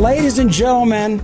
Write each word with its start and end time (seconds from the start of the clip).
Ladies 0.00 0.38
and 0.38 0.50
gentlemen, 0.50 1.22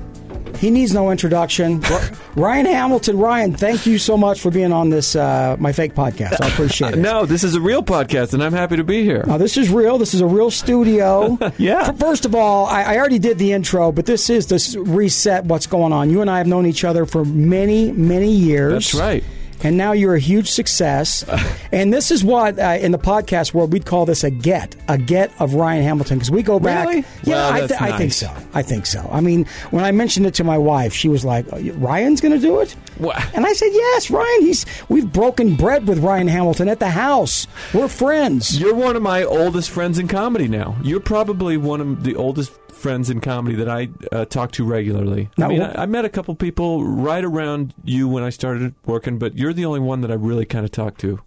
he 0.59 0.71
needs 0.71 0.93
no 0.93 1.11
introduction. 1.11 1.81
Ryan 2.37 2.67
Hamilton, 2.67 3.17
Ryan, 3.17 3.55
thank 3.55 3.87
you 3.87 3.97
so 3.97 4.19
much 4.19 4.39
for 4.43 4.51
being 4.51 4.71
on 4.71 4.91
this 4.91 5.17
uh, 5.17 5.57
my 5.59 5.73
fake 5.73 5.95
podcast. 5.95 6.43
I 6.43 6.49
appreciate 6.49 6.93
it. 6.93 6.99
No, 7.07 7.25
this 7.25 7.43
is 7.43 7.55
a 7.55 7.61
real 7.61 7.83
podcast, 7.83 8.35
and 8.35 8.45
I'm 8.45 8.53
happy 8.53 8.77
to 8.77 8.85
be 8.85 9.03
here. 9.03 9.25
Now, 9.27 9.39
this 9.39 9.57
is 9.57 9.71
real. 9.71 9.97
This 9.97 10.13
is 10.13 10.21
a 10.21 10.27
real 10.27 10.51
studio. 10.51 11.39
Yeah. 11.59 11.93
First 11.93 12.27
of 12.27 12.35
all, 12.35 12.67
I, 12.67 12.83
I 12.83 12.99
already 12.99 13.19
did 13.19 13.39
the 13.39 13.53
intro, 13.55 13.93
but 13.93 14.05
this 14.05 14.29
is 14.29 14.45
to 14.47 14.57
s- 14.57 14.77
reset 14.77 15.47
what's 15.47 15.67
going 15.67 15.93
on. 15.95 16.11
You 16.11 16.21
and 16.21 16.29
I 16.31 16.37
have 16.39 16.47
known 16.47 16.67
each 16.67 16.85
other 16.85 17.07
for 17.07 17.25
many, 17.25 17.93
many 17.93 18.31
years. 18.31 18.73
That's 18.73 18.95
right. 18.95 19.25
And 19.63 19.77
now 19.77 19.93
you're 19.93 20.15
a 20.15 20.21
huge 20.21 20.51
success. 20.51 21.25
and 21.73 21.93
this 21.93 22.11
is 22.11 22.23
what, 22.23 22.59
uh, 22.59 22.79
in 22.81 22.93
the 22.93 22.99
podcast 22.99 23.55
world, 23.55 23.73
we'd 23.73 23.87
call 23.87 24.07
this 24.07 24.25
a 24.25 24.31
get, 24.31 24.77
a 24.89 24.99
get 24.99 25.33
of 25.41 25.55
Ryan 25.55 25.83
Hamilton. 25.83 26.19
Because 26.19 26.31
we 26.31 26.43
go 26.43 26.59
back. 26.61 26.89
Really? 26.89 27.05
Yeah, 27.25 27.35
Well, 27.35 27.53
I, 27.53 27.67
th- 27.67 27.81
I 27.81 27.99
think 27.99 28.13
so. 28.13 28.35
I 28.55 28.63
think 28.63 28.87
so. 28.87 29.09
I 29.11 29.21
mean, 29.21 29.47
when 29.71 29.85
I 29.85 29.93
mentioned 29.93 30.27
it 30.27 30.35
to 30.35 30.45
my 30.45 30.59
wife, 30.59 30.93
she 30.93 31.09
was 31.09 31.25
like, 31.25 31.47
"Oh, 31.53 31.59
Ryan's 31.73 32.21
going 32.21 32.35
to 32.35 32.41
do 32.41 32.61
it? 32.61 32.73
What? 32.99 33.17
And 33.35 33.47
I 33.47 33.53
said, 33.53 33.71
yes, 33.73 34.11
Ryan. 34.11 34.41
He's 34.41 34.67
We've 34.89 35.11
broken 35.11 35.55
bread 35.57 35.87
with 35.87 35.99
Ryan 35.99 36.29
Hamilton 36.29 36.69
at 36.69 36.79
the 36.79 36.91
house. 36.91 37.47
We're 37.75 37.89
friends. 37.89 38.59
You're 38.59 38.75
one 38.75 38.97
of 38.97 39.03
my 39.03 39.25
oldest 39.25 39.71
friends 39.71 39.99
in 39.99 40.09
comedy 40.09 40.49
now. 40.49 40.77
You're 40.83 41.01
probably 41.01 41.57
one 41.57 41.81
of 41.81 42.05
the 42.05 42.15
oldest 42.17 42.53
friends 42.77 43.11
in 43.11 43.21
comedy 43.21 43.57
that 43.57 43.69
I 43.69 43.89
uh, 44.13 44.25
talk 44.27 44.53
to 44.53 44.65
regularly. 44.65 45.31
Now, 45.37 45.47
I 45.47 45.49
mean, 45.49 45.63
I, 45.63 45.83
I 45.83 45.87
met 45.87 46.05
a 46.05 46.09
couple 46.09 46.35
people 46.35 46.85
right 46.85 47.25
around 47.25 47.75
you 47.85 48.09
when 48.09 48.23
I 48.23 48.31
started 48.31 48.75
working, 48.85 49.19
but 49.19 49.37
you're 49.37 49.53
the 49.53 49.65
only 49.65 49.81
one 49.81 50.03
that 50.03 50.11
I 50.11 50.15
really 50.15 50.45
kind 50.45 50.65
of 50.65 50.71
talk 50.71 50.99
to 50.99 51.21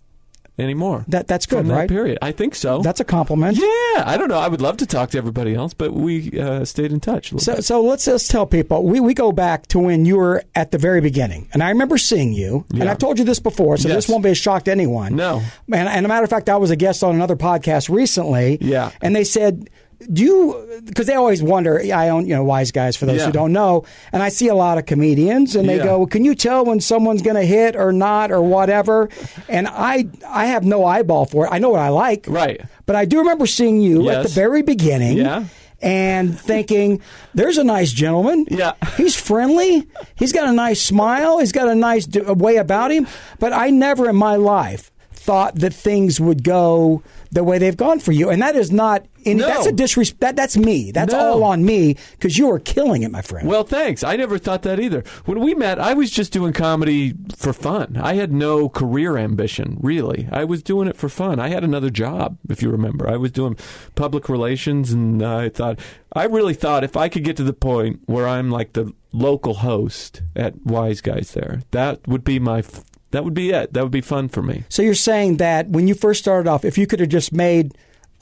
anymore. 0.60 1.06
That 1.08 1.28
That's 1.28 1.46
good, 1.46 1.66
that 1.66 1.74
right? 1.74 1.90
period. 1.90 2.18
I 2.22 2.32
think 2.32 2.56
so. 2.56 2.82
That's 2.82 3.00
a 3.00 3.06
compliment. 3.06 3.58
yeah, 3.58 4.04
I 4.06 4.16
don't 4.18 4.28
know. 4.28 4.38
I 4.38 4.48
would 4.48 4.62
love 4.62 4.78
to 4.78 4.86
talk 4.86 5.12
to 5.12 5.18
everybody 5.18 5.56
else, 5.56 5.74
but 5.74 5.94
we 5.94 6.38
uh, 6.40 6.66
stayed 6.66 6.92
in 6.92 7.00
touch. 7.00 7.34
So, 7.40 7.56
bit. 7.56 7.66
so 7.66 7.82
let's 7.82 8.06
just 8.06 8.30
tell 8.30 8.46
people 8.46 8.84
we, 8.84 9.00
we 9.00 9.14
go 9.14 9.32
back 9.32 9.68
to 9.68 9.80
when 9.80 10.06
you 10.06 10.18
were 10.18 10.44
at 10.56 10.72
the 10.72 10.78
very 10.78 11.02
beginning, 11.02 11.50
and 11.54 11.64
I 11.64 11.70
remember 11.70 11.98
seeing 11.98 12.34
you, 12.34 12.66
and 12.72 12.90
I've 12.90 12.98
told 12.98 13.20
you 13.20 13.26
this 13.26 13.40
before, 13.40 13.78
so 13.78 13.88
this 13.88 14.08
won't 14.08 14.24
be 14.24 14.32
a 14.32 14.36
shock 14.36 14.64
to 14.66 14.72
anyone. 14.72 15.16
No. 15.16 15.42
and, 15.72 15.88
and 15.88 16.06
a 16.06 16.10
matter 16.10 16.24
of 16.24 16.30
fact, 16.30 16.50
I 16.50 16.58
was 16.58 16.72
a 16.72 16.76
guest 16.76 17.04
on 17.04 17.16
another 17.16 17.36
podcast 17.36 17.90
recently. 17.90 18.58
Yeah. 18.62 18.92
and 19.02 19.16
they 19.16 19.24
said. 19.24 19.70
Do 20.12 20.24
you? 20.24 20.82
Because 20.86 21.08
they 21.08 21.16
always 21.16 21.44
wonder. 21.44 21.82
I 21.94 22.10
own, 22.10 22.26
you 22.26 22.34
know, 22.36 22.46
Wiseguys 22.46 22.98
for 22.98 23.06
those 23.06 23.18
Yeah. 23.18 23.26
who 23.26 23.32
don't 23.34 23.52
know, 23.52 23.84
and 24.14 24.24
I 24.24 24.30
see 24.30 24.48
a 24.48 24.56
lot 24.56 24.78
of 24.78 24.86
comedians, 24.86 25.56
and 25.58 25.68
they 25.68 25.78
Yeah. 25.78 25.84
go, 25.84 26.06
"Can 26.06 26.24
you 26.24 26.36
tell 26.36 26.64
when 26.64 26.80
someone's 26.80 27.22
going 27.22 27.36
to 27.36 27.44
hit 27.46 27.76
or 27.76 27.92
not 27.92 28.32
or 28.32 28.42
whatever?" 28.42 29.10
And 29.50 29.68
I, 29.68 30.08
I 30.26 30.46
have 30.46 30.64
no 30.64 30.86
eyeball 30.86 31.26
for 31.26 31.46
it. 31.46 31.50
I 31.52 31.60
know 31.60 31.70
what 31.70 31.82
I 31.82 31.90
like, 31.90 32.26
Right. 32.30 32.62
But 32.86 32.96
I 32.96 33.06
do 33.06 33.20
remember 33.20 33.46
seeing 33.46 33.82
you 33.82 34.10
at 34.10 34.24
the 34.24 34.30
very 34.30 34.62
beginning, 34.62 35.18
Yeah. 35.18 35.44
and 35.82 36.40
thinking, 36.40 37.02
"There's 37.36 37.58
a 37.58 37.64
nice 37.64 37.92
gentleman. 37.92 38.46
Yeah. 38.50 38.72
he's 38.98 39.16
friendly. 39.16 39.86
He's 40.16 40.32
got 40.32 40.48
a 40.48 40.54
nice 40.54 40.82
smile. 40.82 41.40
He's 41.40 41.52
got 41.52 41.68
a 41.68 41.76
nice 41.76 42.06
d- 42.06 42.22
way 42.22 42.56
about 42.56 42.92
him." 42.92 43.06
But 43.38 43.52
I 43.54 43.70
never 43.70 44.10
in 44.10 44.16
my 44.16 44.38
life 44.38 44.92
thought 45.30 45.54
that 45.56 45.74
things 45.74 46.20
would 46.20 46.44
go 46.44 47.04
the 47.32 47.44
way 47.44 47.60
they've 47.60 47.78
gone 47.78 48.00
for 48.00 48.12
you, 48.12 48.32
and 48.32 48.42
that 48.42 48.56
is 48.56 48.72
not. 48.72 49.06
Any, 49.26 49.42
No. 49.42 49.48
That's 49.48 49.68
a 49.68 49.72
disrespect. 49.74 50.22
That, 50.22 50.36
that's 50.38 50.56
me. 50.58 50.92
That's 50.92 51.14
No. 51.14 51.20
all 51.34 51.44
on 51.44 51.64
me 51.66 51.98
because 52.14 52.38
you 52.38 52.50
are 52.52 52.58
killing 52.58 53.04
it, 53.04 53.12
my 53.12 53.22
friend. 53.22 53.48
Well, 53.48 53.64
thanks. 53.64 54.02
I 54.04 54.16
never 54.16 54.38
thought 54.40 54.64
that 54.64 54.80
either. 54.80 55.04
When 55.26 55.40
we 55.42 55.54
met, 55.54 55.78
I 55.78 55.94
was 55.94 56.10
just 56.10 56.32
doing 56.32 56.54
comedy 56.54 57.14
for 57.36 57.52
fun. 57.54 57.98
I 58.02 58.14
had 58.16 58.32
no 58.32 58.70
career 58.70 59.18
ambition, 59.18 59.78
really. 59.82 60.28
I 60.32 60.46
was 60.46 60.64
doing 60.64 60.88
it 60.88 60.96
for 60.98 61.10
fun. 61.10 61.38
I 61.40 61.50
had 61.50 61.64
another 61.66 61.90
job, 61.92 62.38
if 62.50 62.64
you 62.64 62.70
remember. 62.72 63.08
I 63.10 63.18
was 63.18 63.32
doing 63.32 63.58
public 63.96 64.30
relations, 64.30 64.92
and 64.94 65.22
I 65.22 65.50
thought, 65.50 65.78
I 66.14 66.24
really 66.24 66.54
thought 66.56 66.84
if 66.86 66.96
I 66.98 67.10
could 67.10 67.26
get 67.26 67.36
to 67.38 67.44
the 67.44 67.54
point 67.54 68.00
where 68.08 68.28
I'm 68.28 68.50
like 68.50 68.74
the 68.74 68.94
local 69.12 69.56
host 69.56 70.22
at 70.36 70.56
Wiseguys 70.60 71.34
there, 71.34 71.62
that 71.72 72.08
would 72.08 72.24
be 72.24 72.40
my. 72.40 72.60
f- 72.60 72.84
That 73.12 73.24
would 73.24 73.34
be 73.34 73.50
it. 73.52 73.74
That 73.74 73.84
would 73.84 73.92
be 73.92 74.02
fun 74.02 74.30
for 74.30 74.42
me. 74.42 74.64
so 74.70 74.82
you're 74.82 74.94
saying 74.94 75.38
that 75.38 75.68
when 75.70 75.88
you 75.88 75.96
first 75.96 76.22
started 76.22 76.50
off, 76.50 76.64
if 76.64 76.78
you 76.78 76.88
could 76.88 77.00
have 77.00 77.10
just 77.10 77.34
made 77.34 77.74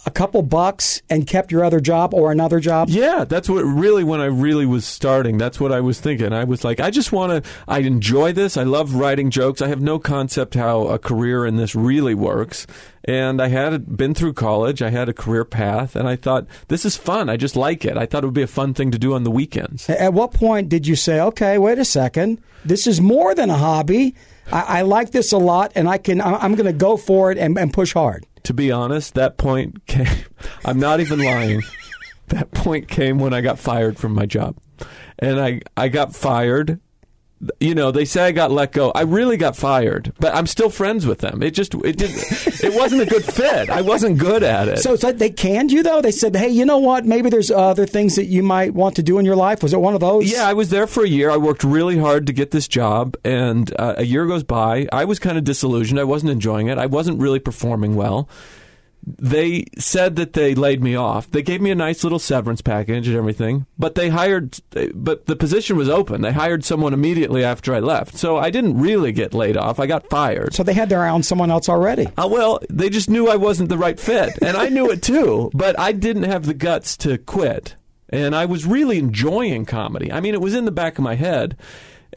a 0.07 0.09
couple 0.09 0.41
bucks 0.41 1.01
and 1.09 1.27
kept 1.27 1.51
your 1.51 1.65
other 1.65 1.81
job 1.81 2.13
or 2.13 2.31
another 2.31 2.61
job, 2.61 2.87
Yeah, 2.87 3.25
that's 3.25 3.49
what 3.49 3.63
really 3.63 4.05
when 4.05 4.21
I 4.21 4.25
really 4.27 4.65
was 4.65 4.85
starting. 4.85 5.37
That's 5.37 5.59
what 5.59 5.73
I 5.73 5.81
was 5.81 5.99
thinking. 5.99 6.31
I 6.31 6.45
was 6.45 6.63
like, 6.63 6.79
I 6.79 6.89
just 6.91 7.11
want 7.11 7.43
to. 7.43 7.49
I 7.67 7.79
enjoy 7.79 8.31
this. 8.31 8.55
I 8.55 8.63
love 8.63 8.95
writing 8.95 9.29
jokes. 9.29 9.61
I 9.61 9.67
have 9.67 9.81
no 9.81 9.99
concept 9.99 10.53
how 10.53 10.87
a 10.87 10.97
career 10.97 11.45
in 11.45 11.57
this 11.57 11.75
really 11.75 12.15
works. 12.15 12.65
And 13.03 13.41
I 13.41 13.49
had 13.49 13.97
been 13.97 14.13
through 14.13 14.33
college. 14.33 14.81
I 14.81 14.91
had 14.91 15.09
a 15.09 15.13
career 15.13 15.43
path, 15.43 15.97
and 15.97 16.07
I 16.07 16.15
thought 16.15 16.47
this 16.69 16.85
is 16.85 16.95
fun. 16.95 17.29
I 17.29 17.35
just 17.35 17.57
like 17.57 17.83
it. 17.83 17.97
I 17.97 18.05
thought 18.05 18.23
it 18.23 18.27
would 18.27 18.33
be 18.33 18.41
a 18.41 18.47
fun 18.47 18.73
thing 18.73 18.91
to 18.91 18.97
do 18.97 19.13
on 19.13 19.25
the 19.25 19.31
weekends. 19.31 19.89
At 19.89 20.13
what 20.13 20.31
point 20.31 20.69
did 20.69 20.87
you 20.87 20.95
say, 20.95 21.19
okay, 21.19 21.57
wait 21.57 21.79
a 21.79 21.85
second, 21.85 22.41
this 22.63 22.87
is 22.87 23.01
more 23.01 23.35
than 23.35 23.49
a 23.49 23.57
hobby? 23.57 24.15
I, 24.53 24.79
I 24.79 24.81
like 24.83 25.11
this 25.11 25.33
a 25.33 25.37
lot, 25.37 25.73
and 25.75 25.89
I 25.89 25.97
can. 25.97 26.21
I'm 26.21 26.55
going 26.55 26.65
to 26.65 26.73
go 26.73 26.95
for 26.95 27.29
it 27.31 27.37
and, 27.37 27.57
and 27.57 27.73
push 27.73 27.93
hard. 27.93 28.25
To 28.47 28.53
be 28.53 28.71
honest, 28.71 29.15
that 29.15 29.35
point 29.35 29.85
came. 29.87 30.07
I'm 30.65 30.79
not 30.79 31.01
even 31.01 31.19
lying. 31.19 31.61
That 32.29 32.51
point 32.51 32.89
came 32.89 33.19
when 33.19 33.33
I 33.33 33.39
got 33.39 33.57
fired 33.57 33.97
from 33.97 34.13
my 34.13 34.25
job, 34.25 34.57
and 35.17 35.39
I 35.39 35.61
I 35.77 35.87
got 35.87 36.13
fired. 36.13 36.81
You 37.59 37.75
know, 37.75 37.91
they 37.91 38.05
say 38.05 38.23
I 38.23 38.31
got 38.31 38.49
let 38.49 38.71
go. 38.71 38.91
I 38.91 39.01
really 39.01 39.37
got 39.37 39.55
fired, 39.55 40.11
but 40.19 40.33
I'm 40.33 40.47
still 40.47 40.71
friends 40.71 41.05
with 41.05 41.19
them. 41.19 41.43
It 41.43 41.51
just 41.51 41.75
it 41.75 41.97
didn't 41.97 42.17
it 42.63 42.73
wasn't 42.73 43.03
a 43.03 43.05
good 43.05 43.23
fit. 43.23 43.69
I 43.69 43.81
wasn't 43.81 44.17
good 44.17 44.41
at 44.41 44.67
it. 44.67 44.79
So 44.79 44.97
like 45.03 45.19
they 45.19 45.29
canned 45.29 45.71
you 45.71 45.83
though. 45.83 46.01
They 46.01 46.11
said, 46.11 46.35
hey, 46.35 46.49
you 46.49 46.65
know 46.65 46.79
what? 46.79 47.05
Maybe 47.05 47.29
there's 47.29 47.51
other 47.51 47.85
things 47.85 48.15
that 48.15 48.25
you 48.25 48.41
might 48.41 48.73
want 48.73 48.95
to 48.95 49.03
do 49.03 49.19
in 49.19 49.25
your 49.25 49.35
life. 49.35 49.61
Was 49.61 49.73
it 49.73 49.79
one 49.79 49.93
of 49.93 49.99
those? 50.01 50.31
Yeah, 50.31 50.47
I 50.47 50.53
was 50.53 50.69
there 50.69 50.87
for 50.87 51.03
a 51.03 51.07
year. 51.07 51.29
I 51.29 51.37
worked 51.37 51.63
really 51.63 51.97
hard 51.97 52.25
to 52.27 52.33
get 52.33 52.49
this 52.51 52.67
job, 52.67 53.15
and 53.23 53.71
uh, 53.79 53.95
a 53.97 54.03
year 54.03 54.25
goes 54.25 54.43
by. 54.43 54.87
I 54.91 55.05
was 55.05 55.19
kind 55.19 55.37
of 55.37 55.43
disillusioned. 55.43 55.99
I 55.99 56.05
wasn't 56.05 56.31
enjoying 56.31 56.67
it. 56.67 56.79
I 56.79 56.87
wasn't 56.87 57.19
really 57.19 57.39
performing 57.39 57.95
well. 57.95 58.27
They 59.05 59.65
said 59.77 60.17
that 60.17 60.33
they 60.33 60.53
laid 60.53 60.83
me 60.83 60.95
off. 60.95 61.31
They 61.31 61.41
gave 61.41 61.61
me 61.61 61.71
a 61.71 61.75
nice 61.75 62.03
little 62.03 62.19
severance 62.19 62.61
package 62.61 63.07
and 63.07 63.15
everything, 63.15 63.65
but 63.77 63.95
they 63.95 64.09
hired, 64.09 64.59
but 64.93 65.27
the 65.27 65.35
position 65.35 65.77
was 65.77 65.87
open. 65.87 66.21
They 66.21 66.33
hired 66.33 66.65
someone 66.65 66.93
immediately 66.93 67.43
after 67.43 67.73
I 67.73 67.79
left. 67.79 68.17
So 68.17 68.37
I 68.37 68.49
didn't 68.49 68.79
really 68.79 69.13
get 69.13 69.33
laid 69.33 69.55
off. 69.55 69.79
I 69.79 69.87
got 69.87 70.09
fired. 70.09 70.53
So 70.53 70.63
they 70.63 70.73
had 70.73 70.89
their 70.89 71.03
eye 71.03 71.09
on 71.09 71.23
someone 71.23 71.51
else 71.51 71.69
already. 71.69 72.07
Uh, 72.17 72.27
well, 72.29 72.59
they 72.69 72.89
just 72.89 73.09
knew 73.09 73.27
I 73.29 73.37
wasn't 73.37 73.69
the 73.69 73.77
right 73.77 73.99
fit, 73.99 74.37
and 74.41 74.57
I 74.57 74.69
knew 74.69 74.91
it 74.91 75.01
too. 75.01 75.51
But 75.53 75.79
I 75.79 75.93
didn't 75.93 76.23
have 76.23 76.45
the 76.45 76.53
guts 76.53 76.97
to 76.97 77.17
quit, 77.17 77.75
and 78.09 78.35
I 78.35 78.45
was 78.45 78.65
really 78.65 78.97
enjoying 78.97 79.65
comedy. 79.65 80.11
I 80.11 80.19
mean, 80.19 80.33
it 80.33 80.41
was 80.41 80.53
in 80.53 80.65
the 80.65 80.71
back 80.71 80.97
of 80.97 81.03
my 81.03 81.15
head, 81.15 81.55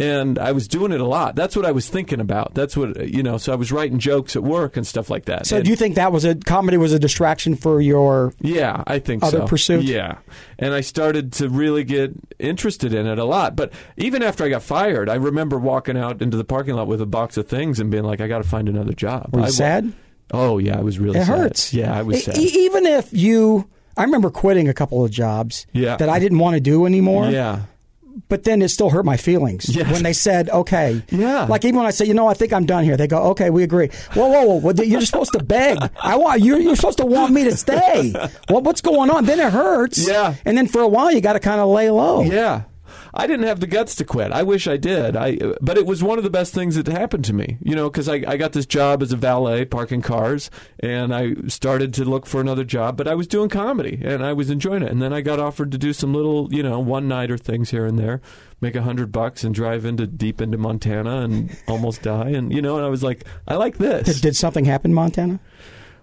and 0.00 0.38
I 0.38 0.52
was 0.52 0.66
doing 0.66 0.92
it 0.92 1.00
a 1.00 1.06
lot. 1.06 1.36
That's 1.36 1.54
what 1.54 1.64
I 1.66 1.70
was 1.72 1.88
thinking 1.88 2.20
about. 2.20 2.54
That's 2.54 2.76
what 2.76 3.08
you 3.08 3.22
know. 3.22 3.38
So 3.38 3.52
I 3.52 3.56
was 3.56 3.70
writing 3.70 3.98
jokes 3.98 4.34
at 4.36 4.42
work 4.42 4.76
and 4.76 4.86
stuff 4.86 5.10
like 5.10 5.26
that. 5.26 5.46
So 5.46 5.56
And- 5.56 5.64
do 5.64 5.70
you 5.70 5.76
think 5.76 5.94
that 5.96 6.10
was 6.12 6.24
a 6.24 6.34
comedy 6.34 6.76
was 6.76 6.92
a 6.92 6.98
distraction 6.98 7.54
for 7.54 7.80
your? 7.80 8.32
yeah, 8.40 8.82
I 8.86 8.98
think 8.98 9.22
Other 9.22 9.40
so. 9.40 9.46
pursuit? 9.46 9.84
Yeah. 9.84 10.18
And 10.58 10.74
I 10.74 10.80
started 10.80 11.32
to 11.34 11.48
really 11.48 11.84
get 11.84 12.12
interested 12.38 12.92
in 12.94 13.06
it 13.06 13.18
a 13.18 13.24
lot. 13.24 13.56
But 13.56 13.72
even 13.96 14.22
after 14.22 14.44
I 14.44 14.48
got 14.48 14.62
fired, 14.62 15.08
I 15.08 15.14
remember 15.14 15.58
walking 15.58 15.96
out 15.96 16.22
into 16.22 16.36
the 16.36 16.44
parking 16.44 16.74
lot 16.74 16.86
with 16.86 17.00
a 17.00 17.06
box 17.06 17.36
of 17.36 17.48
things 17.48 17.78
and 17.80 17.90
being 17.90 18.04
like, 18.04 18.20
I 18.20 18.26
got 18.28 18.38
to 18.42 18.48
find 18.48 18.68
another 18.68 18.92
job. 18.92 19.28
Were 19.32 19.40
you 19.40 19.46
I 19.46 19.50
sad? 19.50 19.92
Oh, 20.32 20.58
yeah, 20.58 20.78
I 20.78 20.82
was 20.82 20.98
really 20.98 21.18
It 21.18 21.24
sad. 21.26 21.38
hurts. 21.38 21.74
Yeah, 21.74 21.92
I 21.96 22.02
was 22.02 22.24
sad. 22.24 22.38
e- 22.38 22.42
even 22.60 22.86
if 22.86 23.12
you, 23.12 23.68
I 23.96 24.04
remember 24.04 24.30
quitting 24.30 24.68
a 24.68 24.74
couple 24.74 25.04
of 25.04 25.10
jobs 25.10 25.66
Yeah. 25.72 25.96
that 25.96 26.08
I 26.08 26.18
didn't 26.20 26.38
want 26.38 26.54
to 26.54 26.60
do 26.60 26.86
anymore. 26.86 27.28
yeah. 27.30 27.60
But 28.28 28.44
then 28.44 28.62
it 28.62 28.68
still 28.68 28.90
hurt 28.90 29.04
my 29.04 29.16
feelings 29.16 29.74
Yes. 29.74 29.90
when 29.90 30.02
they 30.02 30.12
said, 30.12 30.48
"Okay." 30.50 31.02
Yeah. 31.10 31.44
Like 31.48 31.64
even 31.64 31.76
when 31.78 31.86
I 31.86 31.90
said, 31.90 32.06
"You 32.08 32.14
know, 32.14 32.26
I 32.28 32.34
think 32.34 32.52
I'm 32.52 32.66
done 32.66 32.84
here," 32.84 32.96
they 32.96 33.06
go, 33.06 33.18
"Okay, 33.30 33.50
we 33.50 33.62
agree." 33.62 33.88
Whoa, 34.14 34.28
whoa, 34.28 34.58
whoa! 34.60 34.72
You're 34.82 35.00
supposed 35.02 35.32
to 35.32 35.42
beg. 35.42 35.78
I 36.02 36.16
want 36.16 36.42
you're, 36.42 36.58
you're 36.60 36.76
supposed 36.76 36.98
to 36.98 37.06
want 37.06 37.32
me 37.32 37.44
to 37.44 37.56
stay. 37.56 38.12
Well, 38.48 38.62
what's 38.62 38.80
going 38.80 39.10
on? 39.10 39.24
Then 39.24 39.40
it 39.40 39.52
hurts. 39.52 40.06
Yeah. 40.06 40.34
And 40.44 40.56
then 40.56 40.66
for 40.66 40.80
a 40.82 40.88
while, 40.88 41.12
you 41.12 41.20
got 41.20 41.34
to 41.34 41.40
kind 41.40 41.60
of 41.60 41.68
lay 41.68 41.90
low. 41.90 42.22
Yeah. 42.22 42.62
I 43.12 43.26
didn't 43.26 43.46
have 43.46 43.60
the 43.60 43.66
guts 43.66 43.94
to 43.96 44.04
quit. 44.04 44.32
I 44.32 44.42
wish 44.42 44.66
I 44.66 44.76
did. 44.76 45.16
I, 45.16 45.36
but 45.60 45.76
it 45.76 45.86
was 45.86 46.02
one 46.02 46.18
of 46.18 46.24
the 46.24 46.30
best 46.30 46.54
things 46.54 46.76
that 46.76 46.86
happened 46.86 47.24
to 47.26 47.32
me. 47.32 47.58
You 47.60 47.74
know, 47.74 47.90
because 47.90 48.08
I, 48.08 48.22
I 48.26 48.36
got 48.36 48.52
this 48.52 48.66
job 48.66 49.02
as 49.02 49.12
a 49.12 49.16
valet 49.16 49.64
parking 49.64 50.02
cars, 50.02 50.50
and 50.78 51.14
I 51.14 51.34
started 51.48 51.92
to 51.94 52.04
look 52.04 52.26
for 52.26 52.40
another 52.40 52.64
job. 52.64 52.96
But 52.96 53.08
I 53.08 53.14
was 53.14 53.26
doing 53.26 53.48
comedy, 53.48 54.00
and 54.04 54.24
I 54.24 54.32
was 54.32 54.50
enjoying 54.50 54.82
it. 54.82 54.90
And 54.90 55.02
then 55.02 55.12
I 55.12 55.20
got 55.20 55.40
offered 55.40 55.72
to 55.72 55.78
do 55.78 55.92
some 55.92 56.14
little, 56.14 56.52
you 56.52 56.62
know, 56.62 56.78
one 56.78 57.08
nighter 57.08 57.38
things 57.38 57.70
here 57.70 57.86
and 57.86 57.98
there, 57.98 58.20
make 58.60 58.74
a 58.74 58.82
hundred 58.82 59.12
bucks, 59.12 59.44
and 59.44 59.54
drive 59.54 59.84
into 59.84 60.06
deep 60.06 60.40
into 60.40 60.58
Montana 60.58 61.18
and 61.22 61.56
almost 61.66 62.02
die. 62.02 62.30
And 62.30 62.52
you 62.52 62.62
know, 62.62 62.76
and 62.76 62.84
I 62.84 62.88
was 62.88 63.02
like, 63.02 63.24
I 63.46 63.56
like 63.56 63.78
this. 63.78 64.06
Did, 64.06 64.22
did 64.22 64.36
something 64.36 64.64
happen 64.64 64.90
in 64.92 64.94
Montana? 64.94 65.40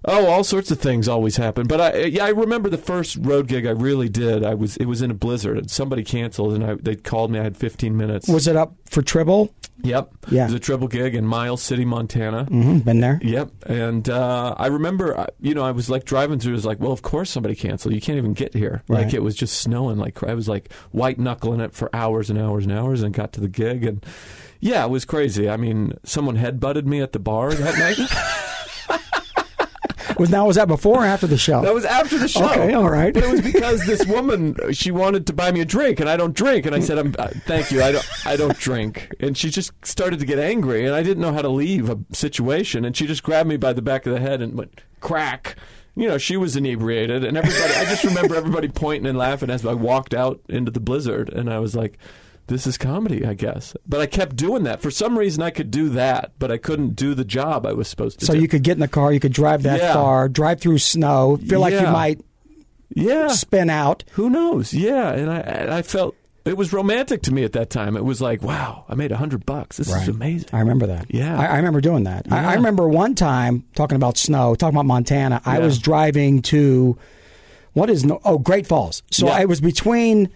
Oh, 0.05 0.27
all 0.27 0.43
sorts 0.43 0.71
of 0.71 0.79
things 0.79 1.07
always 1.07 1.37
happen. 1.37 1.67
But 1.67 1.81
I, 1.81 1.95
yeah, 2.05 2.25
I 2.25 2.29
remember 2.29 2.69
the 2.69 2.77
first 2.77 3.17
road 3.19 3.47
gig 3.47 3.65
I 3.65 3.71
really 3.71 4.09
did. 4.09 4.43
I 4.43 4.53
was, 4.53 4.77
it 4.77 4.85
was 4.85 5.01
in 5.01 5.11
a 5.11 5.13
blizzard, 5.15 5.57
and 5.57 5.69
somebody 5.69 6.03
canceled, 6.03 6.53
and 6.53 6.63
I, 6.63 6.75
they 6.75 6.95
called 6.95 7.31
me. 7.31 7.39
I 7.39 7.43
had 7.43 7.57
15 7.57 7.97
minutes. 7.97 8.27
Was 8.27 8.47
it 8.47 8.55
up 8.55 8.75
for 8.85 9.01
triple? 9.01 9.53
Yep. 9.83 10.09
Yeah. 10.29 10.43
It 10.43 10.45
was 10.45 10.53
a 10.53 10.59
triple 10.59 10.87
gig 10.87 11.13
in 11.13 11.25
Miles 11.25 11.61
City, 11.61 11.85
Montana. 11.85 12.45
hmm 12.45 12.79
Been 12.79 12.99
there. 12.99 13.19
Yep. 13.21 13.51
And 13.67 14.09
uh, 14.09 14.55
I 14.57 14.67
remember, 14.67 15.17
uh, 15.17 15.27
you 15.39 15.53
know, 15.53 15.63
I 15.63 15.71
was 15.71 15.89
like 15.89 16.03
driving 16.05 16.39
through. 16.39 16.53
It 16.53 16.55
was 16.55 16.65
like, 16.65 16.79
well, 16.79 16.91
of 16.91 17.01
course 17.03 17.29
somebody 17.29 17.53
canceled. 17.55 17.93
You 17.93 18.01
can't 18.01 18.17
even 18.17 18.33
get 18.33 18.53
here. 18.55 18.81
Right. 18.87 19.05
Like 19.05 19.13
it 19.13 19.21
was 19.21 19.35
just 19.35 19.59
snowing. 19.61 19.97
Like 19.97 20.23
I 20.23 20.33
was 20.33 20.47
like 20.49 20.71
white 20.91 21.19
knuckling 21.19 21.59
it 21.59 21.73
for 21.73 21.93
hours 21.95 22.29
and 22.31 22.39
hours 22.39 22.63
and 22.65 22.73
hours, 22.73 23.03
and 23.03 23.13
got 23.13 23.33
to 23.33 23.41
the 23.41 23.47
gig. 23.49 23.83
And 23.85 24.03
yeah, 24.59 24.83
it 24.83 24.89
was 24.89 25.05
crazy. 25.05 25.47
I 25.47 25.57
mean, 25.57 25.93
someone 26.03 26.37
headbutted 26.37 26.85
me 26.85 26.99
at 27.01 27.11
the 27.13 27.19
bar 27.19 27.53
that 27.53 27.77
night. 27.77 28.43
Was 30.19 30.29
now 30.29 30.47
was 30.47 30.55
that 30.55 30.67
before 30.67 31.03
or 31.03 31.05
after 31.05 31.27
the 31.27 31.37
show? 31.37 31.61
that 31.61 31.73
was 31.73 31.85
after 31.85 32.17
the 32.17 32.27
show. 32.27 32.45
Okay, 32.45 32.73
all 32.73 32.89
right. 32.89 33.13
But 33.13 33.23
it 33.23 33.31
was 33.31 33.41
because 33.41 33.85
this 33.85 34.05
woman 34.05 34.55
she 34.73 34.91
wanted 34.91 35.27
to 35.27 35.33
buy 35.33 35.51
me 35.51 35.61
a 35.61 35.65
drink, 35.65 35.99
and 35.99 36.09
I 36.09 36.17
don't 36.17 36.33
drink, 36.33 36.65
and 36.65 36.75
I 36.75 36.79
said, 36.79 36.97
"I'm 36.97 37.15
uh, 37.17 37.27
thank 37.45 37.71
you, 37.71 37.83
I 37.83 37.91
don't 37.91 38.07
I 38.25 38.35
don't 38.35 38.57
drink." 38.57 39.13
And 39.19 39.37
she 39.37 39.49
just 39.49 39.71
started 39.85 40.19
to 40.19 40.25
get 40.25 40.39
angry, 40.39 40.85
and 40.85 40.95
I 40.95 41.03
didn't 41.03 41.21
know 41.21 41.33
how 41.33 41.41
to 41.41 41.49
leave 41.49 41.89
a 41.89 41.97
situation, 42.13 42.85
and 42.85 42.95
she 42.95 43.05
just 43.05 43.23
grabbed 43.23 43.49
me 43.49 43.57
by 43.57 43.73
the 43.73 43.81
back 43.81 44.05
of 44.05 44.13
the 44.13 44.19
head 44.19 44.41
and 44.41 44.55
went 44.55 44.81
crack. 44.99 45.55
You 45.95 46.07
know, 46.07 46.17
she 46.17 46.37
was 46.37 46.55
inebriated, 46.55 47.23
and 47.23 47.37
everybody. 47.37 47.73
I 47.73 47.85
just 47.85 48.03
remember 48.03 48.35
everybody 48.35 48.67
pointing 48.67 49.07
and 49.07 49.17
laughing 49.17 49.49
as 49.49 49.65
I 49.65 49.73
walked 49.73 50.13
out 50.13 50.41
into 50.47 50.71
the 50.71 50.79
blizzard, 50.79 51.29
and 51.29 51.51
I 51.51 51.59
was 51.59 51.75
like. 51.75 51.97
This 52.47 52.65
is 52.65 52.77
comedy, 52.77 53.25
I 53.25 53.33
guess. 53.33 53.75
But 53.87 53.99
I 54.01 54.05
kept 54.05 54.35
doing 54.35 54.63
that. 54.63 54.81
For 54.81 54.89
some 54.89 55.17
reason, 55.17 55.43
I 55.43 55.49
could 55.49 55.69
do 55.69 55.89
that, 55.89 56.31
but 56.39 56.51
I 56.51 56.57
couldn't 56.57 56.95
do 56.95 57.13
the 57.13 57.25
job 57.25 57.65
I 57.65 57.73
was 57.73 57.87
supposed 57.89 58.19
to 58.19 58.25
do. 58.25 58.25
so 58.27 58.33
do. 58.33 58.39
you 58.41 58.47
could 58.47 58.63
get 58.63 58.73
in 58.73 58.79
the 58.79 58.87
car, 58.87 59.11
you 59.11 59.19
could 59.19 59.33
drive 59.33 59.63
that 59.63 59.79
Yeah. 59.79 59.93
far, 59.93 60.29
drive 60.29 60.61
through 60.61 60.77
snow, 60.77 61.37
feel 61.45 61.59
like 61.59 61.73
you 61.73 61.79
Yeah. 61.81 61.91
might 61.91 62.21
yeah. 62.95 63.27
spin 63.27 63.69
out. 63.69 64.03
Who 64.13 64.29
knows? 64.29 64.73
Yeah, 64.73 65.11
and 65.11 65.29
I 65.29 65.39
and 65.39 65.71
I 65.73 65.81
felt 65.81 66.15
it 66.45 66.55
was 66.55 66.71
romantic 66.71 67.21
to 67.23 67.33
me 67.33 67.43
at 67.43 67.51
that 67.51 67.69
time. 67.69 67.97
It 67.97 68.05
was 68.05 68.21
like, 68.21 68.41
wow, 68.41 68.85
I 68.87 68.95
made 68.95 69.11
a 69.11 69.17
hundred 69.17 69.45
bucks. 69.45 69.75
This 69.75 69.93
is 69.93 70.07
amazing. 70.07 70.47
I 70.53 70.59
remember 70.59 70.87
that. 70.87 71.07
Yeah. 71.13 71.37
I, 71.37 71.47
I 71.47 71.55
remember 71.57 71.81
doing 71.81 72.05
that. 72.05 72.27
I, 72.31 72.41
Yeah. 72.41 72.49
I 72.51 72.53
remember 72.53 72.87
one 72.87 73.13
time 73.15 73.65
talking 73.75 73.97
about 73.97 74.17
snow, 74.17 74.55
talking 74.55 74.73
about 74.75 74.85
Montana. 74.85 75.41
I 75.45 75.57
Yeah. 75.57 75.65
was 75.65 75.79
driving 75.79 76.41
to 76.43 76.97
what 77.73 77.89
is 77.89 78.05
no, 78.05 78.21
oh 78.23 78.37
Great 78.37 78.65
Falls. 78.65 79.03
So 79.11 79.25
Yeah. 79.27 79.33
I 79.33 79.43
was 79.45 79.59
between 79.59 80.29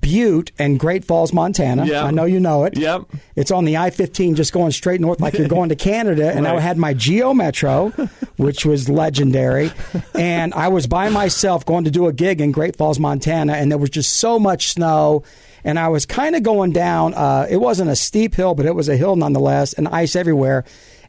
Butte 0.00 0.50
and 0.58 0.78
Great 0.78 1.04
Falls, 1.04 1.32
Montana. 1.32 1.86
Yeah. 1.86 2.04
I 2.04 2.10
know 2.10 2.24
you 2.24 2.40
know 2.40 2.64
it. 2.64 2.76
Yep. 2.76 3.02
It's 3.36 3.50
on 3.50 3.64
the 3.64 3.76
I 3.76 3.90
15 3.90 4.34
just 4.34 4.52
going 4.52 4.72
straight 4.72 5.00
north 5.00 5.20
like 5.20 5.34
you're 5.34 5.48
going 5.48 5.68
to 5.68 5.76
Canada. 5.76 6.32
And 6.34 6.46
I 6.46 6.58
had 6.60 6.78
my 6.78 6.94
Geo 6.94 7.34
Metro, 7.34 7.90
which 8.36 8.66
was 8.66 8.88
legendary. 8.88 9.70
And 10.14 10.52
I 10.54 10.68
was 10.68 10.86
by 10.86 11.08
myself 11.10 11.64
going 11.64 11.84
to 11.84 11.90
do 11.90 12.06
a 12.06 12.12
gig 12.12 12.40
in 12.40 12.52
Great 12.52 12.76
Falls, 12.76 12.98
Montana. 12.98 13.54
And 13.54 13.70
there 13.70 13.78
was 13.78 13.90
just 13.90 14.14
so 14.14 14.38
much 14.38 14.68
snow. 14.68 15.22
And 15.62 15.78
I 15.78 15.88
was 15.88 16.06
kind 16.06 16.36
of 16.36 16.42
going 16.42 16.72
down. 16.72 17.14
Uh, 17.14 17.46
it 17.48 17.56
wasn't 17.56 17.90
a 17.90 17.96
steep 17.96 18.34
hill, 18.34 18.54
but 18.54 18.66
it 18.66 18.74
was 18.74 18.88
a 18.88 18.96
hill 18.96 19.16
nonetheless, 19.16 19.72
and 19.72 19.88
ice 19.88 20.14
everywhere. 20.14 20.64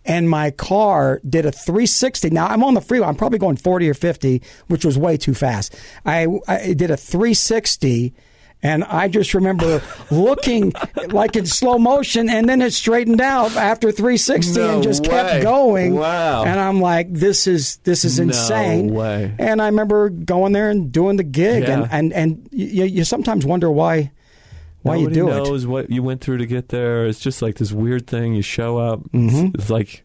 And 0.06 0.30
my 0.30 0.52
car 0.52 1.20
did 1.28 1.46
a 1.46 1.52
360. 1.52 2.30
Now 2.30 2.46
I'm 2.48 2.64
on 2.64 2.76
the 2.76 2.82
freeway. 2.82 3.08
I'm 3.08 3.16
probably 3.16 3.40
going 3.40 3.58
40 3.58 3.90
or 3.90 3.96
50, 3.96 4.42
which 4.68 4.86
was 4.86 4.98
way 4.98 5.18
too 5.18 5.34
fast. 5.34 5.76
I, 6.06 6.28
I 6.48 6.74
did 6.74 6.92
a 6.92 6.98
360 6.98 8.14
and 8.66 8.84
I 8.84 9.08
just 9.08 9.34
remember 9.34 9.82
looking 10.10 10.74
like 11.10 11.36
in 11.36 11.46
slow 11.46 11.78
motion, 11.78 12.30
and 12.30 12.50
then 12.50 12.62
it 12.62 12.74
straightened 12.74 13.22
out 13.22 13.56
after 13.56 13.92
360 13.92 14.60
No 14.60 14.74
and 14.76 14.84
just 14.84 15.04
way. 15.04 15.10
kept 15.10 15.44
going. 15.44 15.96
Wow. 15.96 16.44
And 16.46 16.60
I'm 16.60 16.82
like, 16.82 17.14
this 17.14 17.48
is 17.48 17.78
this 17.84 18.04
is 18.04 18.18
insane. 18.20 18.88
No 18.88 18.94
way. 18.94 19.36
And 19.40 19.62
I 19.62 19.68
remember 19.68 20.10
going 20.10 20.52
there 20.54 20.70
and 20.70 20.92
doing 20.92 21.18
the 21.18 21.24
gig, 21.24 21.64
Yeah. 21.64 21.74
and 21.84 21.88
and 21.92 22.14
and 22.14 22.50
you, 22.52 22.86
you 22.86 23.04
sometimes 23.04 23.46
wonder 23.46 23.70
why 23.70 24.12
why 24.82 24.98
Nobody 25.00 25.16
you 25.20 25.22
do 25.26 25.30
it. 25.32 25.36
knows 25.44 25.66
what 25.66 25.90
you 25.90 26.04
went 26.04 26.22
through 26.22 26.38
to 26.38 26.46
get 26.46 26.70
there. 26.70 27.06
It's 27.08 27.20
just 27.20 27.42
like 27.42 27.56
this 27.56 27.72
weird 27.72 28.06
thing. 28.08 28.34
You 28.36 28.42
show 28.44 28.78
up, 28.78 29.00
Mm-hmm. 29.12 29.46
it's, 29.48 29.56
it's 29.64 29.70
like, 29.72 30.04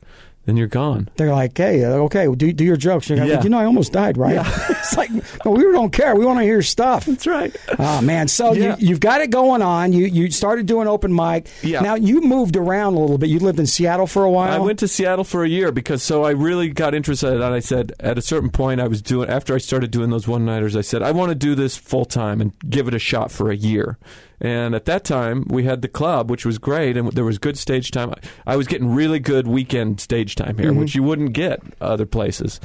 then 0.51 0.57
you're 0.57 0.67
gone. 0.67 1.09
They're 1.17 1.33
like, 1.33 1.57
hey, 1.57 1.85
uh, 1.85 1.91
okay, 2.07 2.27
do, 2.35 2.53
do 2.53 2.65
your 2.65 2.77
jokes. 2.77 3.09
You're 3.09 3.25
like, 3.25 3.45
you 3.45 3.51
know, 3.51 3.59
I 3.59 3.65
almost 3.67 3.93
died, 3.93 4.17
right? 4.19 4.37
it's 4.71 4.97
like, 4.97 5.11
no, 5.45 5.53
we 5.53 5.63
don't 5.63 5.93
care. 5.93 6.17
We 6.17 6.27
want 6.27 6.41
to 6.41 6.45
hear 6.45 6.61
stuff. 6.61 7.07
That's 7.07 7.27
right. 7.27 7.55
Oh 7.79 8.01
man! 8.03 8.27
So 8.27 8.53
Yeah. 8.53 8.77
you, 8.79 8.89
you've 8.89 9.01
got 9.01 9.21
it 9.21 9.31
going 9.31 9.63
on. 9.63 9.93
You 9.93 10.07
you 10.07 10.31
started 10.33 10.67
doing 10.67 10.89
open 10.89 11.15
mic. 11.15 11.49
Yeah. 11.63 11.81
Now 11.81 11.95
you 11.95 12.21
moved 12.21 12.57
around 12.57 12.95
a 12.95 12.99
little 12.99 13.17
bit. 13.19 13.29
You 13.31 13.39
lived 13.39 13.61
in 13.61 13.67
Seattle 13.67 14.09
for 14.09 14.25
a 14.25 14.31
while. 14.31 14.53
I 14.53 14.59
went 14.59 14.81
to 14.81 14.89
Seattle 14.89 15.25
for 15.25 15.45
a 15.45 15.49
year 15.49 15.71
because 15.71 16.03
so 16.03 16.25
I 16.25 16.31
really 16.33 16.69
got 16.71 16.95
interested 16.95 17.35
and 17.35 17.45
I 17.45 17.61
said 17.61 17.93
at 18.01 18.19
a 18.19 18.23
certain 18.23 18.51
point 18.51 18.81
I 18.81 18.89
was 18.89 19.01
doing 19.01 19.29
after 19.31 19.55
I 19.55 19.59
started 19.59 19.93
doing 19.93 20.11
those 20.11 20.27
one 20.27 20.45
nighters 20.45 20.75
I 20.75 20.81
said 20.81 21.03
I 21.03 21.13
want 21.13 21.29
to 21.31 21.35
do 21.37 21.55
this 21.55 21.77
full 21.77 22.05
time 22.05 22.41
and 22.41 22.53
give 22.69 22.89
it 22.89 22.95
a 22.95 22.99
shot 22.99 23.31
for 23.31 23.51
a 23.51 23.57
year. 23.57 23.99
And 24.41 24.75
at 24.75 24.87
that 24.87 25.05
time 25.05 25.45
we 25.49 25.65
had 25.65 25.83
the 25.83 25.89
club 25.89 26.31
which 26.31 26.47
was 26.47 26.59
great 26.59 26.97
and 26.97 27.13
there 27.13 27.25
was 27.25 27.39
good 27.39 27.59
stage 27.59 27.91
time. 27.91 28.15
I 28.47 28.57
was 28.57 28.67
getting 28.67 28.95
really 28.95 29.19
good 29.19 29.47
weekend 29.47 30.01
stage 30.01 30.35
time 30.35 30.59
here 30.59 30.73
which 30.73 30.95
you 30.95 31.03
wouldn't 31.03 31.33
get 31.33 31.61
other 31.81 32.07
places. 32.07 32.61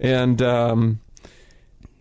And 0.00 0.40
um 0.42 1.00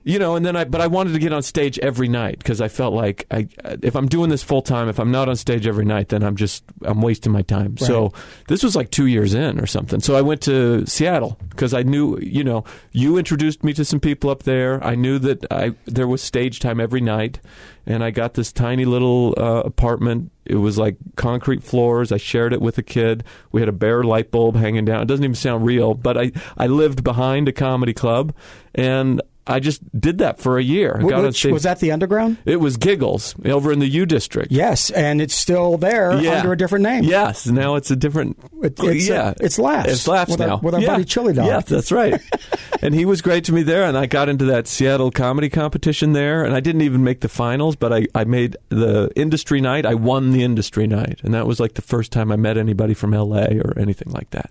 you 0.08 0.20
know, 0.20 0.36
and 0.36 0.46
then 0.46 0.56
I, 0.56 0.66
but 0.66 0.82
I 0.82 0.88
wanted 0.88 1.14
to 1.14 1.20
get 1.20 1.34
on 1.34 1.42
stage 1.42 1.80
every 1.80 2.08
night 2.08 2.38
because 2.38 2.62
I 2.62 2.68
felt 2.68 2.94
like 2.94 3.26
I, 3.32 3.48
if 3.82 3.96
I'm 3.96 4.08
doing 4.08 4.30
this 4.30 4.44
full 4.44 4.62
time, 4.62 4.88
if 4.88 5.00
I'm 5.00 5.10
not 5.10 5.28
on 5.28 5.36
stage 5.36 5.66
every 5.66 5.84
night, 5.84 6.10
then 6.10 6.22
I'm 6.22 6.36
just 6.36 6.64
I'm 6.84 7.02
wasting 7.02 7.32
my 7.32 7.42
time. 7.42 7.76
So 7.78 8.14
this 8.48 8.62
was 8.62 8.76
like 8.76 8.92
two 8.92 9.08
years 9.08 9.34
in 9.34 9.60
or 9.60 9.66
something. 9.66 10.02
So 10.02 10.16
I 10.16 10.22
went 10.22 10.42
to 10.42 10.86
Seattle 10.86 11.40
because 11.50 11.74
I 11.74 11.82
knew, 11.82 12.20
you 12.20 12.44
know, 12.44 12.66
you 12.92 13.18
introduced 13.18 13.64
me 13.64 13.74
to 13.74 13.84
some 13.84 14.00
people 14.00 14.30
up 14.30 14.44
there. 14.44 14.82
I 14.84 14.94
knew 14.94 15.18
that 15.18 15.52
I 15.52 15.74
there 15.86 16.08
was 16.08 16.22
stage 16.22 16.60
time 16.60 16.80
every 16.80 17.02
night, 17.02 17.40
and 17.86 18.04
I 18.04 18.12
got 18.12 18.34
this 18.34 18.52
tiny 18.52 18.86
little 18.86 19.34
uh, 19.38 19.62
apartment. 19.62 20.32
It 20.46 20.56
was 20.56 20.78
like 20.78 20.98
concrete 21.16 21.64
floors. 21.64 22.12
I 22.12 22.18
shared 22.18 22.54
it 22.54 22.62
with 22.62 22.78
a 22.78 22.84
kid. 22.84 23.24
We 23.52 23.62
had 23.62 23.70
a 23.70 23.74
bare 23.74 24.04
light 24.04 24.32
bulb 24.32 24.56
hanging 24.56 24.86
down. 24.86 25.02
It 25.02 25.08
doesn't 25.08 25.24
even 25.24 25.36
sound 25.36 25.66
real, 25.66 25.94
but 25.94 26.18
I 26.18 26.32
I 26.58 26.68
lived 26.68 27.04
behind 27.04 27.48
a 27.48 27.52
comedy 27.52 27.94
club, 27.94 28.34
and 28.74 29.22
I 29.48 29.60
just 29.60 29.82
did 30.00 30.18
that 30.18 30.40
for 30.40 30.58
a 30.58 30.64
year. 30.64 30.96
I 31.00 31.04
got 31.04 31.14
on 31.20 31.26
Which, 31.26 31.46
was 31.46 31.64
that 31.64 31.80
the 31.80 31.92
underground? 31.92 32.38
It 32.46 32.60
was 32.60 32.78
Giggles 32.78 33.36
over 33.46 33.72
in 33.72 33.78
the 33.78 33.88
U 33.88 34.06
District. 34.08 34.52
Yes, 34.52 34.90
and 34.90 35.22
it's 35.22 35.36
still 35.36 35.78
there 35.78 36.20
Yeah. 36.20 36.38
under 36.40 36.52
a 36.54 36.58
different 36.58 36.82
name. 36.84 37.04
Yes, 37.04 37.46
now 37.46 37.76
it's 37.76 37.92
a 37.92 37.96
different. 37.96 38.40
It- 38.64 38.80
it's, 38.80 39.08
yeah, 39.08 39.24
uh, 39.28 39.34
it's 39.40 39.60
Laughs. 39.60 39.92
It's 39.92 40.08
laughs 40.08 40.32
with 40.32 40.42
our- 40.42 40.48
now 40.48 40.60
with 40.64 40.74
our 40.74 40.82
yeah. 40.82 40.88
buddy 40.88 41.06
Chili 41.06 41.34
Dog. 41.34 41.46
Yeah, 41.46 41.60
that's 41.60 41.92
right. 41.92 42.20
and 42.82 42.96
he 42.96 43.06
was 43.06 43.22
great 43.22 43.44
to 43.46 43.54
me 43.54 43.62
there, 43.62 43.84
and 43.84 43.96
I 43.96 44.08
got 44.08 44.30
into 44.30 44.46
that 44.46 44.68
Seattle 44.68 45.12
comedy 45.12 45.50
competition 45.50 46.14
there, 46.14 46.44
and 46.44 46.56
I 46.56 46.60
didn't 46.60 46.82
even 46.82 47.04
make 47.04 47.22
the 47.22 47.30
finals, 47.30 47.76
but 47.76 47.94
I, 47.94 48.08
I 48.16 48.24
made 48.24 48.58
the 48.70 49.12
industry 49.16 49.62
night. 49.62 49.86
I 49.86 49.94
won 49.94 50.32
the 50.32 50.44
industry 50.44 50.88
night, 50.88 51.20
and 51.24 51.36
that 51.36 51.46
was 51.46 51.60
like 51.60 51.76
the 51.76 51.82
first 51.84 52.12
time 52.12 52.32
I 52.32 52.36
met 52.36 52.58
anybody 52.58 52.96
from 52.96 53.14
L.A. 53.14 53.60
or 53.60 53.78
anything 53.78 54.12
like 54.12 54.32
that. 54.32 54.50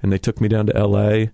And 0.00 0.12
they 0.12 0.18
took 0.18 0.40
me 0.40 0.46
down 0.46 0.66
to 0.66 0.76
L.A. 0.76 1.30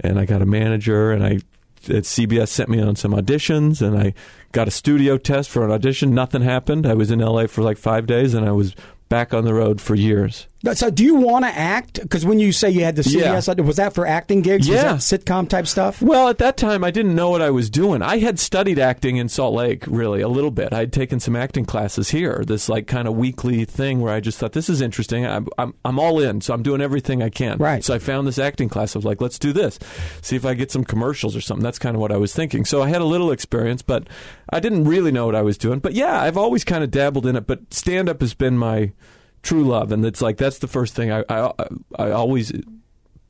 and 0.00 0.18
I 0.18 0.24
got 0.24 0.40
a 0.40 0.46
manager, 0.46 1.12
and 1.12 1.22
I 1.22 1.40
at 1.88 2.04
CBS 2.04 2.48
sent 2.48 2.68
me 2.68 2.80
on 2.80 2.96
some 2.96 3.12
auditions, 3.12 3.80
and 3.80 3.98
I 3.98 4.14
got 4.52 4.68
a 4.68 4.70
studio 4.70 5.16
test 5.16 5.48
for 5.50 5.64
an 5.64 5.70
audition. 5.70 6.14
Nothing 6.14 6.42
happened. 6.42 6.86
I 6.86 6.94
was 6.94 7.10
in 7.10 7.20
LA 7.20 7.46
for 7.46 7.62
like 7.62 7.78
five 7.78 8.06
days, 8.06 8.34
and 8.34 8.46
I 8.46 8.52
was 8.52 8.74
back 9.08 9.32
on 9.32 9.44
the 9.44 9.54
road 9.54 9.80
for 9.80 9.94
years. 9.94 10.46
So, 10.74 10.90
do 10.90 11.02
you 11.02 11.14
want 11.14 11.46
to 11.46 11.48
act? 11.50 12.00
Because 12.02 12.26
when 12.26 12.38
you 12.38 12.52
say 12.52 12.68
you 12.68 12.84
had 12.84 12.94
the 12.94 13.08
Yeah. 13.08 13.36
CBS, 13.38 13.64
was 13.64 13.76
that 13.76 13.94
for 13.94 14.06
acting 14.06 14.42
gigs? 14.42 14.68
Yeah. 14.68 14.94
Sitcom 14.96 15.48
type 15.48 15.66
stuff? 15.66 16.02
Well, 16.02 16.28
at 16.28 16.36
that 16.38 16.58
time, 16.58 16.84
I 16.84 16.90
didn't 16.90 17.14
know 17.14 17.30
what 17.30 17.40
I 17.40 17.48
was 17.48 17.70
doing. 17.70 18.02
I 18.02 18.18
had 18.18 18.38
studied 18.38 18.78
acting 18.78 19.16
in 19.16 19.30
Salt 19.30 19.54
Lake, 19.54 19.84
really, 19.86 20.20
a 20.20 20.28
little 20.28 20.50
bit. 20.50 20.74
I'd 20.74 20.92
taken 20.92 21.18
some 21.18 21.34
acting 21.34 21.64
classes 21.64 22.10
here, 22.10 22.44
this 22.46 22.68
like 22.68 22.86
kind 22.86 23.08
of 23.08 23.16
weekly 23.16 23.64
thing 23.64 24.00
where 24.02 24.12
I 24.12 24.20
just 24.20 24.38
thought, 24.38 24.52
this 24.52 24.68
is 24.68 24.82
interesting. 24.82 25.24
I'm, 25.26 25.48
I'm, 25.56 25.74
I'm 25.84 25.98
all 25.98 26.20
in, 26.20 26.42
so 26.42 26.52
I'm 26.52 26.62
doing 26.62 26.82
everything 26.82 27.22
I 27.22 27.30
can. 27.30 27.56
Right. 27.56 27.82
So 27.82 27.94
I 27.94 27.98
found 27.98 28.26
this 28.26 28.38
acting 28.38 28.68
class 28.68 28.94
I 28.94 28.98
was 28.98 29.06
like, 29.06 29.22
let's 29.22 29.38
do 29.38 29.54
this, 29.54 29.78
see 30.20 30.36
if 30.36 30.44
I 30.44 30.52
get 30.52 30.70
some 30.70 30.84
commercials 30.84 31.34
or 31.34 31.40
something. 31.40 31.62
That's 31.64 31.78
kind 31.78 31.96
of 31.96 32.00
what 32.02 32.12
I 32.12 32.16
was 32.18 32.34
thinking. 32.34 32.66
So 32.66 32.82
I 32.82 32.90
had 32.90 33.00
a 33.00 33.06
little 33.06 33.30
experience, 33.32 33.80
but 33.80 34.08
I 34.50 34.60
didn't 34.60 34.84
really 34.84 35.10
know 35.10 35.24
what 35.24 35.34
I 35.34 35.42
was 35.42 35.56
doing. 35.56 35.78
But 35.78 35.94
yeah, 35.94 36.20
I've 36.20 36.36
always 36.36 36.64
kind 36.64 36.84
of 36.84 36.90
dabbled 36.90 37.24
in 37.24 37.34
it, 37.36 37.46
but 37.46 37.72
stand 37.72 38.10
up 38.10 38.20
has 38.20 38.34
been 38.34 38.58
my 38.58 38.92
true 39.42 39.64
love. 39.64 39.92
And 39.92 40.04
it's 40.04 40.22
like, 40.22 40.36
that's 40.36 40.58
the 40.58 40.68
first 40.68 40.94
thing 40.94 41.10
I, 41.10 41.24
I, 41.28 41.52
I 41.98 42.10
always 42.10 42.52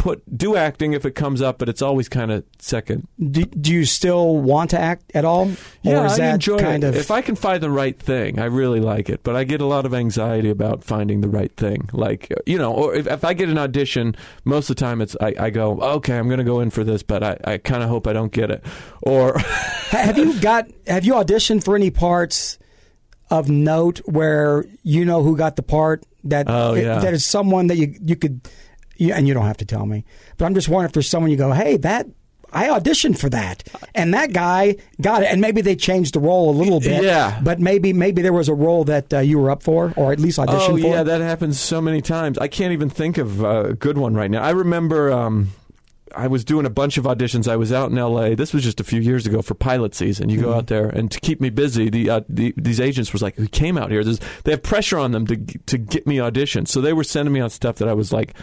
put 0.00 0.22
do 0.36 0.56
acting 0.56 0.94
if 0.94 1.04
it 1.04 1.10
comes 1.10 1.42
up, 1.42 1.58
but 1.58 1.68
it's 1.68 1.82
always 1.82 2.08
kind 2.08 2.32
of 2.32 2.42
second. 2.58 3.06
Do, 3.18 3.44
do 3.44 3.70
you 3.70 3.84
still 3.84 4.38
want 4.38 4.70
to 4.70 4.80
act 4.80 5.12
at 5.14 5.26
all? 5.26 5.52
Yeah, 5.82 6.02
or 6.02 6.06
is 6.06 6.12
I 6.14 6.18
that 6.18 6.34
enjoy 6.34 6.58
kind 6.58 6.82
it. 6.82 6.88
of 6.88 6.96
If 6.96 7.10
I 7.10 7.20
can 7.20 7.36
find 7.36 7.62
the 7.62 7.70
right 7.70 7.98
thing, 7.98 8.38
I 8.38 8.46
really 8.46 8.80
like 8.80 9.10
it. 9.10 9.22
But 9.22 9.36
I 9.36 9.44
get 9.44 9.60
a 9.60 9.66
lot 9.66 9.84
of 9.84 9.92
anxiety 9.92 10.48
about 10.48 10.82
finding 10.82 11.20
the 11.20 11.28
right 11.28 11.54
thing. 11.54 11.90
Like 11.92 12.32
you 12.46 12.56
know, 12.56 12.72
or 12.72 12.94
if, 12.94 13.06
if 13.06 13.24
I 13.24 13.34
get 13.34 13.50
an 13.50 13.58
audition, 13.58 14.16
most 14.44 14.70
of 14.70 14.76
the 14.76 14.80
time 14.80 15.02
it's 15.02 15.16
I, 15.20 15.34
I 15.38 15.50
go, 15.50 15.78
okay, 15.78 16.16
I'm 16.16 16.28
going 16.28 16.38
to 16.38 16.44
go 16.44 16.60
in 16.60 16.70
for 16.70 16.82
this, 16.82 17.02
but 17.02 17.22
I, 17.22 17.36
I 17.44 17.58
kind 17.58 17.82
of 17.82 17.90
hope 17.90 18.06
I 18.06 18.14
don't 18.14 18.32
get 18.32 18.50
it. 18.50 18.64
Or 19.02 19.38
have 19.38 20.16
you 20.16 20.40
got 20.40 20.66
have 20.86 21.04
you 21.04 21.12
auditioned 21.12 21.62
for 21.62 21.76
any 21.76 21.90
parts 21.90 22.58
of 23.30 23.48
note 23.48 23.98
where 24.06 24.64
you 24.82 25.04
know 25.04 25.22
who 25.22 25.36
got 25.36 25.56
the 25.56 25.62
part 25.62 26.04
that 26.24 26.46
Oh, 26.48 26.74
yeah. 26.74 26.98
that 26.98 27.14
is 27.14 27.24
someone 27.24 27.68
that 27.68 27.76
you 27.76 27.94
you 28.04 28.16
could 28.16 28.40
you, 28.96 29.12
and 29.12 29.26
you 29.28 29.34
don't 29.34 29.46
have 29.46 29.56
to 29.58 29.64
tell 29.64 29.86
me 29.86 30.04
but 30.36 30.44
I'm 30.46 30.54
just 30.54 30.68
wondering 30.68 30.86
if 30.88 30.92
there's 30.92 31.08
someone 31.08 31.30
you 31.30 31.36
go 31.36 31.52
hey 31.52 31.76
that 31.78 32.06
I 32.52 32.66
auditioned 32.66 33.16
for 33.16 33.28
that, 33.30 33.62
and 33.94 34.12
that 34.12 34.32
guy 34.32 34.74
got 35.00 35.22
it. 35.22 35.26
And 35.30 35.40
maybe 35.40 35.60
they 35.60 35.76
changed 35.76 36.14
the 36.14 36.18
role 36.18 36.50
a 36.50 36.56
little 36.60 36.80
bit. 36.80 37.04
Yeah. 37.04 37.38
but 37.44 37.60
maybe 37.60 37.92
maybe 37.92 38.22
there 38.22 38.32
was 38.32 38.48
a 38.48 38.54
role 38.54 38.82
that 38.86 39.14
uh, 39.14 39.18
you 39.20 39.38
were 39.38 39.52
up 39.52 39.62
for, 39.62 39.92
or 39.94 40.10
at 40.12 40.18
least 40.18 40.36
auditioned 40.40 40.70
Oh 40.70 40.76
for. 40.76 40.78
yeah, 40.80 41.04
that 41.04 41.20
happens 41.20 41.60
so 41.60 41.80
many 41.80 42.00
times. 42.00 42.38
I 42.38 42.48
can't 42.48 42.72
even 42.72 42.90
think 42.90 43.18
of 43.18 43.44
a 43.44 43.74
good 43.74 43.96
one 43.98 44.14
right 44.16 44.28
now. 44.28 44.42
I 44.42 44.50
remember 44.50 45.12
um, 45.12 45.50
I 46.16 46.26
was 46.26 46.44
doing 46.44 46.66
a 46.66 46.70
bunch 46.70 46.98
of 46.98 47.04
auditions. 47.04 47.46
I 47.48 47.56
was 47.56 47.72
out 47.72 47.90
in 47.90 47.98
L.A. 47.98 48.34
This 48.34 48.52
was 48.52 48.62
just 48.62 48.80
a 48.80 48.84
few 48.84 49.00
years 49.00 49.26
ago 49.26 49.42
for 49.42 49.54
pilot 49.54 49.94
season. 49.94 50.28
You 50.28 50.38
Mm-hmm. 50.38 50.44
go 50.46 50.54
out 50.54 50.66
there, 50.68 50.88
and 50.88 51.10
to 51.10 51.20
keep 51.20 51.40
me 51.40 51.50
busy, 51.50 51.90
the, 51.90 52.10
uh, 52.10 52.20
the 52.28 52.54
these 52.56 52.80
agents 52.80 53.12
was 53.12 53.22
like, 53.22 53.36
"We 53.38 53.48
came 53.48 53.76
out 53.78 53.90
here. 53.90 54.02
There's, 54.04 54.20
they 54.44 54.50
have 54.52 54.62
pressure 54.62 54.98
on 54.98 55.12
them 55.12 55.26
to 55.28 55.36
to 55.36 55.78
get 55.78 56.06
me 56.06 56.16
auditions." 56.16 56.68
So 56.68 56.80
they 56.80 56.92
were 56.92 57.04
sending 57.04 57.32
me 57.32 57.40
on 57.40 57.50
stuff 57.50 57.76
that 57.76 57.88
I 57.88 57.92
was 57.94 58.12
like, 58.12 58.34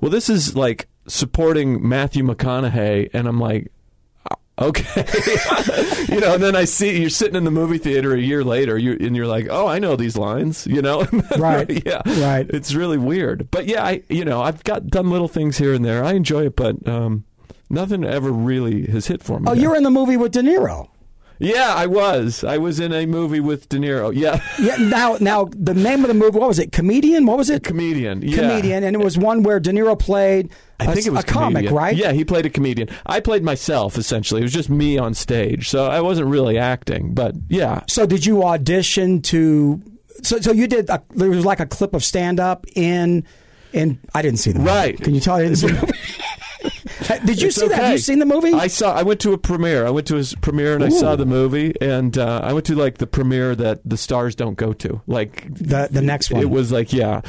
"Well, 0.00 0.10
this 0.10 0.28
is 0.30 0.54
like 0.56 0.88
supporting 1.06 1.86
Matthew 1.86 2.22
McConaughey," 2.24 3.10
and 3.12 3.26
I'm 3.28 3.40
like. 3.40 3.70
Okay, 4.60 5.04
you 6.14 6.20
know, 6.20 6.34
and 6.34 6.42
then 6.42 6.54
I 6.54 6.64
see 6.66 7.00
you're 7.00 7.08
sitting 7.08 7.34
in 7.36 7.44
the 7.44 7.50
movie 7.50 7.78
theater 7.78 8.12
a 8.14 8.20
year 8.20 8.44
later, 8.44 8.76
you 8.76 8.96
and 9.00 9.16
you're 9.16 9.26
like, 9.26 9.46
"Oh, 9.48 9.66
I 9.66 9.78
know 9.78 9.96
these 9.96 10.16
lines," 10.18 10.66
you 10.66 10.82
know, 10.82 11.06
Right. 11.38 11.82
yeah, 11.86 12.02
Right. 12.22 12.46
It's 12.50 12.74
really 12.74 12.98
weird, 12.98 13.50
but 13.50 13.66
yeah, 13.66 13.84
I, 13.84 14.02
you 14.08 14.24
know, 14.24 14.42
I've 14.42 14.62
got 14.64 14.86
done 14.88 15.08
little 15.10 15.28
things 15.28 15.56
here 15.56 15.72
and 15.72 15.84
there. 15.84 16.04
I 16.04 16.12
enjoy 16.12 16.44
it, 16.46 16.56
but 16.56 16.86
um, 16.86 17.24
nothing 17.70 18.04
ever 18.04 18.30
really 18.30 18.84
has 18.90 19.06
hit 19.06 19.22
for 19.22 19.40
me. 19.40 19.46
Oh, 19.48 19.54
yet. 19.54 19.62
you're 19.62 19.76
in 19.76 19.82
the 19.82 19.90
movie 19.90 20.18
with 20.18 20.32
De 20.32 20.40
Niro. 20.42 20.88
yeah, 21.38 21.72
I 21.74 21.86
was, 21.86 22.44
I 22.44 22.58
was 22.58 22.80
in 22.80 22.92
a 22.92 23.06
movie 23.06 23.40
with 23.40 23.66
De 23.70 23.78
Niro. 23.78 24.12
Yeah, 24.14 24.42
Yeah. 24.58 24.76
Now, 24.76 25.16
now 25.20 25.48
the 25.56 25.72
name 25.72 26.02
of 26.04 26.08
the 26.08 26.14
movie. 26.14 26.38
What 26.38 26.48
was 26.48 26.58
it? 26.58 26.70
Comedian. 26.70 27.24
What 27.24 27.38
was 27.38 27.48
it? 27.48 27.64
comedian, 27.64 28.20
yeah. 28.20 28.36
Comedian, 28.36 28.84
and 28.84 28.94
it 28.94 28.98
was 29.02 29.16
one 29.16 29.42
where 29.42 29.58
De 29.58 29.70
Niro 29.70 29.98
played. 29.98 30.50
I 30.80 30.90
a- 30.90 30.94
think 30.94 31.06
it 31.06 31.10
was 31.10 31.24
a 31.24 31.26
comic, 31.26 31.70
right? 31.70 31.96
Yeah, 31.96 32.12
he 32.12 32.24
played 32.24 32.46
a 32.46 32.50
comedian. 32.50 32.88
I 33.06 33.20
played 33.20 33.42
myself 33.44 33.96
essentially. 33.98 34.40
It 34.40 34.44
was 34.44 34.52
just 34.52 34.70
me 34.70 34.98
on 34.98 35.14
stage, 35.14 35.68
so 35.68 35.86
I 35.86 36.00
wasn't 36.00 36.28
really 36.28 36.58
acting. 36.58 37.14
But 37.14 37.34
yeah, 37.48 37.82
So 37.88 38.06
did 38.06 38.24
you 38.26 38.44
audition 38.44 39.22
to? 39.22 39.80
So 40.22 40.40
so 40.40 40.52
you 40.52 40.66
did. 40.66 40.88
A, 40.90 41.02
there 41.10 41.30
was 41.30 41.44
like 41.44 41.60
a 41.60 41.66
clip 41.66 41.94
of 41.94 42.04
stand 42.04 42.40
up 42.40 42.66
in. 42.74 43.24
In 43.72 44.00
I 44.14 44.22
didn't 44.22 44.40
see 44.40 44.50
the 44.50 44.58
movie. 44.58 44.70
Right. 44.70 45.00
Can 45.00 45.14
you 45.14 45.20
tell 45.20 45.36
I 45.36 45.42
didn't 45.42 45.56
see 45.58 45.68
the 45.68 45.74
movie? 45.74 45.92
did 47.26 47.40
you 47.40 47.48
It's 47.48 47.56
see 47.56 47.68
that? 47.68 47.78
Have 47.82 47.92
you 47.92 47.98
seen 47.98 48.18
the 48.18 48.26
movie? 48.26 48.52
I 48.52 48.66
saw. 48.66 48.92
I 48.94 49.02
went 49.02 49.20
to 49.20 49.32
a 49.32 49.38
premiere. 49.38 49.86
I 49.86 49.90
went 49.90 50.08
to 50.08 50.16
his 50.16 50.34
premiere 50.34 50.74
and 50.74 50.82
I 50.84 50.88
saw 50.88 51.14
the 51.16 51.24
movie. 51.24 51.72
And 51.80 52.18
uh, 52.18 52.40
I 52.42 52.52
went 52.52 52.66
to 52.66 52.74
like 52.74 52.98
the 52.98 53.06
premiere 53.06 53.54
that 53.54 53.80
the 53.88 53.96
stars 53.96 54.34
don't 54.34 54.56
go 54.56 54.72
to. 54.72 55.00
Like 55.06 55.54
The- 55.54 55.88
the 55.90 56.02
next 56.02 56.30
one. 56.32 56.42
It 56.42 56.50
was 56.50 56.72
like 56.72 56.92
yeah. 56.92 57.20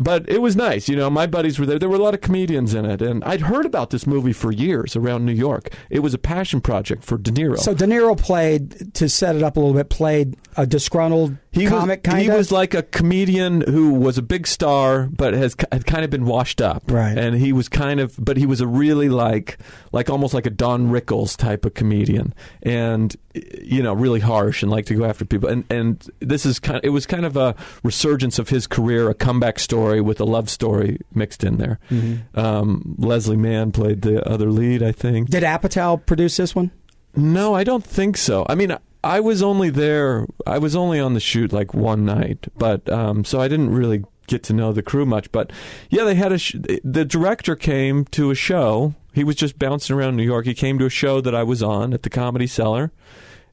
But 0.00 0.28
it 0.28 0.42
was 0.42 0.56
nice, 0.56 0.88
you 0.88 0.96
know. 0.96 1.08
My 1.08 1.26
buddies 1.26 1.58
were 1.58 1.66
there. 1.66 1.78
There 1.78 1.88
were 1.88 1.96
a 1.96 2.02
lot 2.02 2.14
of 2.14 2.20
comedians 2.20 2.74
in 2.74 2.84
it, 2.84 3.00
and 3.00 3.24
I'd 3.24 3.42
heard 3.42 3.64
about 3.64 3.90
this 3.90 4.06
movie 4.06 4.32
for 4.32 4.52
years 4.52 4.96
around 4.96 5.24
New 5.24 5.32
York. 5.32 5.72
It 5.88 6.00
was 6.00 6.12
a 6.12 6.18
passion 6.18 6.60
project 6.60 7.04
for 7.04 7.16
De 7.16 7.30
Niro. 7.30 7.58
so 7.58 7.74
De 7.74 7.86
Niro 7.86 8.18
played 8.18 8.94
to 8.94 9.08
set 9.08 9.36
it 9.36 9.42
up 9.42 9.56
a 9.56 9.60
little 9.60 9.74
bit. 9.74 9.88
Played 9.88 10.36
a 10.56 10.66
disgruntled 10.66 11.36
he 11.52 11.66
comic, 11.66 12.06
was, 12.06 12.12
kind 12.12 12.22
He 12.22 12.30
was 12.30 12.52
like 12.52 12.74
a 12.74 12.82
comedian 12.82 13.62
who 13.62 13.94
was 13.94 14.18
a 14.18 14.22
big 14.22 14.46
star, 14.46 15.08
but 15.10 15.34
has 15.34 15.56
had 15.72 15.84
kind 15.84 16.04
of 16.04 16.10
been 16.10 16.24
washed 16.24 16.60
up. 16.60 16.84
Right. 16.86 17.16
And 17.16 17.34
he 17.34 17.52
was 17.52 17.68
kind 17.68 17.98
of, 17.98 18.14
but 18.18 18.36
he 18.36 18.46
was 18.46 18.60
a 18.60 18.66
really 18.66 19.08
like, 19.08 19.58
like 19.92 20.10
almost 20.10 20.32
like 20.32 20.46
a 20.46 20.50
Don 20.50 20.90
Rickles 20.90 21.36
type 21.36 21.64
of 21.64 21.74
comedian, 21.74 22.34
and 22.62 23.16
you 23.34 23.82
know, 23.82 23.92
really 23.94 24.20
harsh 24.20 24.62
and 24.62 24.70
like 24.70 24.86
to 24.86 24.94
go 24.94 25.04
after 25.04 25.24
people. 25.24 25.48
And 25.48 25.64
and 25.70 26.08
this 26.20 26.46
is 26.46 26.58
kind. 26.58 26.78
Of, 26.78 26.84
it 26.84 26.90
was 26.90 27.06
kind 27.06 27.24
of 27.24 27.36
a 27.36 27.56
resurgence 27.82 28.38
of 28.38 28.48
his 28.48 28.66
career, 28.66 29.08
a 29.08 29.14
comeback 29.14 29.58
story 29.58 29.69
with 29.78 30.20
a 30.20 30.24
love 30.24 30.50
story 30.50 30.98
mixed 31.14 31.44
in 31.44 31.56
there. 31.56 31.78
Mm-hmm. 31.90 32.38
Um, 32.38 32.96
Leslie 32.98 33.36
Mann 33.36 33.72
played 33.72 34.02
the 34.02 34.26
other 34.28 34.50
lead, 34.50 34.82
I 34.82 34.92
think. 34.92 35.30
Did 35.30 35.42
Apatow 35.42 36.04
produce 36.04 36.36
this 36.36 36.54
one? 36.54 36.70
No, 37.14 37.54
I 37.54 37.64
don't 37.64 37.84
think 37.84 38.16
so. 38.16 38.46
I 38.48 38.54
mean, 38.54 38.76
I 39.02 39.20
was 39.20 39.42
only 39.42 39.70
there. 39.70 40.26
I 40.46 40.58
was 40.58 40.76
only 40.76 41.00
on 41.00 41.14
the 41.14 41.20
shoot 41.20 41.52
like 41.52 41.74
one 41.74 42.04
night, 42.04 42.48
but 42.56 42.88
um, 42.90 43.24
so 43.24 43.40
I 43.40 43.48
didn't 43.48 43.70
really 43.70 44.04
get 44.26 44.42
to 44.44 44.52
know 44.52 44.72
the 44.72 44.82
crew 44.82 45.06
much. 45.06 45.32
But 45.32 45.52
yeah, 45.88 46.04
they 46.04 46.14
had 46.14 46.32
a. 46.32 46.38
Sh- 46.38 46.56
the 46.84 47.04
director 47.04 47.56
came 47.56 48.04
to 48.06 48.30
a 48.30 48.34
show. 48.34 48.94
He 49.12 49.24
was 49.24 49.36
just 49.36 49.58
bouncing 49.58 49.96
around 49.96 50.16
New 50.16 50.22
York. 50.22 50.46
He 50.46 50.54
came 50.54 50.78
to 50.78 50.86
a 50.86 50.90
show 50.90 51.20
that 51.20 51.34
I 51.34 51.42
was 51.42 51.62
on 51.62 51.92
at 51.92 52.02
the 52.02 52.10
Comedy 52.10 52.46
Cellar. 52.46 52.92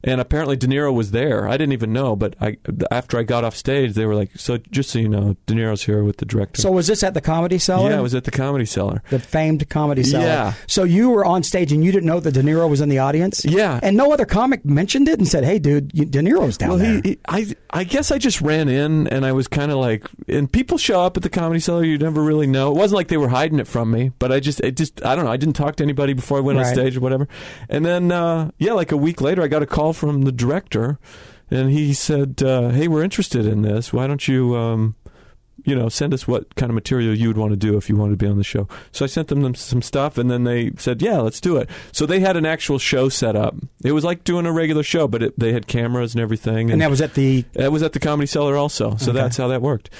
And 0.04 0.20
apparently 0.20 0.56
De 0.56 0.66
Niro 0.66 0.94
was 0.94 1.10
there. 1.10 1.48
I 1.48 1.56
didn't 1.56 1.72
even 1.72 1.92
know, 1.92 2.14
but 2.14 2.36
I, 2.40 2.58
after 2.90 3.18
I 3.18 3.22
got 3.22 3.44
off 3.44 3.56
stage, 3.56 3.94
they 3.94 4.06
were 4.06 4.14
like, 4.14 4.30
"So 4.36 4.58
just 4.70 4.90
so 4.90 4.98
you 4.98 5.08
know, 5.08 5.36
De 5.46 5.54
Niro's 5.54 5.82
here 5.84 6.04
with 6.04 6.18
the 6.18 6.24
director." 6.24 6.62
So 6.62 6.70
was 6.70 6.86
this 6.86 7.02
at 7.02 7.14
the 7.14 7.20
Comedy 7.20 7.58
Cellar? 7.58 7.90
yeah, 7.90 7.98
it 7.98 8.02
was 8.02 8.14
at 8.14 8.24
the 8.24 8.30
Comedy 8.30 8.64
Cellar. 8.64 9.02
the 9.10 9.18
famed 9.18 9.68
Comedy 9.68 10.04
Cellar. 10.04 10.24
Yeah. 10.24 10.54
So 10.66 10.84
you 10.84 11.10
were 11.10 11.24
on 11.24 11.42
stage 11.42 11.72
and 11.72 11.84
you 11.84 11.90
didn't 11.90 12.06
know 12.06 12.20
that 12.20 12.32
De 12.32 12.42
Niro 12.42 12.68
was 12.68 12.80
in 12.80 12.88
the 12.88 12.98
audience. 12.98 13.44
Yeah. 13.44 13.80
And 13.82 13.96
no 13.96 14.12
other 14.12 14.24
comic 14.24 14.64
mentioned 14.64 15.08
it 15.08 15.18
and 15.18 15.26
said, 15.26 15.44
"Hey, 15.44 15.58
dude, 15.58 15.90
you, 15.92 16.04
De 16.04 16.20
Niro's 16.20 16.56
down 16.56 16.70
well, 16.70 16.78
there." 16.78 17.00
He, 17.02 17.10
he, 17.10 17.18
I, 17.28 17.54
I 17.70 17.84
guess 17.84 18.10
I 18.10 18.18
just 18.18 18.40
ran 18.40 18.68
in 18.68 19.08
and 19.08 19.26
I 19.26 19.32
was 19.32 19.48
kind 19.48 19.70
of 19.70 19.78
like, 19.78 20.06
and 20.28 20.50
people 20.50 20.78
show 20.78 21.02
up 21.02 21.16
at 21.16 21.22
the 21.22 21.30
comedy 21.30 21.60
cellar. 21.60 21.84
You 21.84 21.98
never 21.98 22.22
really 22.22 22.46
know. 22.46 22.70
It 22.70 22.76
wasn't 22.76 22.96
like 22.96 23.08
they 23.08 23.16
were 23.16 23.28
hiding 23.28 23.58
it 23.58 23.66
from 23.66 23.90
me, 23.90 24.12
but 24.18 24.32
I 24.32 24.40
just, 24.40 24.60
it 24.60 24.76
just, 24.76 25.04
I 25.04 25.14
don't 25.14 25.24
know. 25.24 25.32
I 25.32 25.36
didn't 25.36 25.56
talk 25.56 25.76
to 25.76 25.82
anybody 25.82 26.12
before 26.12 26.38
I 26.38 26.40
went 26.40 26.58
on 26.58 26.64
stage 26.66 26.96
or 26.96 27.00
whatever. 27.00 27.28
And 27.68 27.84
then, 27.84 28.12
uh, 28.12 28.50
yeah, 28.58 28.72
like 28.72 28.92
a 28.92 28.96
week 28.96 29.20
later, 29.20 29.42
I 29.42 29.48
got 29.48 29.62
a 29.62 29.66
call 29.66 29.87
from 29.92 30.22
the 30.22 30.32
director, 30.32 30.98
and 31.50 31.70
he 31.70 31.92
said, 31.94 32.42
uh, 32.42 32.70
"Hey, 32.70 32.88
we're 32.88 33.02
interested 33.04 33.46
in 33.46 33.62
this. 33.62 33.92
Why 33.92 34.06
don't 34.06 34.26
you?" 34.28 34.56
Um, 34.56 34.94
you 35.64 35.74
know, 35.74 35.88
send 35.88 36.14
us 36.14 36.26
what 36.26 36.54
kind 36.54 36.70
of 36.70 36.74
material 36.74 37.14
you 37.14 37.26
would 37.28 37.36
want 37.36 37.50
to 37.50 37.56
do 37.56 37.76
if 37.76 37.88
you 37.90 37.96
wanted 37.96 38.12
to 38.12 38.16
be 38.16 38.28
on 38.30 38.38
the 38.38 38.44
show. 38.44 38.68
So 38.92 39.04
I 39.04 39.08
sent 39.08 39.26
them, 39.28 39.54
some 39.56 39.82
stuff, 39.82 40.16
and 40.16 40.30
then 40.30 40.44
they 40.44 40.70
said, 40.78 41.02
"Yeah, 41.02 41.18
let's 41.18 41.40
do 41.40 41.56
it." 41.56 41.68
So 41.92 42.06
they 42.06 42.20
had 42.20 42.36
an 42.36 42.46
actual 42.46 42.78
show 42.78 43.08
set 43.08 43.34
up. 43.34 43.56
It 43.84 43.90
was 43.92 44.04
like 44.04 44.22
doing 44.24 44.46
a 44.46 44.52
regular 44.52 44.84
show, 44.84 45.08
but 45.08 45.22
it, 45.22 45.38
they 45.38 45.52
had 45.52 45.66
cameras 45.66 46.14
and 46.14 46.22
everything. 46.22 46.70
and 46.70 46.80
that 46.80 46.90
was 46.90 47.00
at 47.00 47.14
the. 47.14 47.44
That 47.54 47.72
was 47.72 47.82
at 47.82 47.92
the 47.92 47.98
Comedy 48.00 48.26
Cellar 48.28 48.56
also, 48.56 48.96
so 48.96 49.10
Okay. 49.10 49.20
that's 49.20 49.36
how 49.36 49.48
that 49.48 49.60
worked. 49.60 49.90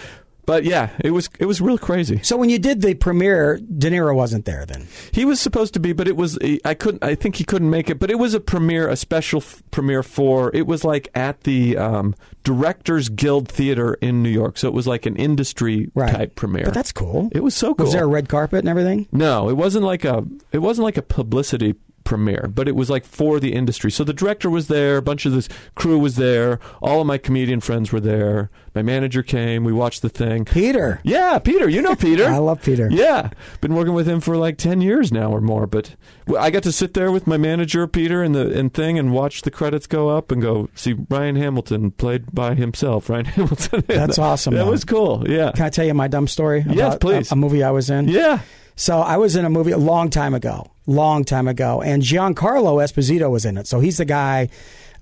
But 0.49 0.65
yeah, 0.65 0.89
it 1.01 1.11
was 1.11 1.29
it 1.39 1.45
was 1.45 1.61
real 1.61 1.77
crazy. 1.77 2.21
So 2.23 2.39
when 2.39 2.49
you 2.49 2.59
did 2.59 2.81
the 2.81 2.95
premiere, 2.95 3.59
De 3.59 3.91
Niro 3.91 4.15
wasn't 4.15 4.47
there 4.47 4.65
then. 4.65 4.89
He 5.13 5.27
was 5.27 5.39
supposed 5.41 5.75
to 5.75 5.81
be, 5.81 5.93
but 5.93 6.09
it 6.09 6.17
was 6.17 6.39
I 6.65 6.73
couldn't. 6.73 7.05
I 7.05 7.15
think 7.15 7.37
he 7.37 7.45
couldn't 7.45 7.69
make 7.69 7.91
it. 7.91 7.99
But 8.01 8.11
it 8.11 8.19
was 8.19 8.33
a 8.33 8.41
premiere, 8.41 8.89
a 8.89 8.97
special 8.97 9.43
f- 9.43 9.63
premiere 9.71 10.03
for. 10.03 10.51
It 10.57 10.67
was 10.67 10.85
like 10.85 11.09
at 11.15 11.43
the 11.43 11.77
um, 11.77 12.15
Directors 12.45 13.11
Guild 13.11 13.47
Theater 13.47 13.93
in 14.01 14.23
New 14.23 14.31
York, 14.31 14.57
so 14.57 14.69
it 14.69 14.73
was 14.73 14.87
like 14.87 15.05
an 15.05 15.17
industry 15.17 15.91
Right. 15.95 16.11
type 16.15 16.35
premiere. 16.35 16.65
But 16.65 16.73
that's 16.75 16.93
cool. 16.93 17.29
it 17.33 17.43
was 17.43 17.55
so 17.55 17.75
cool. 17.75 17.85
Was 17.85 17.93
there 17.93 18.05
a 18.05 18.09
red 18.09 18.31
carpet 18.31 18.61
and 18.61 18.71
everything? 18.71 19.07
No, 19.13 19.51
it 19.51 19.57
wasn't 19.59 19.85
like 19.85 20.07
a 20.07 20.25
it 20.51 20.59
wasn't 20.59 20.85
like 20.85 20.97
a 20.97 21.03
publicity 21.03 21.75
premiere, 22.09 22.51
but 22.53 22.67
it 22.67 22.75
was 22.75 22.89
like 22.89 23.05
for 23.05 23.39
the 23.39 23.53
industry. 23.53 23.91
So 23.91 24.03
the 24.03 24.15
director 24.15 24.49
was 24.49 24.69
there, 24.69 24.97
a 24.97 25.03
bunch 25.03 25.27
of 25.27 25.33
this 25.33 25.47
crew 25.75 25.99
was 25.99 26.17
there, 26.17 26.59
all 26.81 27.03
of 27.03 27.07
my 27.07 27.19
comedian 27.19 27.61
friends 27.61 27.93
were 27.93 28.01
there. 28.01 28.51
My 28.75 28.81
manager 28.81 29.23
came, 29.23 29.63
we 29.65 29.73
watched 29.75 30.01
the 30.01 30.09
thing. 30.09 30.47
Peter. 30.47 31.01
Yeah, 31.03 31.39
Peter, 31.39 31.69
you 31.69 31.83
know 31.83 31.95
Peter. 31.95 32.25
I 32.29 32.39
love 32.39 32.63
Peter. 32.63 32.89
Yeah, 32.91 33.29
been 33.61 33.75
working 33.75 33.93
with 33.93 34.09
him 34.09 34.21
for 34.21 34.37
like 34.37 34.57
ten 34.57 34.81
years 34.81 35.13
now 35.13 35.31
or 35.31 35.41
more. 35.43 35.67
But 35.67 35.97
I 36.39 36.51
got 36.51 36.63
to 36.63 36.73
sit 36.73 36.95
there 36.95 37.13
with 37.13 37.27
my 37.27 37.37
manager 37.37 37.87
Peter 37.87 38.23
and 38.23 38.35
the 38.35 38.57
and 38.59 38.73
thing 38.73 38.99
and 38.99 39.13
watch 39.13 39.43
the 39.43 39.51
credits 39.51 39.87
go 39.87 40.09
up 40.09 40.33
and 40.33 40.41
go 40.41 40.71
see 40.75 40.95
Ryan 41.11 41.37
Hamilton 41.37 41.91
played 41.91 42.33
by 42.35 42.55
himself. 42.55 43.11
Ryan 43.11 43.27
Hamilton. 43.27 43.85
That's 43.87 44.19
awesome, 44.19 44.55
That 44.55 44.65
though. 44.65 44.71
was 44.71 44.85
cool. 44.85 45.25
Yeah. 45.29 45.53
Can 45.53 45.67
I 45.67 45.71
tell 45.71 45.85
you 45.85 45.93
my 45.95 46.09
dumb 46.09 46.27
story? 46.29 46.65
Yes, 46.69 46.97
please. 47.01 47.31
A, 47.31 47.35
a 47.35 47.37
movie 47.37 47.63
I 47.63 47.71
was 47.73 47.91
in. 47.91 48.09
Yeah. 48.09 48.41
So 48.79 49.01
I 49.01 49.17
was 49.17 49.35
in 49.35 49.45
a 49.45 49.51
movie 49.51 49.73
a 49.73 49.77
long 49.79 50.09
time 50.09 50.35
ago, 50.35 50.71
long 50.87 51.25
time 51.25 51.49
ago, 51.49 51.83
and 51.83 52.01
Giancarlo 52.01 52.81
Esposito 52.83 53.29
was 53.29 53.45
in 53.45 53.59
it. 53.59 53.67
So 53.67 53.81
he's 53.81 53.97
the 53.99 54.05
guy. 54.05 54.51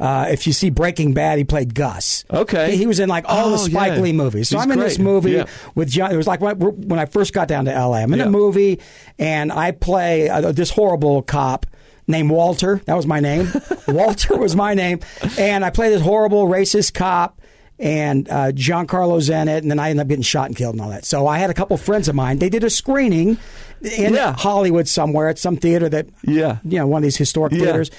Uh, 0.00 0.26
if 0.30 0.46
you 0.46 0.52
see 0.54 0.70
Breaking 0.70 1.12
Bad, 1.14 1.36
he 1.38 1.44
played 1.44 1.74
Gus. 1.74 2.24
Okay. 2.30 2.70
he, 2.72 2.78
he 2.78 2.86
was 2.86 3.00
in 3.00 3.08
like 3.10 3.24
all 3.28 3.50
the 3.50 3.56
Oh, 3.56 3.66
Spike 3.68 3.92
yeah. 3.96 4.00
Lee 4.00 4.12
movies. 4.12 4.48
So 4.48 4.56
He's 4.56 4.64
I'm 4.64 4.72
in 4.72 4.78
this 4.78 4.98
movie 4.98 5.32
Yeah. 5.32 5.44
with 5.74 5.90
John. 5.90 6.10
It 6.10 6.16
was 6.16 6.26
like 6.26 6.40
when, 6.40 6.58
when 6.58 6.98
I 6.98 7.04
first 7.06 7.32
got 7.34 7.48
down 7.48 7.66
to 7.66 7.70
LA. 7.70 7.98
I'm 7.98 8.12
in 8.14 8.18
Yeah. 8.20 8.26
a 8.26 8.30
movie, 8.30 8.80
and 9.18 9.52
I 9.52 9.72
play 9.72 10.28
uh, 10.30 10.52
this 10.52 10.70
horrible 10.70 11.20
cop 11.22 11.66
named 12.06 12.30
Walter. 12.30 12.80
That 12.86 12.94
was 12.96 13.06
my 13.06 13.20
name. 13.20 13.50
Walter 13.88 14.36
was 14.38 14.56
my 14.56 14.72
name, 14.74 15.00
and 15.38 15.64
I 15.64 15.70
play 15.70 15.88
this 15.90 16.02
horrible 16.02 16.46
racist 16.46 16.94
cop. 16.94 17.40
And 17.78 18.28
uh, 18.30 18.52
Giancarlo's 18.52 19.28
in 19.28 19.48
it, 19.48 19.62
and 19.62 19.70
then 19.70 19.78
I 19.78 19.90
ended 19.90 20.02
up 20.02 20.08
getting 20.08 20.22
shot 20.22 20.46
and 20.46 20.56
killed 20.56 20.74
and 20.76 20.80
all 20.82 20.88
that. 20.90 21.04
So 21.04 21.26
I 21.26 21.36
had 21.38 21.50
a 21.50 21.54
couple 21.54 21.76
friends 21.76 22.08
of 22.08 22.14
mine. 22.14 22.38
They 22.38 22.48
did 22.48 22.64
a 22.64 22.70
screening 22.70 23.36
in 23.82 24.14
Yeah. 24.14 24.32
Hollywood 24.34 24.88
somewhere 24.88 25.28
at 25.28 25.38
some 25.38 25.58
theater 25.58 25.88
that 25.90 26.06
Yeah. 26.22 26.56
you 26.64 26.78
know, 26.78 26.86
one 26.86 27.00
of 27.00 27.02
these 27.02 27.18
historic 27.18 27.52
Yeah. 27.52 27.58
theaters. 27.60 27.90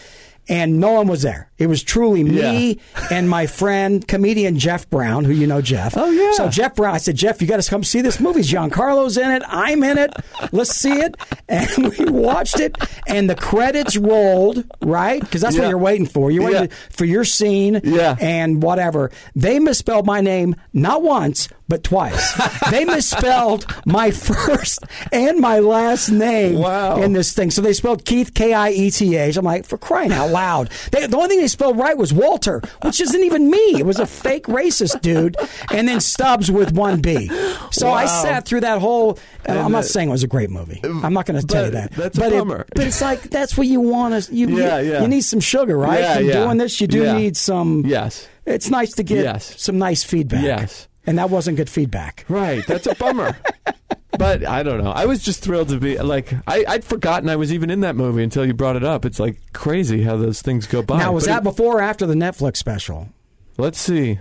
And 0.50 0.80
no 0.80 0.94
one 0.94 1.08
was 1.08 1.24
there. 1.24 1.50
It 1.58 1.68
was 1.68 1.84
truly 1.84 2.24
me 2.24 2.74
Yeah. 2.96 3.08
and 3.12 3.30
my 3.30 3.48
friend, 3.48 4.08
comedian 4.08 4.58
Jeff 4.58 4.90
Brown, 4.90 5.26
who 5.26 5.34
you 5.34 5.46
know 5.48 5.62
Jeff. 5.62 5.96
Oh, 5.98 6.10
yeah. 6.10 6.32
So 6.34 6.48
Jeff 6.50 6.76
Brown, 6.76 6.96
I 6.96 7.00
said, 7.00 7.16
Jeff, 7.18 7.42
you 7.42 7.48
got 7.48 7.62
to 7.62 7.70
come 7.70 7.84
see 7.84 8.02
this 8.02 8.20
movie. 8.20 8.42
Giancarlo's 8.42 9.18
in 9.18 9.30
it. 9.32 9.44
I'm 9.48 9.84
in 9.84 9.98
it. 9.98 10.14
Let's 10.52 10.76
see 10.76 10.94
it. 11.02 11.16
And 11.50 11.70
we 11.98 12.04
watched 12.06 12.60
it, 12.60 12.76
and 13.08 13.30
the 13.30 13.36
credits 13.36 13.96
rolled, 13.96 14.66
right? 14.82 15.22
Because 15.22 15.40
that's 15.40 15.58
what 15.58 15.70
you're 15.70 15.78
waiting 15.78 16.06
for. 16.06 16.30
You're 16.30 16.44
waiting 16.44 16.64
Yeah. 16.64 16.76
for 16.90 17.06
your 17.06 17.24
scene 17.24 17.80
Yeah. 17.86 18.18
and 18.20 18.62
whatever. 18.62 19.12
They 19.34 19.58
misspelled 19.58 20.06
my 20.06 20.20
name 20.20 20.58
not 20.74 21.04
once, 21.04 21.48
but 21.68 21.84
twice. 21.84 22.34
they 22.72 22.86
misspelled 22.86 23.66
my 23.86 24.12
first 24.12 24.80
and 25.12 25.40
my 25.40 25.60
last 25.60 26.10
name 26.10 26.56
Wow. 26.60 27.02
in 27.02 27.14
this 27.14 27.34
thing. 27.34 27.52
So 27.52 27.62
they 27.62 27.74
spelled 27.74 28.06
Keith 28.06 28.34
K 28.34 28.54
I 28.54 28.70
E 28.72 28.90
T 28.92 29.16
H. 29.16 29.38
I'm 29.38 29.46
like, 29.46 29.66
for 29.66 29.78
crying 29.78 30.12
out 30.12 30.30
loud. 30.30 30.70
They, 30.92 31.06
the 31.08 31.18
only 31.18 31.30
thing 31.30 31.40
they 31.40 31.48
spelled 31.48 31.78
right 31.78 31.98
was 31.98 32.14
Walter, 32.14 32.62
which 32.84 33.02
isn't 33.02 33.24
even 33.24 33.50
me. 33.50 33.58
It 33.80 33.86
was 33.86 34.00
a 34.00 34.06
fake 34.06 34.46
racist 34.48 35.02
dude. 35.02 35.36
And 35.72 35.88
then 35.88 36.00
Stubbs 36.00 36.52
with 36.52 36.74
one 36.74 37.02
B. 37.02 37.28
So 37.72 37.90
I 37.92 38.06
sat 38.06 38.46
through 38.46 38.62
that 38.62 38.80
whole. 38.80 39.20
uh, 39.48 39.54
I'm 39.54 39.72
not 39.72 39.80
uh, 39.80 39.84
saying 39.84 40.10
it 40.10 40.12
was 40.12 40.24
a 40.24 40.28
great 40.28 40.50
movie. 40.50 40.80
I'm 40.84 41.14
not 41.14 41.26
going 41.26 41.40
to 41.40 41.46
tell 41.46 41.66
you 41.66 41.72
that. 41.72 41.92
that's 41.92 42.18
a 42.18 42.22
but 42.22 42.34
it- 42.34 42.38
bummer. 42.40 42.66
but 42.76 42.86
it's 42.86 43.02
like 43.02 43.22
that's 43.24 43.58
what 43.58 43.68
you 43.68 43.82
want 43.82 44.24
to. 44.24 44.34
You, 44.34 44.58
Yeah, 44.58 44.80
you, 44.80 44.92
yeah. 44.92 45.02
you 45.02 45.08
need 45.08 45.22
some 45.22 45.40
sugar, 45.40 45.78
right? 45.78 46.00
Yeah, 46.00 46.16
From 46.18 46.26
yeah. 46.26 46.34
doing 46.46 46.58
this, 46.58 46.80
you 46.82 46.88
do 46.88 47.04
Yeah. 47.04 47.18
need 47.18 47.36
some. 47.38 47.84
Yes. 47.86 48.28
It's 48.46 48.70
nice 48.70 48.94
to 48.94 49.04
get 49.04 49.24
Yes. 49.24 49.62
some 49.62 49.78
nice 49.78 50.04
feedback. 50.04 50.44
Yes. 50.44 50.88
And 51.08 51.18
that 51.18 51.30
wasn't 51.30 51.58
good 51.58 51.70
feedback. 51.70 52.26
Right. 52.30 52.66
That's 52.68 52.86
a 52.86 52.94
bummer. 52.96 53.36
but 54.20 54.46
I 54.46 54.62
don't 54.62 54.84
know. 54.84 54.92
I 54.92 55.06
was 55.06 55.24
just 55.24 55.42
thrilled 55.44 55.70
to 55.70 55.80
be 55.80 55.98
like 55.98 56.34
I, 56.48 56.66
I'd 56.68 56.84
forgotten 56.84 57.30
I 57.30 57.36
was 57.38 57.52
even 57.54 57.70
in 57.70 57.80
that 57.80 57.96
movie 57.96 58.24
until 58.24 58.46
you 58.46 58.54
brought 58.54 58.76
it 58.76 58.84
up. 58.84 59.06
It's 59.06 59.20
like 59.20 59.38
crazy 59.54 60.04
how 60.04 60.18
those 60.18 60.42
things 60.42 60.68
go 60.68 60.82
by. 60.82 61.00
Now, 61.00 61.14
was 61.14 61.24
But 61.26 61.32
that 61.32 61.38
it- 61.42 61.44
before 61.46 61.78
or 61.78 61.82
after 61.82 62.06
the 62.06 62.14
Netflix 62.16 62.58
special? 62.58 63.10
let's 63.58 63.80
see. 63.80 64.20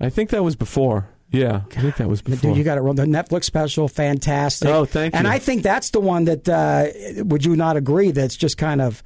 I 0.00 0.08
think 0.08 0.30
that 0.30 0.42
was 0.42 0.56
before. 0.56 1.08
Yeah, 1.30 1.62
I 1.76 1.80
think 1.80 1.96
that 1.96 2.08
was 2.08 2.22
before. 2.22 2.50
Dude, 2.50 2.56
you 2.58 2.62
got 2.64 2.78
it 2.78 2.82
wrong. 2.82 2.94
The 2.94 3.04
Netflix 3.06 3.44
special, 3.44 3.88
fantastic. 3.88 4.68
Oh, 4.68 4.84
thank 4.84 5.14
you. 5.14 5.18
And. 5.18 5.26
I 5.26 5.40
think 5.40 5.64
that's 5.64 5.90
the 5.90 5.98
one 6.00 6.26
that, 6.26 6.48
uh, 6.48 7.24
would 7.24 7.44
you 7.44 7.56
not 7.56 7.76
agree, 7.76 8.12
that's 8.12 8.36
just 8.36 8.56
kind 8.56 8.80
of, 8.80 9.02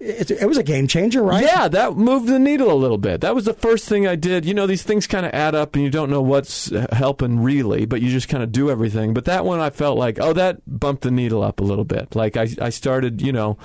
it, 0.00 0.30
it 0.30 0.46
was 0.46 0.58
a 0.58 0.62
game 0.62 0.86
changer, 0.86 1.22
right? 1.22 1.44
Yeah, 1.44 1.68
that 1.68 1.96
moved 1.96 2.28
the 2.28 2.38
needle 2.38 2.70
a 2.70 2.74
little 2.74 2.98
bit. 2.98 3.20
That 3.20 3.34
was 3.34 3.44
the 3.44 3.54
first 3.54 3.88
thing 3.88 4.06
I 4.06 4.14
did. 4.14 4.44
You 4.44 4.54
know, 4.54 4.66
these 4.66 4.82
things 4.82 5.06
kind 5.06 5.26
of 5.26 5.32
add 5.32 5.54
up 5.54 5.74
and 5.74 5.84
you 5.84 5.90
don't 5.90 6.10
know 6.10 6.22
what's 6.22 6.70
helping 6.92 7.40
really, 7.40 7.84
but 7.84 8.00
you 8.00 8.10
just 8.10 8.28
kind 8.28 8.42
of 8.42 8.52
do 8.52 8.70
everything. 8.70 9.12
But 9.12 9.24
that 9.24 9.44
one 9.44 9.60
I 9.60 9.70
felt 9.70 9.98
like, 9.98 10.18
oh, 10.20 10.32
that 10.34 10.60
bumped 10.66 11.02
the 11.02 11.10
needle 11.10 11.42
up 11.42 11.60
a 11.60 11.64
little 11.64 11.84
bit. 11.84 12.14
Like 12.14 12.36
I, 12.36 12.48
I 12.60 12.70
started, 12.70 13.20
you 13.20 13.32
know, 13.32 13.58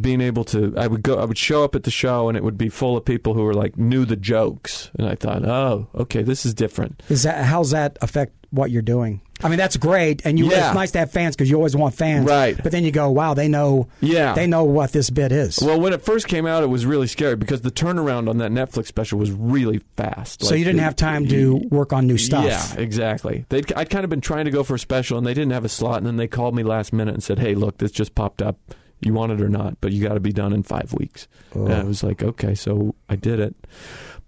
being 0.00 0.20
able 0.20 0.44
to 0.44 0.74
I 0.76 0.86
would 0.86 1.02
go 1.02 1.18
I 1.18 1.24
would 1.24 1.38
show 1.38 1.62
up 1.62 1.74
at 1.74 1.84
the 1.84 1.90
show 1.92 2.28
and 2.28 2.36
it 2.36 2.42
would 2.42 2.58
be 2.58 2.68
full 2.68 2.96
of 2.96 3.04
people 3.04 3.34
who 3.34 3.42
were 3.44 3.54
like 3.54 3.76
knew 3.76 4.04
the 4.04 4.16
jokes 4.16 4.90
and 4.98 5.06
I 5.06 5.14
thought, 5.14 5.44
"Oh, 5.44 5.88
okay, 5.94 6.22
this 6.22 6.44
is 6.44 6.54
different." 6.54 7.02
Is 7.08 7.22
that, 7.22 7.44
how's 7.44 7.70
that 7.70 7.96
affect 8.00 8.32
what 8.50 8.70
you're 8.70 8.82
doing? 8.82 9.20
I 9.42 9.48
mean, 9.48 9.58
that's 9.58 9.76
great. 9.76 10.24
And 10.24 10.38
you, 10.38 10.46
Yeah. 10.50 10.68
it's 10.68 10.74
nice 10.74 10.90
to 10.92 10.98
have 11.00 11.10
fans 11.10 11.36
because 11.36 11.50
you 11.50 11.56
always 11.56 11.76
want 11.76 11.94
fans. 11.94 12.26
Right. 12.26 12.56
But 12.62 12.72
then 12.72 12.84
you 12.84 12.90
go, 12.90 13.10
wow, 13.10 13.34
they 13.34 13.48
know, 13.48 13.86
Yeah. 14.00 14.32
they 14.32 14.46
know 14.46 14.64
what 14.64 14.92
this 14.92 15.10
bit 15.10 15.30
is. 15.30 15.58
Well, 15.62 15.78
when 15.78 15.92
it 15.92 16.00
first 16.00 16.26
came 16.26 16.46
out, 16.46 16.62
it 16.62 16.68
was 16.70 16.86
really 16.86 17.06
scary 17.06 17.36
because 17.36 17.60
the 17.60 17.70
turnaround 17.70 18.30
on 18.30 18.38
that 18.38 18.50
Netflix 18.50 18.86
special 18.86 19.18
was 19.18 19.30
really 19.30 19.80
fast. 19.96 20.42
so 20.42 20.50
Like, 20.50 20.58
you 20.60 20.64
didn't 20.64 20.78
the- 20.78 20.84
have 20.84 20.96
time 20.96 21.28
to 21.28 21.60
work 21.70 21.92
on 21.92 22.06
new 22.06 22.16
stuff. 22.16 22.46
Yeah, 22.46 22.80
exactly. 22.80 23.44
They'd, 23.50 23.70
I'd 23.74 23.90
kind 23.90 24.04
of 24.04 24.10
been 24.10 24.22
trying 24.22 24.46
to 24.46 24.50
go 24.50 24.62
for 24.62 24.74
a 24.74 24.78
special, 24.78 25.18
and 25.18 25.26
they 25.26 25.34
didn't 25.34 25.52
have 25.52 25.64
a 25.66 25.68
slot. 25.68 25.98
And 25.98 26.06
then 26.06 26.16
they 26.16 26.28
called 26.28 26.54
me 26.54 26.62
last 26.62 26.92
minute 26.94 27.12
and 27.12 27.22
said, 27.22 27.38
"Hey, 27.38 27.54
look, 27.54 27.76
this 27.78 27.90
just 27.90 28.14
popped 28.14 28.40
up. 28.40 28.58
You 29.00 29.12
want 29.12 29.32
it 29.32 29.42
or 29.42 29.50
not, 29.50 29.76
but 29.82 29.92
you 29.92 30.02
got 30.02 30.14
to 30.14 30.20
be 30.20 30.32
done 30.32 30.54
in 30.54 30.62
five 30.62 30.94
weeks." 30.94 31.28
Oh. 31.54 31.66
And 31.66 31.74
I 31.74 31.82
was 31.84 32.02
like, 32.02 32.22
"Okay," 32.22 32.54
so 32.54 32.94
I 33.10 33.16
did 33.16 33.38
it. 33.38 33.54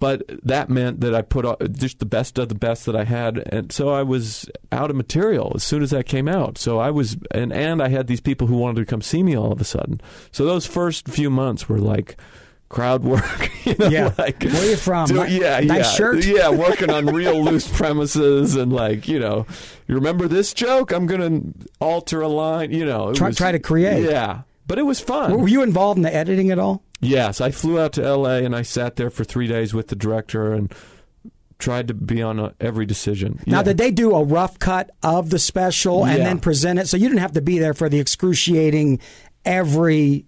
But 0.00 0.22
that 0.44 0.70
meant 0.70 1.00
that 1.00 1.12
I 1.14 1.22
put 1.22 1.44
just 1.72 1.98
the 1.98 2.06
best 2.06 2.38
of 2.38 2.48
the 2.48 2.54
best 2.54 2.86
that 2.86 2.94
I 2.94 3.02
had, 3.04 3.38
and 3.52 3.72
so 3.72 3.88
I 3.88 4.04
was 4.04 4.48
out 4.70 4.90
of 4.90 4.96
material 4.96 5.52
as 5.56 5.64
soon 5.64 5.82
as 5.82 5.90
that 5.90 6.06
came 6.06 6.28
out. 6.28 6.56
So 6.56 6.78
I 6.78 6.90
was, 6.92 7.16
and 7.32 7.52
and 7.52 7.82
I 7.82 7.88
had 7.88 8.06
these 8.06 8.20
people 8.20 8.46
who 8.46 8.56
wanted 8.56 8.80
to 8.80 8.86
come 8.86 9.02
see 9.02 9.24
me 9.24 9.36
all 9.36 9.50
of 9.50 9.60
a 9.60 9.64
sudden. 9.64 10.00
So 10.30 10.44
those 10.44 10.66
first 10.66 11.08
few 11.08 11.30
months 11.30 11.68
were 11.68 11.78
like 11.80 12.16
crowd 12.68 13.02
work. 13.02 13.50
You 13.68 13.74
know, 13.78 13.88
Yeah. 13.88 14.14
like 14.16 14.42
Where 14.44 14.64
you 14.70 14.76
from? 14.76 15.08
do- 15.08 15.26
yeah, 15.28 15.60
nice 15.60 15.68
yeah, 15.68 15.82
shirt? 15.82 16.24
Yeah, 16.24 16.48
working 16.48 16.88
on 16.90 17.04
real 17.14 17.42
loose 17.44 17.68
premises 17.68 18.54
and 18.56 18.72
like 18.72 19.06
you 19.08 19.18
know, 19.18 19.46
you 19.88 19.94
remember 19.96 20.26
this 20.26 20.54
joke? 20.54 20.90
I'm 20.92 21.06
gonna 21.06 21.40
alter 21.80 22.22
a 22.22 22.28
line. 22.28 22.70
You 22.70 22.86
know, 22.86 23.12
Try- 23.12 23.26
was- 23.28 23.36
try 23.36 23.52
to 23.52 23.58
create. 23.58 24.04
Yeah, 24.04 24.42
but 24.68 24.78
it 24.78 24.82
was 24.84 25.00
fun. 25.00 25.40
Were 25.40 25.48
you 25.48 25.62
involved 25.62 25.96
in 25.98 26.02
the 26.04 26.14
editing 26.14 26.52
at 26.52 26.60
all? 26.60 26.84
Yes, 27.00 27.40
I 27.40 27.50
flew 27.50 27.80
out 27.80 27.92
to 27.94 28.04
L.A. 28.04 28.44
and 28.44 28.54
I 28.54 28.62
sat 28.62 28.94
there 28.96 29.10
for 29.10 29.24
three 29.24 29.48
days 29.48 29.74
with 29.74 29.88
the 29.88 29.96
director 29.96 30.52
and 30.52 30.72
tried 31.58 31.88
to 31.88 31.94
be 31.94 32.22
on 32.22 32.38
uh 32.38 32.52
every 32.60 32.86
decision. 32.86 33.40
Now, 33.46 33.58
Yeah. 33.58 33.62
did 33.64 33.78
they 33.78 33.90
do 33.90 34.14
a 34.14 34.22
rough 34.22 34.60
cut 34.60 34.90
of 35.02 35.30
the 35.30 35.40
special 35.40 36.04
and 36.06 36.18
Yeah. 36.18 36.24
then 36.24 36.38
present 36.38 36.78
it? 36.78 36.86
So 36.86 36.96
you 36.96 37.08
didn't 37.08 37.20
have 37.20 37.32
to 37.32 37.40
be 37.40 37.58
there 37.58 37.74
for 37.74 37.88
the 37.88 37.98
excruciating 37.98 39.00
every 39.44 40.24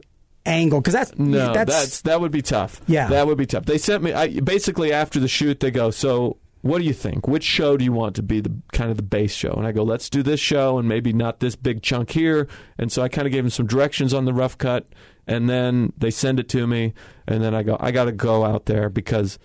angle 0.47 0.80
because 0.80 0.94
that's 0.94 1.16
No, 1.18 1.52
that's, 1.52 1.70
that's, 1.73 2.00
that 2.02 2.20
would 2.20 2.32
be 2.32 2.42
tough. 2.42 2.80
Yeah. 2.88 3.09
that 3.09 3.26
would 3.26 3.38
be 3.38 3.47
tough. 3.47 3.66
They 3.66 3.78
sent 3.78 4.02
me. 4.02 4.12
I 4.12 4.40
basically 4.40 4.92
after 4.92 5.20
the 5.20 5.28
shoot, 5.28 5.61
they 5.61 5.70
go, 5.70 5.90
"So, 5.90 6.38
what 6.62 6.79
do 6.79 6.85
you 6.85 6.93
think? 6.93 7.26
Which 7.26 7.45
show 7.45 7.76
do 7.76 7.85
you 7.85 7.93
want 7.93 8.14
to 8.17 8.23
be 8.23 8.40
the 8.40 8.53
kind 8.73 8.90
of 8.90 8.96
the 8.96 9.03
base 9.03 9.35
show?" 9.35 9.53
And 9.53 9.66
I 9.66 9.73
go, 9.73 9.83
"Let's 9.83 10.11
do 10.11 10.23
this 10.23 10.40
show, 10.40 10.79
and 10.79 10.88
maybe 10.88 11.12
not 11.12 11.40
this 11.40 11.57
big 11.57 11.83
chunk 11.83 12.11
here." 12.11 12.49
And 12.79 12.90
so 12.92 13.03
I 13.03 13.09
kind 13.09 13.27
of 13.27 13.33
gave 13.33 13.44
him 13.44 13.51
some 13.51 13.66
directions 13.66 14.12
on 14.12 14.25
the 14.25 14.33
rough 14.33 14.59
cut, 14.59 14.87
and 15.27 15.49
then 15.49 15.92
they 15.96 16.11
send 16.11 16.40
it 16.40 16.49
to 16.51 16.66
me, 16.66 16.94
and 17.27 17.42
then 17.42 17.55
I 17.55 17.62
go, 17.62 17.77
"I 17.81 17.90
got 17.90 18.05
to 18.05 18.12
go 18.12 18.44
out 18.44 18.66
there 18.66 18.88
because." 18.88 19.38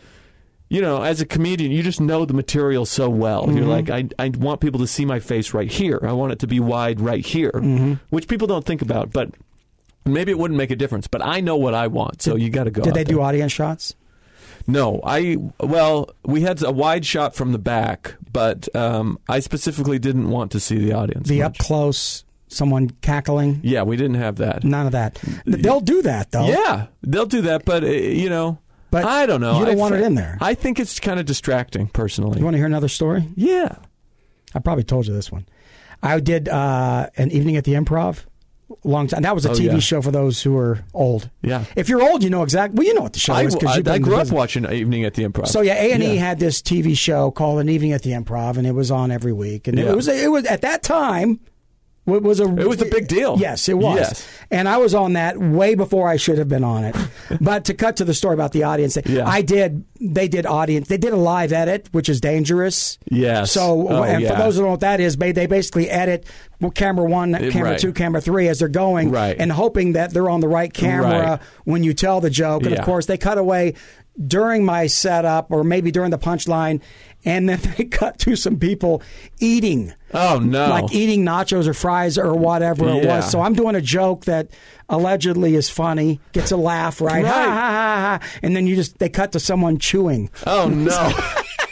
You 0.67 0.81
know, 0.81 1.03
as 1.03 1.21
a 1.21 1.27
comedian, 1.27 1.71
you 1.71 1.83
just 1.83 2.01
know 2.01 2.25
the 2.25 2.33
material 2.33 2.87
so 2.87 3.07
well. 3.07 3.45
You're 3.45 3.65
mm-hmm. 3.65 3.87
like, 3.87 3.89
I, 3.91 4.09
I 4.17 4.29
want 4.29 4.61
people 4.61 4.79
to 4.79 4.87
see 4.87 5.05
my 5.05 5.19
face 5.19 5.53
right 5.53 5.71
here. 5.71 5.99
I 6.01 6.11
want 6.11 6.31
it 6.31 6.39
to 6.39 6.47
be 6.47 6.59
wide 6.59 6.99
right 6.99 7.23
here, 7.23 7.51
mm-hmm. 7.51 7.93
which 8.09 8.27
people 8.27 8.47
don't 8.47 8.65
think 8.65 8.81
about. 8.81 9.11
But 9.13 9.29
Maybe 10.07 10.31
it 10.31 10.37
wouldn't 10.37 10.57
make 10.57 10.69
a 10.69 10.75
difference, 10.75 11.07
but 11.07 11.25
I 11.25 11.41
know 11.41 11.57
what 11.57 11.73
I 11.73 11.87
want, 11.87 12.21
so 12.21 12.35
you 12.35 12.51
got 12.51 12.65
to 12.65 12.71
go. 12.71 12.83
did 12.83 12.93
they 12.93 13.03
do 13.03 13.21
audience 13.21 13.51
shots? 13.51 13.95
No, 14.67 14.99
I 15.03 15.37
well, 15.59 16.09
we 16.23 16.41
had 16.41 16.63
a 16.63 16.71
wide 16.71 17.05
shot 17.05 17.35
from 17.35 17.51
the 17.51 17.59
back, 17.59 18.15
but 18.31 18.73
um, 18.75 19.19
I 19.29 19.39
specifically 19.39 19.99
didn't 19.99 20.29
want 20.29 20.51
to 20.53 20.59
see 20.59 20.77
the 20.77 20.93
audience. 20.93 21.27
The 21.29 21.39
much. 21.39 21.45
up 21.45 21.57
close, 21.65 22.25
someone 22.47 22.89
cackling? 23.01 23.59
Yeah, 23.63 23.83
we 23.83 23.95
didn't 23.95 24.15
have 24.15 24.37
that. 24.37 24.63
None 24.63 24.87
of 24.87 24.91
that. 24.93 25.21
They'll 25.45 25.81
do 25.81 26.01
that 26.01 26.31
though. 26.31 26.47
Yeah, 26.47 26.87
they'll 27.03 27.25
do 27.27 27.41
that, 27.43 27.63
but 27.65 27.83
uh, 27.83 27.87
you 27.87 28.29
know, 28.29 28.57
But 28.89 29.05
I 29.05 29.25
don't 29.27 29.41
know. 29.41 29.59
you 29.59 29.65
don't 29.65 29.75
I 29.75 29.77
want 29.77 29.95
it 29.95 30.01
in 30.01 30.15
there. 30.15 30.37
I 30.41 30.55
think 30.55 30.79
it's 30.79 30.99
kind 30.99 31.19
of 31.19 31.25
distracting, 31.27 31.87
personally. 31.87 32.39
You 32.39 32.43
want 32.45 32.55
to 32.55 32.59
hear 32.59 32.65
another 32.67 32.87
story? 32.89 33.27
yeah. 33.35 33.75
I 34.53 34.59
probably 34.59 34.85
told 34.85 35.05
you 35.05 35.13
this 35.13 35.29
one. 35.33 35.45
I 36.01 36.17
did 36.21 36.47
uh, 36.47 37.09
an 37.17 37.29
evening 37.31 37.57
at 37.57 37.65
the 37.65 37.73
Improv. 37.73 38.23
Long 38.83 39.07
time. 39.07 39.21
That 39.21 39.35
was 39.35 39.45
a 39.45 39.51
Oh, 39.51 39.53
TV 39.53 39.73
yeah. 39.73 39.79
show 39.79 40.01
for 40.01 40.09
those 40.11 40.41
who 40.41 40.57
are 40.57 40.83
old. 40.93 41.29
Yeah. 41.43 41.65
If 41.75 41.87
you're 41.87 42.01
old, 42.01 42.23
you 42.23 42.29
know 42.31 42.41
exactly. 42.41 42.77
Well, 42.77 42.87
you 42.87 42.93
know 42.95 43.01
what 43.01 43.13
the 43.13 43.19
show 43.19 43.33
I, 43.33 43.43
is 43.43 43.55
because 43.55 43.87
I, 43.87 43.93
I 43.93 43.97
grew 43.99 44.15
up 44.15 44.31
watching 44.31 44.65
Evening 44.71 45.05
at 45.05 45.13
the 45.13 45.23
Improv. 45.23 45.47
So 45.47 45.61
yeah, 45.61 45.75
A 45.75 45.91
and 45.91 46.01
E 46.01 46.15
had 46.15 46.39
this 46.39 46.61
TV 46.63 46.97
show 46.97 47.29
called 47.29 47.59
An 47.59 47.69
Evening 47.69 47.91
at 47.93 48.01
the 48.01 48.11
Improv, 48.11 48.57
and 48.57 48.65
it 48.65 48.71
was 48.73 48.89
on 48.89 49.11
every 49.11 49.33
week. 49.33 49.67
And 49.67 49.77
Yeah. 49.77 49.91
it 49.91 49.95
was 49.95 50.07
it 50.07 50.31
was 50.31 50.45
at 50.45 50.61
that 50.61 50.81
time. 50.81 51.39
It 52.07 52.21
was 52.21 52.39
a 52.39 52.43
It 52.45 52.67
was 52.67 52.81
a 52.81 52.85
big 52.85 53.07
deal. 53.07 53.37
Yes, 53.39 53.67
it 53.67 53.77
was. 53.77 53.97
Yes. 53.97 54.27
And 54.51 54.69
I 54.69 54.77
was 54.77 54.93
on 54.93 55.13
that 55.13 55.39
way 55.39 55.73
before 55.73 56.07
I 56.07 56.17
should 56.17 56.37
have 56.37 56.47
been 56.47 56.63
on 56.63 56.83
it. 56.83 56.95
but 57.41 57.65
to 57.65 57.73
cut 57.73 57.97
to 57.97 58.05
the 58.05 58.13
story 58.13 58.35
about 58.35 58.51
the 58.51 58.63
audience, 58.63 58.95
Yeah. 59.05 59.27
I 59.27 59.41
did. 59.41 59.83
They 59.99 60.27
did 60.27 60.45
audience. 60.45 60.87
They 60.87 60.97
did 60.97 61.13
a 61.13 61.17
live 61.17 61.51
edit, 61.51 61.89
which 61.93 62.07
is 62.09 62.21
dangerous. 62.21 62.99
Yes. 63.09 63.51
So, 63.51 63.87
Oh, 63.89 64.03
and 64.03 64.25
for 64.27 64.35
those 64.35 64.53
who 64.55 64.61
don't 64.61 64.67
know 64.67 64.71
what 64.71 64.79
that 64.81 64.99
is, 64.99 65.15
they 65.17 65.47
basically 65.47 65.89
edit 65.89 66.25
camera 66.75 67.05
one, 67.05 67.33
camera 67.51 67.71
right. 67.71 67.79
two, 67.79 67.91
camera 67.93 68.21
three 68.21 68.47
as 68.49 68.59
they're 68.59 68.67
going, 68.67 69.09
Right. 69.09 69.35
and 69.39 69.51
hoping 69.51 69.93
that 69.93 70.13
they're 70.13 70.29
on 70.29 70.41
the 70.41 70.47
right 70.47 70.71
camera 70.73 71.09
Right. 71.31 71.39
when 71.63 71.83
you 71.83 71.93
tell 71.93 72.21
the 72.21 72.29
joke. 72.29 72.63
And 72.63 72.71
Yeah. 72.73 72.79
of 72.79 72.85
course, 72.85 73.07
they 73.07 73.17
cut 73.17 73.37
away 73.39 73.73
during 74.27 74.63
my 74.63 74.87
setup 74.87 75.47
or 75.51 75.63
maybe 75.63 75.91
during 75.91 76.11
the 76.11 76.17
punchline, 76.17 76.79
and 77.25 77.49
then 77.49 77.59
they 77.77 77.83
cut 77.91 78.19
to 78.19 78.35
some 78.35 78.57
people 78.57 79.01
eating. 79.39 79.93
Oh 80.13 80.39
no! 80.39 80.69
Like 80.69 80.93
eating 80.93 81.25
nachos 81.25 81.67
or 81.67 81.73
fries 81.73 82.17
or 82.17 82.33
whatever 82.35 82.87
it 82.87 83.05
was. 83.05 83.29
So 83.29 83.41
I'm 83.41 83.53
doing 83.53 83.75
a 83.75 83.81
joke 83.81 84.25
that 84.25 84.47
allegedly 84.87 85.55
is 85.55 85.69
funny, 85.69 86.19
gets 86.31 86.51
a 86.51 86.57
laugh, 86.57 87.01
right? 87.01 87.25
Ha, 87.25 87.31
Right. 87.31 87.47
ha, 87.49 87.69
ha, 87.71 88.19
ha. 88.21 88.39
And 88.43 88.55
then 88.55 88.67
you 88.67 88.75
just, 88.75 88.99
they 88.99 89.09
cut 89.09 89.31
to 89.33 89.39
someone 89.39 89.79
chewing. 89.79 90.29
oh 90.45 90.69
no! 90.69 91.11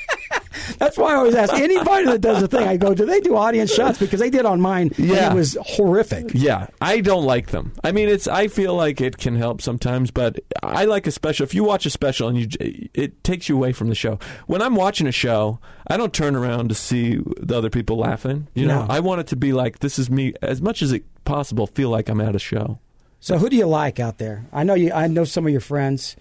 That's 0.80 0.98
why 0.98 1.14
I 1.14 1.16
always 1.16 1.36
ask 1.36 1.54
anybody 1.54 2.06
that 2.06 2.22
does 2.22 2.42
a 2.44 2.48
thing. 2.48 2.68
I 2.68 2.78
go, 2.78 2.94
do 2.94 3.06
they 3.06 3.20
do 3.20 3.36
audience 3.36 3.74
shots? 3.74 3.98
Because 4.00 4.20
they 4.20 4.30
did 4.30 4.46
on 4.46 4.62
mine. 4.62 4.92
and 4.98 5.08
Yeah. 5.08 5.32
it 5.32 5.36
was 5.36 5.58
horrific. 5.62 6.32
Yeah, 6.34 6.68
I 6.82 7.02
don't 7.02 7.24
like 7.26 7.48
them. 7.52 7.74
I 7.84 7.92
mean, 7.92 8.10
it's. 8.10 8.28
I 8.28 8.48
feel 8.48 8.74
like 8.76 9.02
it 9.02 9.18
can 9.18 9.36
help 9.36 9.62
sometimes, 9.62 10.12
but 10.12 10.40
I 10.62 10.86
like 10.86 11.08
a 11.08 11.12
special. 11.12 11.44
If 11.44 11.54
you 11.54 11.64
watch 11.64 11.86
a 11.86 11.90
special 11.90 12.28
and 12.28 12.38
you, 12.38 12.48
it 12.94 13.24
takes 13.24 13.50
you 13.50 13.56
away 13.56 13.72
from 13.74 13.90
the 13.90 13.96
show. 13.96 14.20
When 14.48 14.62
I'm 14.62 14.76
watching 14.76 15.08
a 15.08 15.12
show, 15.12 15.60
I 15.88 15.98
don't 15.98 16.14
turn 16.14 16.36
around 16.36 16.70
to 16.70 16.76
see 16.76 17.20
the 17.40 17.58
other 17.58 17.70
people 17.70 17.98
laughing. 17.98 18.48
You 18.54 18.66
know, 18.68 18.86
No. 18.86 18.94
I 18.94 19.00
want 19.00 19.22
it 19.22 19.28
to 19.28 19.36
be 19.36 19.54
like 19.54 19.80
this 19.80 19.98
is 20.00 20.10
me 20.10 20.34
as 20.42 20.62
much 20.62 20.82
as 20.82 20.92
it 20.92 21.04
possible. 21.26 21.68
Feel 21.68 21.90
like 21.90 22.10
I'm 22.10 22.22
at 22.22 22.36
a 22.36 22.40
show. 22.40 22.80
So 23.20 23.38
who 23.38 23.50
do 23.50 23.56
you 23.56 23.66
like 23.68 24.00
out 24.00 24.18
there? 24.18 24.46
I 24.52 24.64
know 24.64 24.74
you. 24.74 24.92
I 24.92 25.08
know 25.08 25.24
some 25.24 25.46
of 25.46 25.52
your 25.52 25.62
friends. 25.62 26.16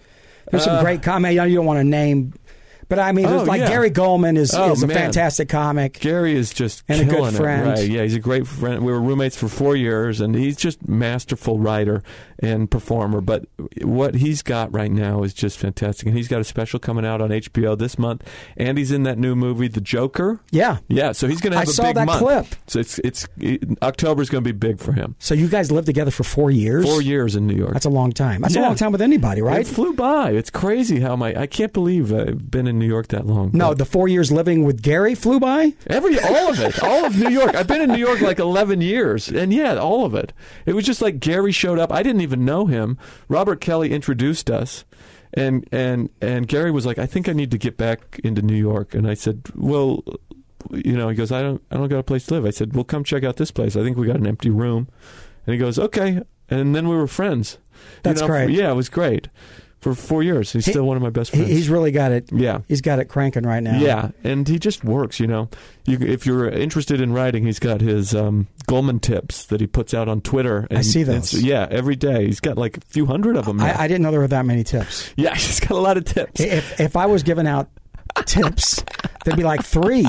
There's 0.51 0.65
some 0.65 0.75
Uh, 0.75 0.81
great 0.81 1.01
know 1.01 1.43
you 1.45 1.55
don't 1.55 1.65
want 1.65 1.79
to 1.79 1.83
name, 1.85 2.33
But 2.89 2.99
I 2.99 3.11
mean, 3.11 3.25
Oh, 3.25 3.43
like 3.43 3.61
yeah. 3.61 3.67
Gary 3.69 3.91
Gulman 3.91 4.37
is, 4.37 4.53
Oh, 4.53 4.71
is 4.71 4.83
a 4.83 4.87
man. 4.87 4.97
fantastic 4.97 5.49
comic. 5.49 5.99
Gary 5.99 6.35
is 6.35 6.53
just 6.53 6.83
And 6.87 7.01
a 7.01 7.05
good 7.05 7.15
killing 7.15 7.33
it, 7.33 7.37
friend. 7.37 7.67
right? 7.69 7.87
Yeah, 7.89 8.03
he's 8.03 8.15
a 8.15 8.19
great 8.19 8.45
friend. 8.47 8.83
We 8.83 8.91
were 8.91 9.01
roommates 9.01 9.37
for 9.37 9.47
four 9.47 9.75
years, 9.75 10.21
and 10.21 10.35
he's 10.35 10.55
just 10.57 10.87
masterful 10.87 11.59
writer 11.59 12.03
and 12.39 12.69
performer. 12.69 13.21
But 13.21 13.45
what 13.81 14.15
he's 14.15 14.41
got 14.41 14.73
right 14.73 14.91
now 14.91 15.23
is 15.23 15.33
just 15.33 15.57
fantastic, 15.57 16.07
and 16.07 16.15
he's 16.17 16.27
got 16.27 16.41
a 16.41 16.43
special 16.43 16.79
coming 16.79 17.05
out 17.05 17.21
on 17.21 17.29
HBO 17.29 17.77
this 17.77 17.97
month, 17.97 18.23
and 18.57 18.77
he's 18.77 18.91
in 18.91 19.03
that 19.03 19.17
new 19.17 19.35
movie, 19.35 19.67
The 19.67 19.81
Joker. 19.81 20.39
Yeah. 20.51 20.77
Yeah, 20.87 21.11
so 21.13 21.27
he's 21.27 21.41
going 21.41 21.51
to 21.53 21.59
have 21.59 21.67
a 21.67 21.71
saw 21.71 21.83
big 21.83 21.95
that 21.95 22.05
month. 22.05 22.19
clip. 22.19 22.47
So 22.67 22.79
it's 22.79 22.99
it's 22.99 23.27
October's 23.81 24.29
going 24.29 24.43
to 24.43 24.53
be 24.53 24.57
big 24.57 24.79
for 24.79 24.91
him. 24.93 25.15
So 25.19 25.33
you 25.35 25.47
guys 25.47 25.71
lived 25.71 25.85
together 25.87 26.11
for 26.11 26.23
four 26.23 26.51
years. 26.51 26.85
Four 26.85 27.01
years 27.01 27.35
in 27.35 27.47
New 27.47 27.55
York. 27.55 27.73
That's 27.73 27.85
a 27.85 27.89
long 27.89 28.11
time. 28.11 28.41
That's 28.41 28.55
a 28.55 28.61
long 28.61 28.75
time 28.75 28.91
with 28.91 29.01
anybody, 29.01 29.41
right? 29.41 29.61
It 29.61 29.67
flew 29.67 29.93
by. 29.93 30.31
It's 30.31 30.49
crazy 30.49 30.99
how 30.99 31.15
my 31.15 31.33
I 31.39 31.47
can't 31.47 31.73
believe 31.73 32.13
I've 32.13 32.49
been 32.51 32.67
in 32.67 32.72
New 32.79 32.87
York 32.87 33.07
that 33.09 33.25
long. 33.25 33.51
No, 33.53 33.69
But 33.69 33.77
the 33.79 33.85
four 33.85 34.07
years 34.07 34.31
living 34.31 34.63
with 34.63 34.81
Gary 34.81 35.15
flew 35.15 35.39
by. 35.39 35.73
every 35.87 36.19
all 36.19 36.49
of 36.49 36.59
it, 36.59 36.81
all 36.83 37.05
of 37.05 37.17
New 37.17 37.29
York. 37.29 37.55
I've 37.55 37.67
been 37.67 37.81
in 37.81 37.91
New 37.91 37.97
York 38.05 38.21
like 38.21 38.39
eleven 38.39 38.81
years, 38.81 39.29
and 39.29 39.53
yeah, 39.53 39.75
all 39.75 40.05
of 40.05 40.13
it. 40.15 40.33
It 40.65 40.73
was 40.73 40.85
just 40.85 41.01
like 41.01 41.19
Gary 41.19 41.51
showed 41.51 41.79
up. 41.79 41.91
I 41.91 42.03
didn't 42.03 42.21
even 42.21 42.45
know 42.45 42.65
him. 42.65 42.97
Robert 43.27 43.61
Kelly 43.61 43.91
introduced 43.91 44.49
us, 44.49 44.85
and 45.33 45.67
and 45.71 46.09
and 46.21 46.47
Gary 46.47 46.71
was 46.71 46.85
like, 46.85 46.97
"I 46.97 47.05
think 47.05 47.27
I 47.29 47.33
need 47.33 47.51
to 47.51 47.57
get 47.57 47.77
back 47.77 48.19
into 48.23 48.41
New 48.41 48.55
York," 48.55 48.93
and 48.93 49.07
I 49.07 49.13
said, 49.13 49.43
"Well." 49.55 50.03
You 50.71 50.95
know, 50.95 51.09
he 51.09 51.15
goes, 51.15 51.29
I 51.29 51.41
don't, 51.41 51.61
I 51.69 51.75
don't 51.75 51.89
got 51.89 51.99
a 51.99 52.03
place 52.03 52.25
to 52.27 52.35
live. 52.35 52.45
I 52.45 52.49
said, 52.49 52.73
well, 52.73 52.85
come 52.85 53.03
check 53.03 53.25
out 53.25 53.35
this 53.35 53.51
place. 53.51 53.75
I 53.75 53.83
think 53.83 53.97
we 53.97 54.07
got 54.07 54.15
an 54.15 54.25
empty 54.25 54.49
room, 54.49 54.87
and 55.45 55.53
he 55.53 55.59
goes, 55.59 55.77
okay. 55.77 56.21
And 56.49 56.73
then 56.73 56.87
we 56.87 56.95
were 56.95 57.05
friends. 57.05 57.57
You 57.73 57.79
That's 58.03 58.21
know, 58.21 58.27
great. 58.27 58.49
Yeah, 58.49 58.71
it 58.71 58.75
was 58.75 58.87
great 58.87 59.27
for 59.83 59.93
four 59.93 60.23
years. 60.23 60.51
He's 60.51 60.65
He- 60.65 60.71
still 60.71 60.85
one 60.85 60.97
of 60.97 61.03
my 61.03 61.09
best 61.11 61.31
friends. 61.31 61.47
he's 61.49 61.69
really 61.69 61.91
got 61.91 62.11
it. 62.11 62.29
yeah. 62.31 62.59
He's 62.67 62.81
got 62.81 62.99
it 62.99 63.05
cranking 63.05 63.43
right 63.43 63.61
now. 63.61 63.77
Yeah, 63.77 64.09
and 64.23 64.47
he 64.47 64.57
just 64.57 64.83
works. 64.83 65.19
You 65.19 65.27
know, 65.27 65.49
you, 65.85 65.97
if 66.01 66.25
you're 66.25 66.49
interested 66.49 67.01
in 67.01 67.11
writing, 67.13 67.45
he's 67.45 67.59
got 67.59 67.81
his 67.81 68.15
um, 68.15 68.47
Gulman 68.67 69.01
tips 69.01 69.45
that 69.47 69.59
he 69.61 69.67
puts 69.67 69.93
out 69.93 70.07
on 70.07 70.21
Twitter. 70.21 70.65
And, 70.69 70.79
I 70.79 70.81
see 70.81 71.03
those. 71.03 71.33
Yeah, 71.33 71.67
every 71.69 71.95
day. 71.95 72.25
He's 72.25 72.39
got 72.39 72.57
like 72.57 72.77
a 72.77 72.81
few 72.81 73.05
hundred 73.05 73.35
of 73.35 73.45
them. 73.45 73.59
I, 73.61 73.81
I 73.81 73.87
didn't 73.87 74.01
know 74.01 74.11
there 74.11 74.21
were 74.21 74.27
that 74.29 74.45
many 74.45 74.63
tips. 74.63 75.13
yeah, 75.17 75.35
he's 75.35 75.59
got 75.59 75.71
a 75.71 75.75
lot 75.81 75.97
of 75.97 76.05
tips. 76.05 76.39
If 76.41 76.79
if 76.79 76.95
I 76.95 77.05
was 77.05 77.21
giving 77.23 77.45
out 77.47 77.69
tips, 78.25 78.83
there'd 79.25 79.37
be 79.37 79.43
like 79.43 79.63
three. 79.63 80.05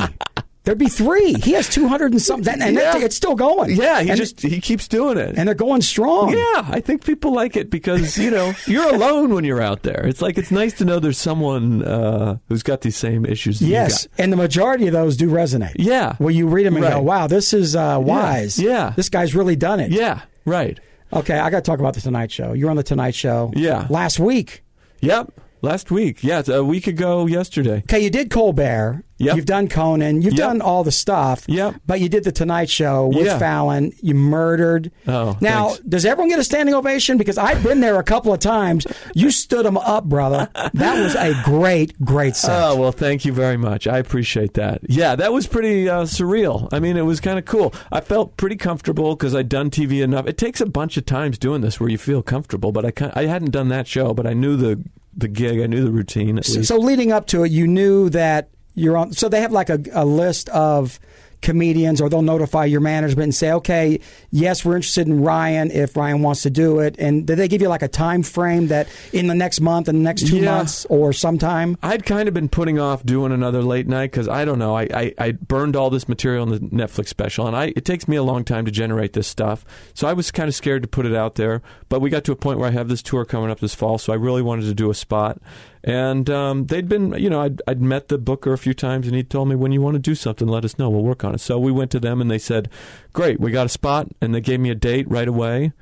There'd 0.64 0.78
be 0.78 0.88
three. 0.88 1.34
He 1.34 1.52
has 1.52 1.68
two 1.68 1.88
hundred 1.88 2.12
and 2.12 2.22
something, 2.22 2.60
and 2.60 2.74
Yeah. 2.74 2.96
it- 2.96 3.02
it's 3.04 3.16
still 3.16 3.34
going. 3.34 3.76
yeah, 3.76 4.00
he 4.00 4.08
and, 4.10 4.16
just 4.16 4.40
he 4.40 4.60
keeps 4.60 4.88
doing 4.88 5.18
it. 5.18 5.34
and 5.36 5.46
they're 5.46 5.54
going 5.54 5.82
strong. 5.82 6.30
yeah, 6.32 6.66
I 6.70 6.80
think 6.80 7.04
people 7.04 7.32
like 7.34 7.54
it 7.56 7.68
because 7.70 8.16
you 8.16 8.30
know 8.30 8.54
you're 8.66 8.88
alone 8.94 9.34
when 9.34 9.44
you're 9.44 9.60
out 9.60 9.82
there. 9.82 10.06
It's 10.06 10.22
like 10.22 10.38
it's 10.38 10.50
nice 10.50 10.72
to 10.78 10.84
know 10.86 10.98
there's 11.00 11.18
someone 11.18 11.84
uh, 11.84 12.38
who's 12.48 12.62
got 12.62 12.80
these 12.80 12.96
same 12.96 13.26
issues. 13.26 13.60
That 13.60 13.66
Yes, 13.66 14.08
and 14.18 14.32
the 14.32 14.36
majority 14.36 14.86
of 14.86 14.92
those 14.94 15.16
do 15.18 15.28
resonate. 15.28 15.74
Yeah. 15.76 16.16
Where 16.16 16.30
you 16.32 16.46
read 16.48 16.64
them 16.66 16.76
and 16.76 16.84
go, 16.84 17.02
"Wow, 17.02 17.26
this 17.26 17.52
is 17.52 17.76
uh, 17.76 17.98
wise. 18.00 18.58
yeah. 18.58 18.94
this 18.96 19.08
guy's 19.10 19.34
really 19.34 19.56
done 19.56 19.80
it." 19.80 19.90
Yeah. 19.92 20.22
Right. 20.46 20.80
Okay, 21.12 21.38
I 21.38 21.50
got 21.50 21.62
to 21.64 21.70
talk 21.70 21.78
about 21.78 21.94
the 21.94 22.00
Tonight 22.00 22.32
Show. 22.32 22.54
You 22.54 22.64
were 22.64 22.70
on 22.70 22.76
the 22.76 22.82
Tonight 22.82 23.14
Show. 23.14 23.52
Yeah. 23.54 23.86
Last 23.90 24.18
week. 24.18 24.64
Yep. 25.00 25.30
Last 25.64 25.90
week. 25.90 26.22
Yeah, 26.22 26.42
a 26.48 26.62
week 26.62 26.86
ago 26.86 27.26
yesterday. 27.26 27.78
Okay, 27.78 28.00
you 28.00 28.10
did 28.10 28.30
Colbert. 28.30 29.02
Yep. 29.16 29.36
You've 29.36 29.46
done 29.46 29.68
Conan. 29.68 30.22
You've 30.22 30.32
Yep. 30.34 30.38
done 30.48 30.60
all 30.60 30.82
the 30.82 30.90
stuff. 30.90 31.44
Yep. 31.46 31.76
But 31.86 32.00
you 32.00 32.08
did 32.08 32.24
the 32.24 32.32
Tonight 32.32 32.68
Show 32.68 33.06
with 33.14 33.26
Yeah. 33.26 33.38
Fallon. 33.38 33.92
You 34.02 34.14
murdered. 34.14 34.90
Oh, 35.06 35.36
Now, 35.40 35.68
thanks. 35.68 35.82
does 35.88 36.04
everyone 36.04 36.28
get 36.30 36.40
a 36.40 36.44
standing 36.44 36.74
ovation? 36.74 37.16
Because 37.16 37.38
I've 37.38 37.62
been 37.62 37.80
there 37.80 37.96
a 37.98 38.02
couple 38.02 38.32
of 38.32 38.40
times. 38.40 38.86
You 39.14 39.30
stood 39.30 39.64
them 39.64 39.78
up, 39.78 40.04
brother. 40.06 40.48
That 40.74 41.00
was 41.00 41.14
a 41.14 41.32
great, 41.44 41.98
great 42.04 42.34
set. 42.34 42.50
Oh, 42.60 42.74
well, 42.76 42.90
thank 42.92 43.24
you 43.24 43.32
very 43.32 43.56
much. 43.56 43.86
I 43.86 43.98
appreciate 43.98 44.54
that. 44.54 44.80
Yeah, 44.88 45.14
that 45.14 45.32
was 45.32 45.46
pretty 45.46 45.88
uh, 45.88 46.02
surreal. 46.02 46.68
I 46.72 46.80
mean, 46.80 46.96
it 46.96 47.06
was 47.06 47.20
kind 47.20 47.38
of 47.38 47.44
cool. 47.44 47.72
I 47.92 48.00
felt 48.00 48.36
pretty 48.36 48.56
comfortable 48.56 49.14
because 49.14 49.32
I'd 49.34 49.48
done 49.48 49.70
TV 49.70 50.02
enough. 50.02 50.26
It 50.26 50.36
takes 50.36 50.60
a 50.60 50.66
bunch 50.66 50.96
of 50.96 51.06
times 51.06 51.38
doing 51.38 51.60
this 51.60 51.78
where 51.78 51.88
you 51.88 51.98
feel 51.98 52.20
comfortable, 52.20 52.72
but 52.72 53.00
I, 53.00 53.12
I 53.14 53.26
hadn't 53.26 53.52
done 53.52 53.68
that 53.68 53.86
show, 53.86 54.12
but 54.12 54.26
I 54.26 54.32
knew 54.34 54.56
the, 54.56 54.82
the 55.16 55.28
gig, 55.28 55.60
I 55.60 55.66
knew 55.66 55.84
the 55.84 55.90
routine 55.90 56.38
at 56.38 56.44
so, 56.44 56.56
least. 56.58 56.68
so 56.68 56.78
leading 56.78 57.12
up 57.12 57.26
to 57.28 57.44
it, 57.44 57.50
you 57.50 57.66
knew 57.66 58.08
that 58.10 58.50
you're 58.74 58.96
on. 58.96 59.12
So 59.12 59.28
they 59.28 59.40
have 59.40 59.52
like 59.52 59.70
a, 59.70 59.80
a 59.92 60.04
list 60.04 60.48
of 60.50 60.98
comedians, 61.44 62.00
or 62.00 62.08
they'll 62.08 62.22
notify 62.22 62.64
your 62.64 62.80
management 62.80 63.24
and 63.24 63.34
say, 63.34 63.52
"Okay, 63.52 64.00
yes, 64.30 64.64
we're 64.64 64.74
interested 64.76 65.06
in 65.06 65.22
Ryan 65.22 65.70
if 65.70 65.96
Ryan 65.96 66.22
wants 66.22 66.42
to 66.42 66.50
do 66.50 66.80
it." 66.80 66.96
And 66.98 67.24
did 67.26 67.36
they 67.38 67.46
give 67.46 67.62
you 67.62 67.68
like 67.68 67.82
a 67.82 67.88
time 67.88 68.22
frame 68.24 68.66
that 68.68 68.88
in 69.12 69.28
the 69.28 69.34
next 69.34 69.60
month, 69.60 69.86
and 69.88 70.00
the 70.00 70.02
next 70.02 70.26
two 70.26 70.38
Yeah. 70.38 70.56
months, 70.56 70.86
or 70.88 71.12
sometime? 71.12 71.76
I'd 71.82 72.04
kind 72.04 72.26
of 72.26 72.34
been 72.34 72.48
putting 72.48 72.78
off 72.80 73.04
doing 73.04 73.30
another 73.30 73.62
late 73.62 73.86
night 73.86 74.10
because 74.10 74.28
I 74.28 74.44
don't 74.44 74.58
know. 74.58 74.74
I, 74.76 74.88
I, 74.94 75.14
I 75.18 75.32
burned 75.32 75.76
all 75.76 75.90
this 75.90 76.08
material 76.08 76.42
in 76.42 76.50
the 76.50 76.58
Netflix 76.58 77.08
special, 77.08 77.46
and 77.46 77.54
I 77.54 77.72
it 77.76 77.84
takes 77.84 78.08
me 78.08 78.16
a 78.16 78.22
long 78.22 78.42
time 78.44 78.64
to 78.64 78.70
generate 78.72 79.12
this 79.12 79.26
stuff. 79.28 79.64
So 79.92 80.08
I 80.08 80.14
was 80.14 80.30
kind 80.30 80.48
of 80.48 80.54
scared 80.54 80.82
to 80.82 80.88
put 80.88 81.06
it 81.06 81.14
out 81.14 81.34
there. 81.36 81.62
But 81.88 82.00
we 82.00 82.10
got 82.10 82.24
to 82.24 82.32
a 82.32 82.36
point 82.36 82.58
where 82.58 82.68
I 82.68 82.72
have 82.72 82.88
this 82.88 83.02
tour 83.02 83.24
coming 83.24 83.50
up 83.50 83.60
this 83.60 83.74
fall, 83.74 83.98
so 83.98 84.12
I 84.12 84.16
really 84.16 84.42
wanted 84.42 84.64
to 84.64 84.74
do 84.74 84.90
a 84.90 84.94
spot. 84.94 85.38
And 85.86 86.30
um, 86.30 86.64
they'd 86.66 86.88
been, 86.88 87.12
you 87.12 87.28
know, 87.28 87.42
I'd, 87.42 87.60
I'd 87.68 87.82
met 87.82 88.08
the 88.08 88.16
booker 88.16 88.54
a 88.54 88.58
few 88.58 88.72
times, 88.72 89.06
and 89.06 89.14
he 89.14 89.22
told 89.22 89.48
me 89.48 89.54
when 89.54 89.70
you 89.70 89.82
want 89.82 89.96
to 89.96 90.00
do 90.00 90.14
something, 90.14 90.48
let 90.48 90.64
us 90.64 90.78
know. 90.78 90.88
We'll 90.88 91.02
work 91.02 91.24
on 91.24 91.34
it. 91.34 91.42
So 91.42 91.58
we 91.58 91.70
went 91.70 91.90
to 91.90 92.00
them, 92.00 92.22
and 92.22 92.30
they 92.30 92.38
said, 92.38 92.70
"Great, 93.12 93.38
we 93.38 93.50
got 93.50 93.66
a 93.66 93.68
spot," 93.68 94.08
and 94.22 94.34
they 94.34 94.40
gave 94.40 94.60
me 94.60 94.70
a 94.70 94.74
date 94.74 95.06
right 95.10 95.28
away. 95.28 95.72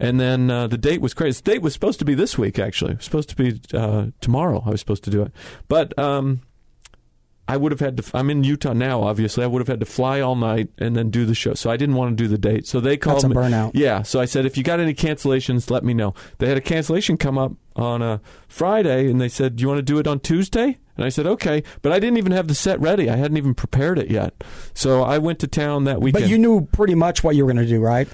And 0.00 0.18
then 0.18 0.50
uh, 0.50 0.66
the 0.66 0.76
date 0.76 1.00
was 1.00 1.14
crazy. 1.14 1.40
The 1.42 1.52
date 1.52 1.62
was 1.62 1.72
supposed 1.72 2.00
to 2.00 2.04
be 2.04 2.14
this 2.14 2.36
week, 2.36 2.58
actually. 2.58 2.92
It 2.92 2.96
was 2.96 3.04
supposed 3.04 3.28
to 3.30 3.36
be 3.36 3.60
uh, 3.72 4.06
tomorrow. 4.20 4.64
I 4.66 4.70
was 4.70 4.80
supposed 4.80 5.04
to 5.04 5.10
do 5.10 5.22
it, 5.22 5.32
but 5.68 5.96
um, 5.96 6.42
I 7.48 7.56
would 7.56 7.70
have 7.72 7.80
had 7.80 7.96
to. 7.98 8.10
I'm 8.16 8.28
in 8.30 8.42
Utah 8.42 8.72
now. 8.72 9.02
Obviously, 9.02 9.44
I 9.44 9.46
would 9.46 9.60
have 9.60 9.68
had 9.68 9.80
to 9.80 9.86
fly 9.86 10.20
all 10.20 10.34
night 10.34 10.68
and 10.78 10.96
then 10.96 11.10
do 11.10 11.24
the 11.24 11.34
show. 11.34 11.54
So 11.54 11.70
I 11.70 11.76
didn't 11.76 11.94
want 11.94 12.16
to 12.16 12.22
do 12.22 12.28
the 12.28 12.38
date. 12.38 12.66
So 12.66 12.80
they 12.80 12.96
called 12.96 13.16
That's 13.16 13.24
a 13.24 13.28
me. 13.28 13.36
burnout. 13.36 13.70
Yeah. 13.74 14.02
So 14.02 14.20
I 14.20 14.24
said, 14.24 14.46
if 14.46 14.56
you 14.56 14.64
got 14.64 14.80
any 14.80 14.94
cancellations, 14.94 15.70
let 15.70 15.84
me 15.84 15.94
know. 15.94 16.12
They 16.38 16.48
had 16.48 16.56
a 16.56 16.60
cancellation 16.62 17.16
come 17.16 17.38
up 17.38 17.52
on 17.76 18.02
a 18.02 18.20
Friday, 18.48 19.08
and 19.10 19.20
they 19.20 19.28
said, 19.28 19.56
"Do 19.56 19.62
you 19.62 19.68
want 19.68 19.78
to 19.78 19.82
do 19.82 19.98
it 19.98 20.06
on 20.08 20.18
Tuesday?" 20.20 20.76
And 20.96 21.04
I 21.04 21.08
said, 21.10 21.26
"Okay," 21.26 21.62
but 21.82 21.92
I 21.92 22.00
didn't 22.00 22.16
even 22.16 22.32
have 22.32 22.48
the 22.48 22.54
set 22.54 22.80
ready. 22.80 23.08
I 23.10 23.16
hadn't 23.16 23.36
even 23.36 23.54
prepared 23.54 23.98
it 23.98 24.10
yet. 24.10 24.42
So 24.74 25.02
I 25.02 25.18
went 25.18 25.38
to 25.40 25.46
town 25.46 25.84
that 25.84 26.00
weekend. 26.00 26.24
But 26.24 26.30
you 26.30 26.38
knew 26.38 26.62
pretty 26.72 26.94
much 26.94 27.22
what 27.22 27.36
you 27.36 27.44
were 27.44 27.52
going 27.52 27.64
to 27.64 27.70
do, 27.70 27.80
right? 27.80 28.08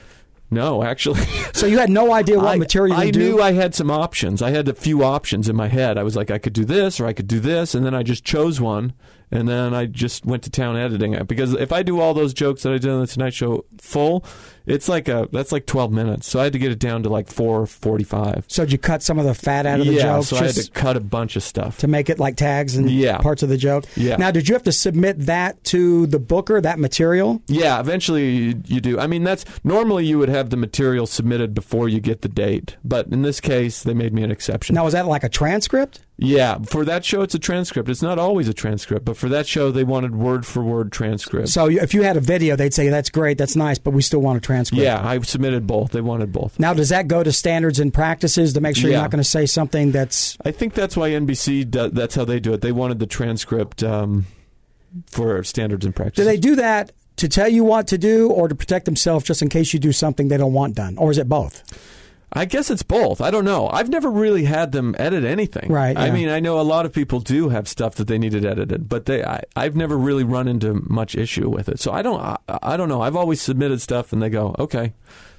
no, 0.51 0.83
actually. 0.85 1.23
So 1.55 1.67
you 1.67 1.79
had 1.79 1.91
no 1.91 2.13
idea 2.13 2.39
what 2.39 2.49
I, 2.49 2.57
material 2.57 2.97
I 2.97 3.07
to 3.07 3.13
do. 3.13 3.19
knew 3.21 3.41
I 3.41 3.53
had 3.53 3.73
some 3.75 3.89
options. 3.91 4.43
I 4.43 4.51
had 4.51 4.67
a 4.69 4.75
few 4.75 5.05
options 5.05 5.49
in 5.49 5.55
my 5.55 5.69
head. 5.69 5.97
I 5.97 6.03
was 6.03 6.17
like, 6.17 6.29
I 6.31 6.39
could 6.39 6.53
do 6.55 6.65
this 6.65 6.99
or 6.99 7.07
I 7.07 7.13
could 7.13 7.29
do 7.29 7.39
this, 7.39 7.75
and 7.75 7.87
then 7.87 7.95
I 7.95 8.03
just 8.03 8.25
chose 8.25 8.61
one, 8.61 8.93
and 9.33 9.49
then 9.49 9.75
I 9.75 9.87
just 9.87 10.25
went 10.27 10.43
to 10.45 10.51
town 10.51 10.77
editing 10.77 11.15
it. 11.15 11.27
Because 11.27 11.55
if 11.55 11.73
I 11.73 11.83
do 11.83 11.99
all 12.01 12.15
those 12.15 12.33
jokes 12.35 12.63
that 12.63 12.73
I 12.73 12.79
did 12.79 12.91
on 12.91 13.01
the 13.01 13.07
Tonight 13.07 13.35
Show 13.35 13.65
full, 13.81 14.25
it's 14.67 14.89
like 14.89 15.09
a 15.09 15.29
that's 15.33 15.51
like 15.51 15.67
twelve 15.67 15.91
minutes. 15.91 16.29
So 16.29 16.39
I 16.39 16.45
had 16.45 16.53
to 16.53 16.59
get 16.59 16.71
it 16.71 16.79
down 16.79 17.03
to 17.03 17.09
like 17.09 17.29
four 17.29 17.67
forty-five. 17.67 18.45
so 18.49 18.65
did 18.65 18.73
you 18.73 18.79
cut 18.79 19.03
some 19.03 19.19
of 19.19 19.25
the 19.25 19.35
fat 19.35 19.67
out 19.67 19.81
of 19.81 19.87
the 19.87 19.95
yeah, 19.95 20.03
joke 20.03 20.25
so 20.25 20.37
I 20.37 20.45
had 20.45 20.55
to 20.55 20.71
cut 20.71 20.97
a 20.97 21.01
bunch 21.01 21.35
of 21.35 21.43
stuff. 21.43 21.79
to 21.79 21.89
make 21.89 22.09
it 22.11 22.19
like 22.19 22.37
tags 22.37 22.77
and 22.77 22.89
Yeah. 22.91 23.19
parts 23.19 23.43
of 23.43 23.49
the 23.49 23.57
joke? 23.57 23.85
Yeah. 23.97 24.17
Now, 24.17 24.31
did 24.31 24.49
you 24.49 24.55
have 24.55 24.63
to 24.65 24.73
submit 24.73 25.19
that 25.21 25.65
to 25.65 26.07
the 26.07 26.19
booker, 26.19 26.61
that 26.61 26.79
material? 26.79 27.43
Yeah, 27.49 27.81
eventually 27.81 28.55
you 28.67 28.81
do. 28.81 28.99
I 29.01 29.07
mean, 29.07 29.25
that's 29.25 29.45
normally 29.65 30.05
you 30.07 30.19
would 30.19 30.29
have 30.29 30.51
the 30.51 30.57
material 30.57 31.07
submitted 31.07 31.55
before 31.55 31.89
you 31.89 32.01
get 32.01 32.23
the 32.23 32.29
date, 32.29 32.77
but 32.85 33.07
in 33.09 33.23
this 33.23 33.41
case, 33.41 33.83
they 33.83 33.95
made 33.95 34.13
me 34.13 34.23
an 34.23 34.31
exception. 34.31 34.75
Now, 34.75 34.85
was 34.85 34.93
that 34.93 35.07
like 35.07 35.25
a 35.25 35.29
transcript? 35.29 36.01
Yeah, 36.23 36.59
for 36.59 36.85
that 36.85 37.05
show, 37.05 37.23
it's 37.23 37.35
a 37.35 37.39
transcript. 37.39 37.89
It's 37.89 38.03
not 38.03 38.19
always 38.19 38.49
a 38.49 38.55
transcript, 38.55 39.05
but 39.05 39.17
for 39.17 39.29
that 39.29 39.47
show, 39.47 39.71
they 39.71 39.85
wanted 39.85 40.15
word 40.15 40.47
for 40.47 40.63
word 40.63 40.93
transcript. 40.93 41.49
So 41.49 41.69
if 41.69 41.95
you 41.95 42.03
had 42.03 42.17
a 42.17 42.21
video, 42.21 42.57
they'd 42.57 42.73
say, 42.73 42.89
that's 42.89 43.11
great, 43.11 43.39
that's 43.39 43.57
nice, 43.57 43.79
but 43.79 43.91
we 43.93 44.03
still 44.03 44.21
want 44.21 44.39
a 44.39 44.41
transcript. 44.41 44.83
yeah, 44.83 45.07
I 45.07 45.21
submitted 45.21 45.67
both. 45.67 45.93
They 45.93 46.01
wanted 46.01 46.33
both. 46.33 46.59
Now, 46.59 46.75
does 46.75 46.91
that 46.91 47.09
go 47.09 47.23
to 47.23 47.33
standards 47.33 47.81
and 47.81 47.93
practices 47.93 48.53
to 48.55 48.61
make 48.61 48.77
sure 48.77 48.91
you're 48.91 49.01
not 49.01 49.11
going 49.11 49.23
to 49.23 49.29
say 49.29 49.47
something 49.47 49.93
that's. 49.93 50.37
I 50.45 50.51
think 50.53 50.75
that's 50.75 50.97
why 50.97 51.11
NBC. 51.11 51.71
Do, 51.71 51.89
that's 51.89 52.15
how 52.15 52.25
they 52.25 52.41
do 52.41 52.53
it. 52.53 52.61
They 52.61 52.73
wanted 52.73 52.99
the 52.99 53.07
transcript 53.07 53.83
um, 53.83 54.27
for 55.07 55.43
standards 55.43 55.85
and 55.85 55.95
practices. 55.95 56.25
Do 56.25 56.31
they 56.31 56.39
do 56.39 56.57
that 56.57 56.93
to 57.17 57.29
tell 57.29 57.49
you 57.49 57.65
what 57.65 57.87
to 57.89 57.99
do 57.99 58.31
or 58.31 58.49
to 58.49 58.55
protect 58.55 58.85
themselves 58.85 59.25
just 59.25 59.43
in 59.43 59.49
case 59.49 59.73
you 59.73 59.81
do 59.81 59.93
something 59.93 60.29
they 60.29 60.37
don't 60.37 60.53
want 60.53 60.75
done? 60.75 60.97
Or 60.99 61.11
is 61.11 61.19
it 61.19 61.29
both? 61.29 61.63
I 62.35 62.47
guess 62.47 62.71
it's 62.71 62.83
both. 62.83 63.21
I 63.21 63.31
don't 63.31 63.45
know. 63.45 63.69
I've 63.69 63.89
never 63.89 64.11
really 64.11 64.45
had 64.45 64.73
them 64.73 64.95
edit 64.99 65.25
anything. 65.25 65.71
Right, 65.71 65.97
I 65.97 66.11
mean, 66.11 66.29
I 66.29 66.41
know 66.41 66.59
a 66.59 66.63
lot 66.63 66.87
of 66.87 66.93
people 66.93 67.21
do 67.21 67.51
have 67.51 67.69
stuff 67.69 67.97
that 67.97 68.07
they 68.09 68.19
needed 68.19 68.45
edited, 68.45 68.89
but 68.89 69.07
they. 69.07 69.23
I, 69.23 69.43
I've 69.55 69.77
never 69.77 69.99
really 69.99 70.25
run 70.25 70.49
into 70.49 70.75
much 70.91 71.15
issue 71.15 71.49
with 71.49 71.69
it. 71.69 71.79
So 71.79 71.93
I 71.93 72.03
don't. 72.03 72.21
I, 72.21 72.39
I 72.49 72.77
don't 72.77 72.89
know. 72.89 73.03
I've 73.03 73.17
always 73.17 73.43
submitted 73.43 73.81
stuff, 73.81 74.13
and 74.13 74.23
they 74.23 74.31
go, 74.31 74.55
okay. 74.59 74.95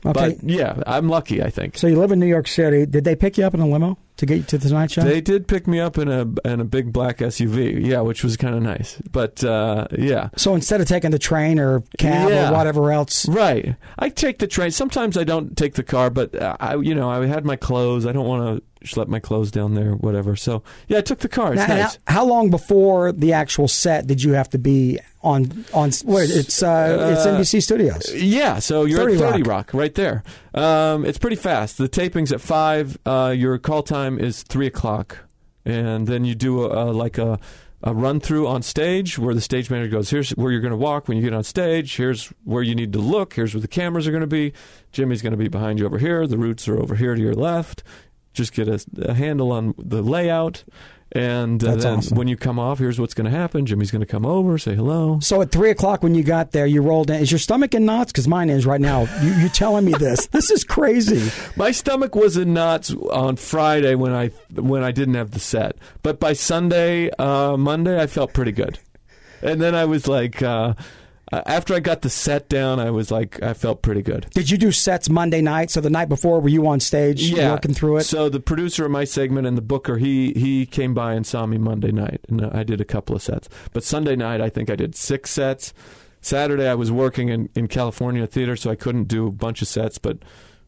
Okay. 0.05 0.37
But 0.37 0.43
yeah, 0.43 0.81
I'm 0.85 1.07
lucky. 1.09 1.41
I 1.41 1.49
think. 1.49 1.77
So 1.77 1.87
you 1.87 1.97
live 1.97 2.11
in 2.11 2.19
New 2.19 2.27
York 2.27 2.47
City. 2.47 2.85
Did 2.85 3.05
they 3.05 3.15
pick 3.15 3.37
you 3.37 3.45
up 3.45 3.53
in 3.53 3.61
a 3.61 3.67
limo 3.67 3.97
to 4.17 4.25
get 4.25 4.37
you 4.37 4.43
to 4.43 4.57
the 4.57 4.67
Tonight 4.69 4.91
Show? 4.91 5.01
They 5.01 5.21
did 5.21 5.47
pick 5.47 5.67
me 5.67 5.79
up 5.79 5.97
in 5.97 6.07
a 6.07 6.21
in 6.45 6.59
a 6.59 6.65
big 6.65 6.93
black 6.93 7.17
SUV, 7.17 7.85
yeah, 7.85 8.01
which 8.01 8.23
was 8.23 8.37
kind 8.37 8.55
of 8.55 8.61
nice. 8.61 9.01
But 9.11 9.43
uh, 9.43 9.87
yeah, 9.97 10.29
so 10.35 10.55
instead 10.55 10.81
of 10.81 10.87
taking 10.87 11.11
the 11.11 11.19
train 11.19 11.59
or 11.59 11.81
cab 11.97 12.29
Yeah. 12.29 12.49
or 12.49 12.53
whatever 12.53 12.91
else, 12.91 13.27
right. 13.27 13.75
I 13.99 14.09
take 14.09 14.39
the 14.39 14.47
train. 14.47 14.71
Sometimes 14.71 15.17
I 15.17 15.23
don't 15.23 15.57
take 15.57 15.73
the 15.75 15.83
car, 15.83 16.09
but 16.09 16.35
uh, 16.35 16.55
I, 16.59 16.75
you 16.75 16.93
know, 16.95 17.09
I 17.09 17.25
had 17.25 17.45
my 17.45 17.55
clothes. 17.55 18.05
I 18.05 18.11
don't 18.11 18.27
want 18.27 18.57
to 18.59 18.63
schlepped 18.83 19.07
my 19.07 19.19
clothes 19.19 19.49
down 19.49 19.75
there, 19.75 19.93
whatever. 19.93 20.35
So 20.35 20.61
yeah, 20.89 20.97
I 20.97 21.01
took 21.01 21.19
the 21.19 21.29
car. 21.29 21.53
It's 21.53 21.65
Now, 21.65 21.67
nice. 21.75 21.93
now, 22.05 22.13
how 22.13 22.25
long 22.25 22.49
before 22.49 23.13
the 23.13 23.31
actual 23.31 23.69
set 23.69 24.07
did 24.07 24.21
you 24.21 24.33
have 24.33 24.49
to 24.49 24.57
be 24.57 24.99
on 25.21 25.63
on? 25.73 25.91
Wait, 26.03 26.29
it's 26.29 26.61
uh, 26.61 27.13
it's 27.13 27.25
Uh, 27.25 27.37
NBC 27.39 27.63
Studios. 27.63 28.13
Yeah, 28.13 28.59
so 28.59 28.83
you're 28.83 28.99
30 28.99 29.13
at 29.13 29.19
30 29.31 29.43
Rock. 29.43 29.47
Rock. 29.47 29.73
right 29.73 29.95
there. 29.95 30.21
Um, 30.53 31.05
it's 31.05 31.17
pretty 31.17 31.37
fast. 31.37 31.77
The 31.77 31.87
taping's 31.87 32.33
at 32.33 32.41
5. 32.41 32.97
Uh, 33.05 33.33
your 33.35 33.57
call 33.57 33.83
time 33.83 34.02
is 34.19 34.43
3 34.43 34.67
o'clock. 34.67 35.19
And 35.65 36.07
then 36.07 36.25
you 36.25 36.35
do 36.35 36.63
a, 36.63 36.89
a, 36.89 36.91
like 36.91 37.17
a, 37.17 37.39
a 37.83 37.93
run 37.93 38.19
through 38.19 38.47
on 38.47 38.61
stage 38.61 39.17
where 39.17 39.33
the 39.33 39.41
stage 39.41 39.69
manager 39.69 39.91
goes, 39.91 40.09
here's 40.09 40.31
where 40.31 40.51
you're 40.51 40.61
going 40.61 40.71
to 40.71 40.77
walk 40.77 41.07
when 41.07 41.17
you 41.17 41.23
get 41.23 41.33
on 41.33 41.43
stage. 41.43 41.95
Here's 41.95 42.27
where 42.43 42.63
you 42.63 42.75
need 42.75 42.93
to 42.93 42.99
look. 42.99 43.33
Here's 43.33 43.53
where 43.53 43.61
the 43.61 43.67
cameras 43.67 44.07
are 44.07 44.11
going 44.11 44.21
to 44.21 44.27
be. 44.27 44.53
Jimmy's 44.91 45.21
going 45.21 45.31
to 45.31 45.37
be 45.37 45.47
behind 45.47 45.79
you 45.79 45.85
over 45.85 45.97
here. 45.97 46.27
The 46.27 46.37
roots 46.37 46.67
are 46.67 46.77
over 46.77 46.95
here 46.95 47.15
to 47.15 47.21
your 47.21 47.33
left. 47.33 47.83
Just 48.33 48.53
get 48.53 48.67
a, 48.67 48.83
a 49.01 49.13
handle 49.13 49.51
on 49.51 49.73
the 49.77 50.01
layout. 50.01 50.63
And 51.15 51.63
uh, 51.63 51.75
then 51.75 51.97
awesome. 51.99 52.17
when 52.17 52.27
you 52.27 52.35
come 52.35 52.57
off, 52.57 52.79
here's 52.79 52.99
what's 52.99 53.13
going 53.13 53.25
to 53.25 53.37
happen. 53.37 53.67
Jimmy's 53.67 53.91
going 53.91 53.99
to 53.99 54.07
come 54.07 54.25
over, 54.25 54.57
say 54.57 54.73
hello. 54.73 55.19
So 55.19 55.43
at 55.43 55.51
three 55.51 55.69
o'clock 55.69 56.01
when 56.01 56.15
you 56.15 56.23
got 56.23 56.51
there, 56.51 56.65
you 56.65 56.81
rolled 56.81 57.11
in. 57.11 57.17
Is 57.21 57.31
your 57.31 57.37
stomach 57.37 57.75
in 57.75 57.85
knots? 57.85 58.11
Because 58.11 58.27
mine 58.27 58.49
is 58.49 58.65
right 58.65 58.81
now. 58.81 59.01
You, 59.21 59.31
you 59.33 59.49
telling 59.49 59.85
me 59.85 59.93
this? 59.93 60.27
This 60.33 60.49
is 60.49 60.63
crazy. 60.63 61.31
My 61.55 61.71
stomach 61.71 62.15
was 62.15 62.37
in 62.37 62.53
knots 62.53 62.91
on 62.91 63.35
Friday 63.35 63.93
when 63.93 64.13
I 64.13 64.29
when 64.55 64.83
I 64.83 64.91
didn't 64.91 65.13
have 65.13 65.31
the 65.31 65.39
set, 65.39 65.77
but 66.01 66.19
by 66.19 66.33
Sunday, 66.33 67.11
uh, 67.11 67.55
Monday, 67.55 68.01
I 68.01 68.07
felt 68.07 68.33
pretty 68.33 68.51
good. 68.51 68.79
And 69.41 69.61
then 69.61 69.75
I 69.75 69.85
was 69.85 70.07
like, 70.07 70.41
uh, 70.41 70.73
after 71.45 71.73
I 71.73 71.79
got 71.79 72.01
the 72.01 72.09
set 72.09 72.49
down, 72.49 72.79
I 72.79 72.91
was 72.91 73.11
like, 73.11 73.41
I 73.41 73.53
felt 73.53 73.81
pretty 73.81 74.01
good. 74.01 74.27
Did 74.31 74.49
you 74.49 74.57
do 74.57 74.71
sets 74.71 75.09
Monday 75.09 75.41
night? 75.41 75.71
So 75.71 75.81
the 75.81 75.89
night 75.89 76.09
before, 76.09 76.39
were 76.39 76.49
you 76.49 76.67
on 76.67 76.79
stage 76.79 77.21
yeah. 77.21 77.51
working 77.51 77.73
through 77.73 77.97
it? 77.97 78.03
So 78.03 78.29
the 78.29 78.39
producer 78.39 78.85
of 78.85 78.91
my 78.91 79.03
segment 79.03 79.47
and 79.47 79.57
the 79.57 79.61
booker, 79.61 79.97
he 79.97 80.33
he 80.33 80.65
came 80.65 80.93
by 80.93 81.13
and 81.13 81.25
saw 81.25 81.45
me 81.45 81.57
Monday 81.57 81.91
night, 81.91 82.21
and 82.27 82.45
I 82.45 82.63
did 82.63 82.81
a 82.81 82.85
couple 82.85 83.15
of 83.15 83.21
sets. 83.21 83.49
But 83.71 83.83
Sunday 83.83 84.15
night, 84.15 84.41
I 84.41 84.49
think 84.49 84.69
I 84.69 84.75
did 84.75 84.95
six 84.95 85.31
sets. 85.31 85.73
Saturday, 86.21 86.67
I 86.67 86.75
was 86.75 86.91
working 86.91 87.29
in, 87.29 87.49
in 87.53 87.67
California 87.67 88.25
theater, 88.25 88.55
so 88.55 88.71
I 88.71 88.75
couldn't 88.75 89.09
do 89.09 89.27
a 89.27 89.31
bunch 89.31 89.61
of 89.61 89.67
sets. 89.67 89.97
But 89.97 90.19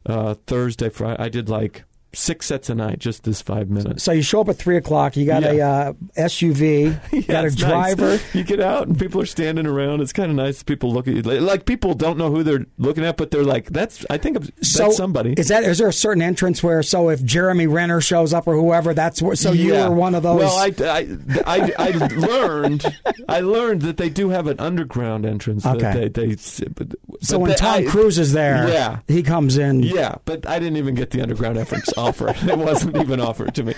uh, 0.05 0.35
Thursday, 0.47 0.89
Friday, 0.89 1.21
I 1.21 1.29
did 1.29 1.49
like 1.49 1.83
six 2.15 2.45
sets 2.47 2.69
a 2.69 2.75
night, 2.75 2.99
just 2.99 3.23
this 3.23 3.41
five 3.41 3.69
minutes. 3.69 4.03
So 4.03 4.11
you 4.11 4.21
show 4.21 4.41
up 4.41 4.49
at 4.49 4.57
three 4.57 4.77
o'clock. 4.77 5.15
You 5.15 5.25
got 5.25 5.43
a 5.43 5.61
uh, 5.61 5.93
SUV. 6.17 6.99
You 7.11 7.21
Yeah, 7.21 7.27
got 7.27 7.43
a 7.43 7.47
it's 7.47 7.61
nice. 7.61 7.95
driver. 7.95 8.19
You 8.33 8.43
get 8.43 8.59
out 8.59 8.87
and 8.87 8.97
people 8.99 9.21
are 9.21 9.25
standing 9.25 9.65
around. 9.67 10.01
It's 10.01 10.13
kind 10.13 10.29
of 10.29 10.35
nice. 10.35 10.63
People 10.63 10.91
look 10.93 11.07
at 11.07 11.13
you 11.13 11.21
like 11.21 11.65
people 11.65 11.93
don't 11.93 12.17
know 12.17 12.29
who 12.31 12.43
they're 12.43 12.65
looking 12.77 13.05
at, 13.05 13.17
but 13.17 13.31
they're 13.31 13.43
like, 13.43 13.67
"That's 13.67 14.05
I 14.09 14.17
think 14.17 14.39
that's 14.39 14.69
So 14.71 14.91
somebody." 14.91 15.33
Is 15.37 15.47
that 15.49 15.63
is 15.63 15.77
there 15.77 15.87
a 15.87 15.93
certain 15.93 16.21
entrance 16.21 16.61
where 16.63 16.81
so 16.83 17.09
if 17.09 17.23
Jeremy 17.23 17.67
Renner 17.67 18.01
shows 18.01 18.33
up 18.33 18.47
or 18.47 18.55
whoever, 18.55 18.93
that's 18.93 19.21
where 19.21 19.35
so 19.35 19.51
you 19.51 19.73
Yeah. 19.73 19.87
were 19.89 19.95
one 19.95 20.15
of 20.15 20.23
those. 20.23 20.39
Well, 20.39 20.57
I, 20.57 20.73
I, 20.81 21.07
I, 21.45 21.73
I 21.77 21.89
learned 22.15 22.85
I 23.29 23.39
learned 23.41 23.81
that 23.83 23.97
they 23.97 24.09
do 24.09 24.29
have 24.29 24.47
an 24.47 24.59
underground 24.59 25.25
entrance. 25.25 25.63
that 25.63 25.75
Okay. 25.77 26.07
They, 26.09 26.35
they, 26.35 26.65
but, 26.75 26.87
so 27.21 27.37
but 27.37 27.39
when 27.41 27.49
they- 27.51 27.55
Tom 27.57 27.75
I- 27.75 27.83
Cruise 27.85 28.19
is 28.19 28.33
there, 28.33 28.67
Yeah. 28.67 28.99
he 29.07 29.23
comes 29.23 29.57
in. 29.57 29.81
Yeah, 29.83 30.15
but 30.25 30.47
I 30.47 30.59
didn't 30.59 30.77
even 30.77 30.95
get 30.95 31.11
the 31.11 31.21
underground 31.21 31.57
entrance 31.57 31.91
offer. 32.07 32.33
It 32.51 32.57
wasn't 32.57 32.97
even 32.97 33.19
offered 33.19 33.55
to 33.55 33.63
me. 33.63 33.73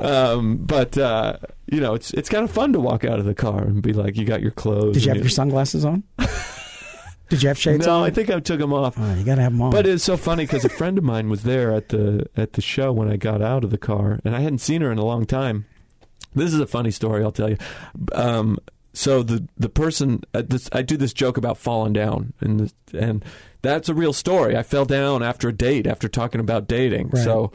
Um, 0.00 0.56
but 0.58 0.96
uh, 0.98 1.38
you 1.66 1.80
know, 1.80 1.94
it's 1.94 2.12
it's 2.12 2.28
kind 2.28 2.44
of 2.44 2.50
fun 2.50 2.72
to 2.72 2.80
walk 2.80 3.04
out 3.04 3.18
of 3.18 3.24
the 3.24 3.34
car 3.34 3.62
and 3.62 3.82
be 3.82 3.92
like, 3.92 4.16
"You 4.16 4.24
got 4.24 4.40
your 4.42 4.50
clothes." 4.52 4.94
Did 4.94 5.04
you 5.04 5.10
have 5.12 5.18
your 5.20 5.28
sunglasses 5.28 5.84
on? 5.84 6.02
Did 7.28 7.42
you 7.42 7.48
have 7.48 7.58
shades 7.58 7.86
No, 7.86 7.98
on? 7.98 8.02
I 8.04 8.10
think 8.10 8.30
I 8.30 8.38
took 8.38 8.60
them 8.60 8.72
off. 8.72 8.94
Oh, 8.96 9.14
you 9.14 9.24
got 9.24 9.34
to 9.34 9.42
have 9.42 9.50
them 9.52 9.60
on. 9.62 9.72
But 9.72 9.84
it's 9.86 10.04
so 10.04 10.16
funny 10.16 10.44
because 10.44 10.64
a 10.64 10.68
friend 10.68 10.96
of 10.96 11.02
mine 11.02 11.28
was 11.28 11.42
there 11.42 11.72
at 11.72 11.88
the 11.88 12.26
at 12.36 12.52
the 12.52 12.62
show 12.62 12.92
when 12.92 13.08
I 13.10 13.16
got 13.16 13.42
out 13.42 13.64
of 13.64 13.70
the 13.70 13.78
car, 13.78 14.20
and 14.24 14.34
I 14.36 14.40
hadn't 14.40 14.58
seen 14.60 14.80
her 14.82 14.92
in 14.92 14.98
a 14.98 15.04
long 15.04 15.26
time. 15.26 15.66
This 16.34 16.52
is 16.52 16.60
a 16.60 16.66
funny 16.66 16.90
story, 16.90 17.24
I'll 17.24 17.32
tell 17.32 17.48
you. 17.50 17.56
Um, 18.12 18.58
so 18.96 19.22
the 19.22 19.46
the 19.58 19.68
person 19.68 20.22
uh, 20.32 20.42
this, 20.46 20.70
I 20.72 20.80
do 20.80 20.96
this 20.96 21.12
joke 21.12 21.36
about 21.36 21.58
falling 21.58 21.92
down, 21.92 22.32
and 22.40 22.60
this, 22.60 22.74
and 22.94 23.22
that's 23.60 23.90
a 23.90 23.94
real 23.94 24.14
story. 24.14 24.56
I 24.56 24.62
fell 24.62 24.86
down 24.86 25.22
after 25.22 25.50
a 25.50 25.52
date, 25.52 25.86
after 25.86 26.08
talking 26.08 26.40
about 26.40 26.66
dating. 26.66 27.10
Right. 27.10 27.22
So, 27.22 27.52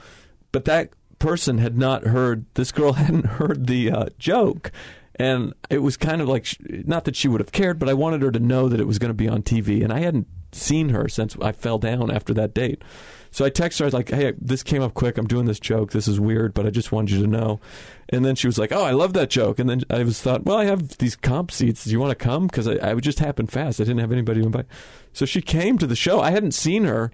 but 0.52 0.66
that 0.66 0.92
person 1.18 1.58
had 1.58 1.80
not 1.80 2.04
heard. 2.04 2.46
This 2.54 2.72
girl 2.72 2.94
hadn't 2.94 3.26
heard 3.26 3.66
the 3.66 3.90
uh, 3.92 4.06
joke. 4.20 4.72
And 5.16 5.54
it 5.70 5.80
was 5.80 5.98
kind 5.98 6.22
of 6.22 6.30
like, 6.30 6.46
sh- 6.46 6.58
not 6.62 7.06
that 7.06 7.16
she 7.16 7.28
would 7.28 7.42
have 7.42 7.52
cared, 7.52 7.80
but 7.80 7.90
I 7.90 7.94
wanted 7.94 8.22
her 8.22 8.32
to 8.32 8.40
know 8.40 8.70
that 8.70 8.80
it 8.80 8.88
was 8.88 8.98
going 8.98 9.10
to 9.10 9.14
be 9.14 9.28
on 9.28 9.42
TV. 9.44 9.84
And 9.84 9.92
I 9.92 10.00
hadn't 10.00 10.28
seen 10.52 10.90
her 10.90 11.08
since 11.08 11.36
I 11.42 11.52
fell 11.52 11.80
down 11.80 12.12
after 12.12 12.34
that 12.36 12.54
date. 12.54 12.84
So 13.32 13.46
I 13.46 13.50
texted 13.50 13.80
her, 13.80 13.86
I 13.86 13.88
was 13.88 13.94
like, 13.94 14.10
hey, 14.10 14.34
this 14.40 14.62
came 14.62 14.82
up 14.82 14.94
quick. 14.94 15.18
I'm 15.18 15.26
doing 15.26 15.46
this 15.46 15.60
joke. 15.60 15.92
This 15.92 16.08
is 16.08 16.20
weird, 16.20 16.54
but 16.54 16.66
I 16.66 16.70
just 16.70 16.92
wanted 16.92 17.12
you 17.12 17.22
to 17.22 17.28
know. 17.28 17.62
And 18.10 18.26
then 18.26 18.36
she 18.36 18.46
was 18.46 18.60
like, 18.60 18.74
oh, 18.74 18.84
I 18.84 18.92
love 18.92 19.14
that 19.14 19.30
joke. 19.30 19.58
And 19.58 19.70
then 19.70 19.84
I 19.90 20.04
was 20.04 20.22
thought, 20.22 20.44
well, 20.44 20.58
I 20.58 20.66
have 20.66 20.98
these 20.98 21.16
comp 21.16 21.50
seats. 21.50 21.86
Do 21.86 21.92
you 21.92 22.00
want 22.00 22.12
to 22.12 22.24
come? 22.24 22.48
Because 22.48 22.68
I, 22.68 22.76
I 22.76 22.94
would 22.94 23.06
just 23.06 23.20
happen 23.20 23.48
fast. 23.48 23.80
I 23.80 23.86
didn't 23.86 24.00
have 24.00 24.12
anybody 24.12 24.42
to 24.42 24.46
invite. 24.46 24.66
So 25.14 25.26
she 25.26 25.42
came 25.42 25.78
to 25.78 25.88
the 25.88 25.96
show. 25.96 26.20
I 26.20 26.32
hadn't 26.32 26.52
seen 26.52 26.84
her 26.84 27.12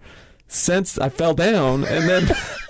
since 0.47 0.97
I 0.97 1.10
fell 1.10 1.34
down. 1.34 1.86
And 1.86 2.10
then. 2.10 2.36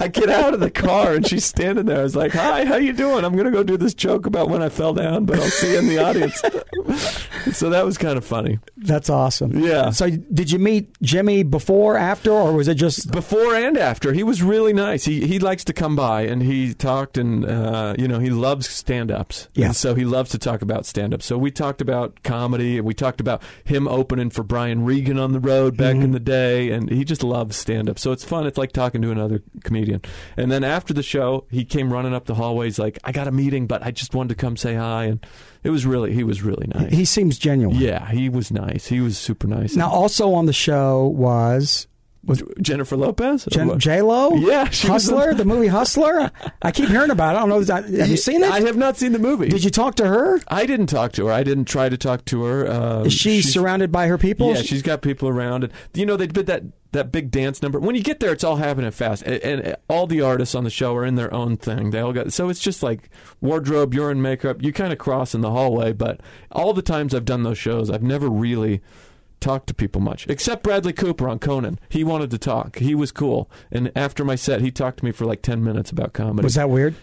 I 0.00 0.08
get 0.08 0.28
out 0.30 0.54
of 0.54 0.60
the 0.60 0.70
car 0.70 1.14
and 1.14 1.26
she's 1.26 1.44
standing 1.44 1.86
there. 1.86 2.00
I 2.00 2.02
was 2.02 2.16
like, 2.16 2.32
"Hi, 2.32 2.64
how 2.64 2.76
you 2.76 2.92
doing? 2.92 3.24
I'm 3.24 3.36
gonna 3.36 3.50
go 3.50 3.62
do 3.62 3.76
this 3.76 3.94
joke 3.94 4.26
about 4.26 4.48
when 4.48 4.62
I 4.62 4.68
fell 4.68 4.94
down, 4.94 5.26
but 5.26 5.38
I'll 5.38 5.48
see 5.50 5.72
you 5.72 5.78
in 5.78 5.86
the 5.88 5.98
audience." 5.98 6.40
so 7.52 7.70
that 7.70 7.84
was 7.84 7.98
kind 7.98 8.16
of 8.16 8.24
funny. 8.24 8.58
That's 8.76 9.10
awesome. 9.10 9.58
Yeah. 9.58 9.90
So 9.90 10.08
did 10.10 10.50
you 10.50 10.58
meet 10.58 10.90
Jimmy 11.02 11.42
before, 11.42 11.96
after, 11.96 12.30
or 12.32 12.52
was 12.52 12.68
it 12.68 12.74
just? 12.74 13.10
Before 13.12 13.54
and 13.54 13.76
after, 13.76 14.12
he 14.12 14.22
was 14.22 14.42
really 14.42 14.72
nice. 14.72 15.04
He 15.04 15.26
he 15.26 15.38
likes 15.38 15.64
to 15.64 15.72
come 15.72 15.96
by 15.96 16.22
and 16.22 16.42
he 16.42 16.74
talked 16.74 17.18
and 17.18 17.44
uh, 17.44 17.94
you 17.98 18.08
know 18.08 18.18
he 18.18 18.30
loves 18.30 18.68
stand 18.68 19.10
ups. 19.10 19.48
Yeah. 19.54 19.66
And 19.66 19.76
so 19.76 19.94
he 19.94 20.04
loves 20.04 20.30
to 20.30 20.38
talk 20.38 20.62
about 20.62 20.86
stand 20.86 21.12
up. 21.14 21.22
So 21.22 21.36
we 21.36 21.50
talked 21.50 21.80
about 21.80 22.22
comedy 22.22 22.78
and 22.78 22.86
we 22.86 22.94
talked 22.94 23.20
about 23.20 23.42
him 23.64 23.86
opening 23.86 24.30
for 24.30 24.42
Brian 24.42 24.84
Regan 24.84 25.18
on 25.18 25.32
the 25.32 25.40
road 25.40 25.76
back 25.76 25.90
Mm-hmm. 25.90 26.04
in 26.04 26.10
the 26.12 26.20
day, 26.20 26.70
and 26.70 26.88
he 26.88 27.04
just 27.04 27.24
loves 27.24 27.56
stand 27.56 27.90
up. 27.90 27.98
So 27.98 28.12
it's 28.12 28.24
fun. 28.24 28.46
It's 28.46 28.56
like 28.56 28.70
talking 28.70 29.02
to 29.02 29.10
another 29.10 29.42
comedian. 29.64 29.89
And 30.36 30.50
then 30.50 30.64
after 30.64 30.94
the 30.94 31.02
show, 31.02 31.46
he 31.50 31.64
came 31.64 31.92
running 31.92 32.14
up 32.14 32.26
the 32.26 32.34
hallways 32.34 32.78
like, 32.78 32.98
"I 33.04 33.12
got 33.12 33.28
a 33.28 33.32
meeting, 33.32 33.66
but 33.66 33.82
I 33.82 33.90
just 33.90 34.14
wanted 34.14 34.30
to 34.30 34.34
come 34.34 34.56
say 34.56 34.74
hi." 34.74 35.04
And 35.04 35.24
it 35.62 35.70
was 35.70 35.86
really 35.86 36.12
he 36.12 36.24
was 36.24 36.42
really 36.42 36.66
nice. 36.74 36.92
He 36.92 37.04
seems 37.04 37.38
genuine. 37.38 37.76
yeah, 37.76 38.10
he 38.10 38.28
was 38.28 38.50
nice. 38.50 38.86
He 38.86 39.00
was 39.00 39.18
super 39.18 39.46
nice. 39.46 39.76
Now, 39.76 39.90
also 39.90 40.32
on 40.34 40.46
the 40.46 40.52
show 40.52 41.06
was 41.06 41.86
Jennifer 42.60 42.96
Lopez. 42.96 43.46
Jen- 43.50 43.78
J 43.78 44.02
Lo. 44.02 44.34
Yeah, 44.34 44.64
was 44.64 44.82
Hustler, 44.82 45.32
the 45.34 45.44
movie 45.44 45.68
Hustler. 45.68 46.30
I 46.60 46.70
keep 46.70 46.88
hearing 46.88 47.10
about 47.10 47.34
it. 47.34 47.38
I 47.38 47.46
don't 47.46 47.66
know. 47.66 47.74
Have 47.98 48.08
you 48.10 48.16
seen 48.16 48.42
it? 48.42 48.50
I 48.50 48.60
have 48.60 48.76
not 48.76 48.96
seen 48.98 49.12
the 49.12 49.18
movie. 49.18 49.48
Did 49.48 49.64
you 49.64 49.70
talk 49.70 49.94
to 49.96 50.06
her? 50.06 50.38
I 50.48 50.66
didn't 50.66 50.86
talk 50.88 51.12
to 51.12 51.26
her. 51.26 51.32
I 51.32 51.42
didn't 51.42 51.64
try 51.64 51.88
to 51.88 51.96
talk 51.96 52.24
to 52.26 52.44
her. 52.44 52.70
Um, 52.70 53.06
Is 53.06 53.14
she 53.14 53.40
she's- 53.40 53.52
surrounded 53.52 53.90
by 53.90 54.06
her 54.08 54.18
people? 54.18 54.54
Yeah, 54.54 54.62
she's 54.62 54.82
got 54.82 55.00
people 55.02 55.28
around. 55.28 55.64
And 55.64 55.72
you 55.94 56.04
know, 56.04 56.16
they 56.16 56.26
did 56.26 56.46
that 56.46 56.62
that 56.92 57.10
big 57.12 57.30
dance 57.30 57.62
number. 57.62 57.78
When 57.78 57.94
you 57.94 58.02
get 58.02 58.20
there, 58.20 58.32
it's 58.32 58.42
all 58.44 58.56
happening 58.56 58.90
fast, 58.90 59.22
and, 59.22 59.40
and 59.42 59.76
all 59.88 60.06
the 60.08 60.20
artists 60.20 60.54
on 60.56 60.64
the 60.64 60.70
show 60.70 60.94
are 60.96 61.04
in 61.06 61.14
their 61.14 61.32
own 61.32 61.56
thing. 61.56 61.90
They 61.90 62.00
all 62.00 62.12
got 62.12 62.32
so 62.32 62.48
it's 62.50 62.60
just 62.60 62.82
like 62.82 63.08
wardrobe, 63.40 63.94
you're 63.94 64.10
in 64.10 64.20
makeup. 64.20 64.62
You 64.62 64.72
kind 64.72 64.92
of 64.92 64.98
cross 64.98 65.34
in 65.34 65.40
the 65.40 65.50
hallway, 65.50 65.92
but 65.92 66.20
all 66.52 66.74
the 66.74 66.82
times 66.82 67.14
I've 67.14 67.24
done 67.24 67.44
those 67.44 67.58
shows, 67.58 67.90
I've 67.90 68.02
never 68.02 68.28
really 68.28 68.82
talked 69.40 69.66
to 69.68 69.74
people 69.74 70.00
much, 70.00 70.26
except 70.28 70.62
Bradley 70.62 70.92
Cooper 70.92 71.28
on 71.28 71.38
Conan. 71.38 71.78
He 71.88 72.04
wanted 72.04 72.30
to 72.30 72.38
talk. 72.38 72.78
He 72.78 72.94
was 72.94 73.10
cool, 73.12 73.50
and 73.72 73.90
after 73.96 74.24
my 74.24 74.34
set, 74.36 74.60
he 74.60 74.70
talked 74.70 74.98
to 74.98 75.04
me 75.04 75.12
for 75.12 75.24
like 75.24 75.42
ten 75.42 75.64
minutes 75.64 75.90
about 75.90 76.12
comedy. 76.12 76.44
was 76.44 76.54
that 76.54 76.70
weird? 76.70 76.94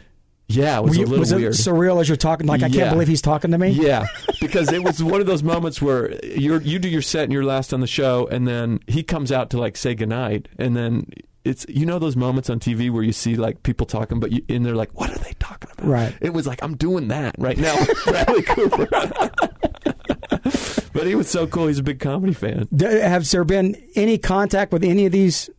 yeah, 0.49 0.77
it 0.77 0.83
was 0.85 0.95
you- 0.97 1.03
a 1.03 1.07
little 1.07 1.19
was 1.19 1.31
it 1.33 1.35
weird. 1.37 1.53
surreal 1.53 1.99
as 1.99 2.07
you're 2.07 2.15
talking? 2.15 2.47
Like 2.47 2.63
I 2.63 2.67
Yeah. 2.67 2.83
can't 2.83 2.91
believe 2.91 3.09
he's 3.09 3.21
talking 3.21 3.51
to 3.51 3.57
me. 3.57 3.69
Yeah, 3.69 4.05
because 4.39 4.71
it 4.71 4.81
was 4.83 5.03
one 5.03 5.19
of 5.19 5.27
those 5.27 5.43
moments 5.43 5.81
where 5.81 6.13
you 6.25 6.59
you 6.59 6.79
do 6.79 6.87
your 6.87 7.01
set 7.01 7.23
and 7.25 7.33
you're 7.33 7.43
last 7.43 7.73
on 7.73 7.81
the 7.81 7.87
show, 7.87 8.27
and 8.31 8.47
then 8.47 8.79
he 8.87 9.03
comes 9.03 9.31
out 9.31 9.49
to 9.49 9.59
like 9.59 9.75
say 9.75 9.93
goodnight, 9.93 10.47
and 10.57 10.75
then 10.75 11.07
it's 11.43 11.65
you 11.67 11.85
know 11.85 11.99
those 11.99 12.15
moments 12.15 12.49
on 12.49 12.59
TV 12.61 12.89
where 12.89 13.03
you 13.03 13.11
see 13.13 13.35
like 13.35 13.63
people 13.63 13.85
talking, 13.85 14.19
but 14.21 14.31
you, 14.31 14.41
and 14.47 14.65
they're 14.65 14.75
like, 14.75 14.97
what 14.97 15.09
are 15.09 15.19
they 15.19 15.33
talking 15.39 15.69
about? 15.73 15.85
Right. 15.87 16.15
It 16.21 16.33
was 16.33 16.47
like 16.47 16.63
I'm 16.63 16.77
doing 16.77 17.09
that 17.09 17.35
right 17.37 17.57
now, 17.57 17.75
Bradley 18.05 18.43
Cooper. 18.43 18.87
but 20.97 21.07
he 21.07 21.15
was 21.15 21.29
so 21.29 21.47
cool. 21.47 21.67
He's 21.67 21.79
a 21.79 21.83
big 21.83 21.99
comedy 21.99 22.33
fan. 22.33 22.67
Has 22.79 23.31
there 23.31 23.43
been 23.43 23.75
any 23.95 24.17
contact 24.17 24.71
with 24.73 24.83
any 24.83 25.05
of 25.05 25.11
these 25.11 25.49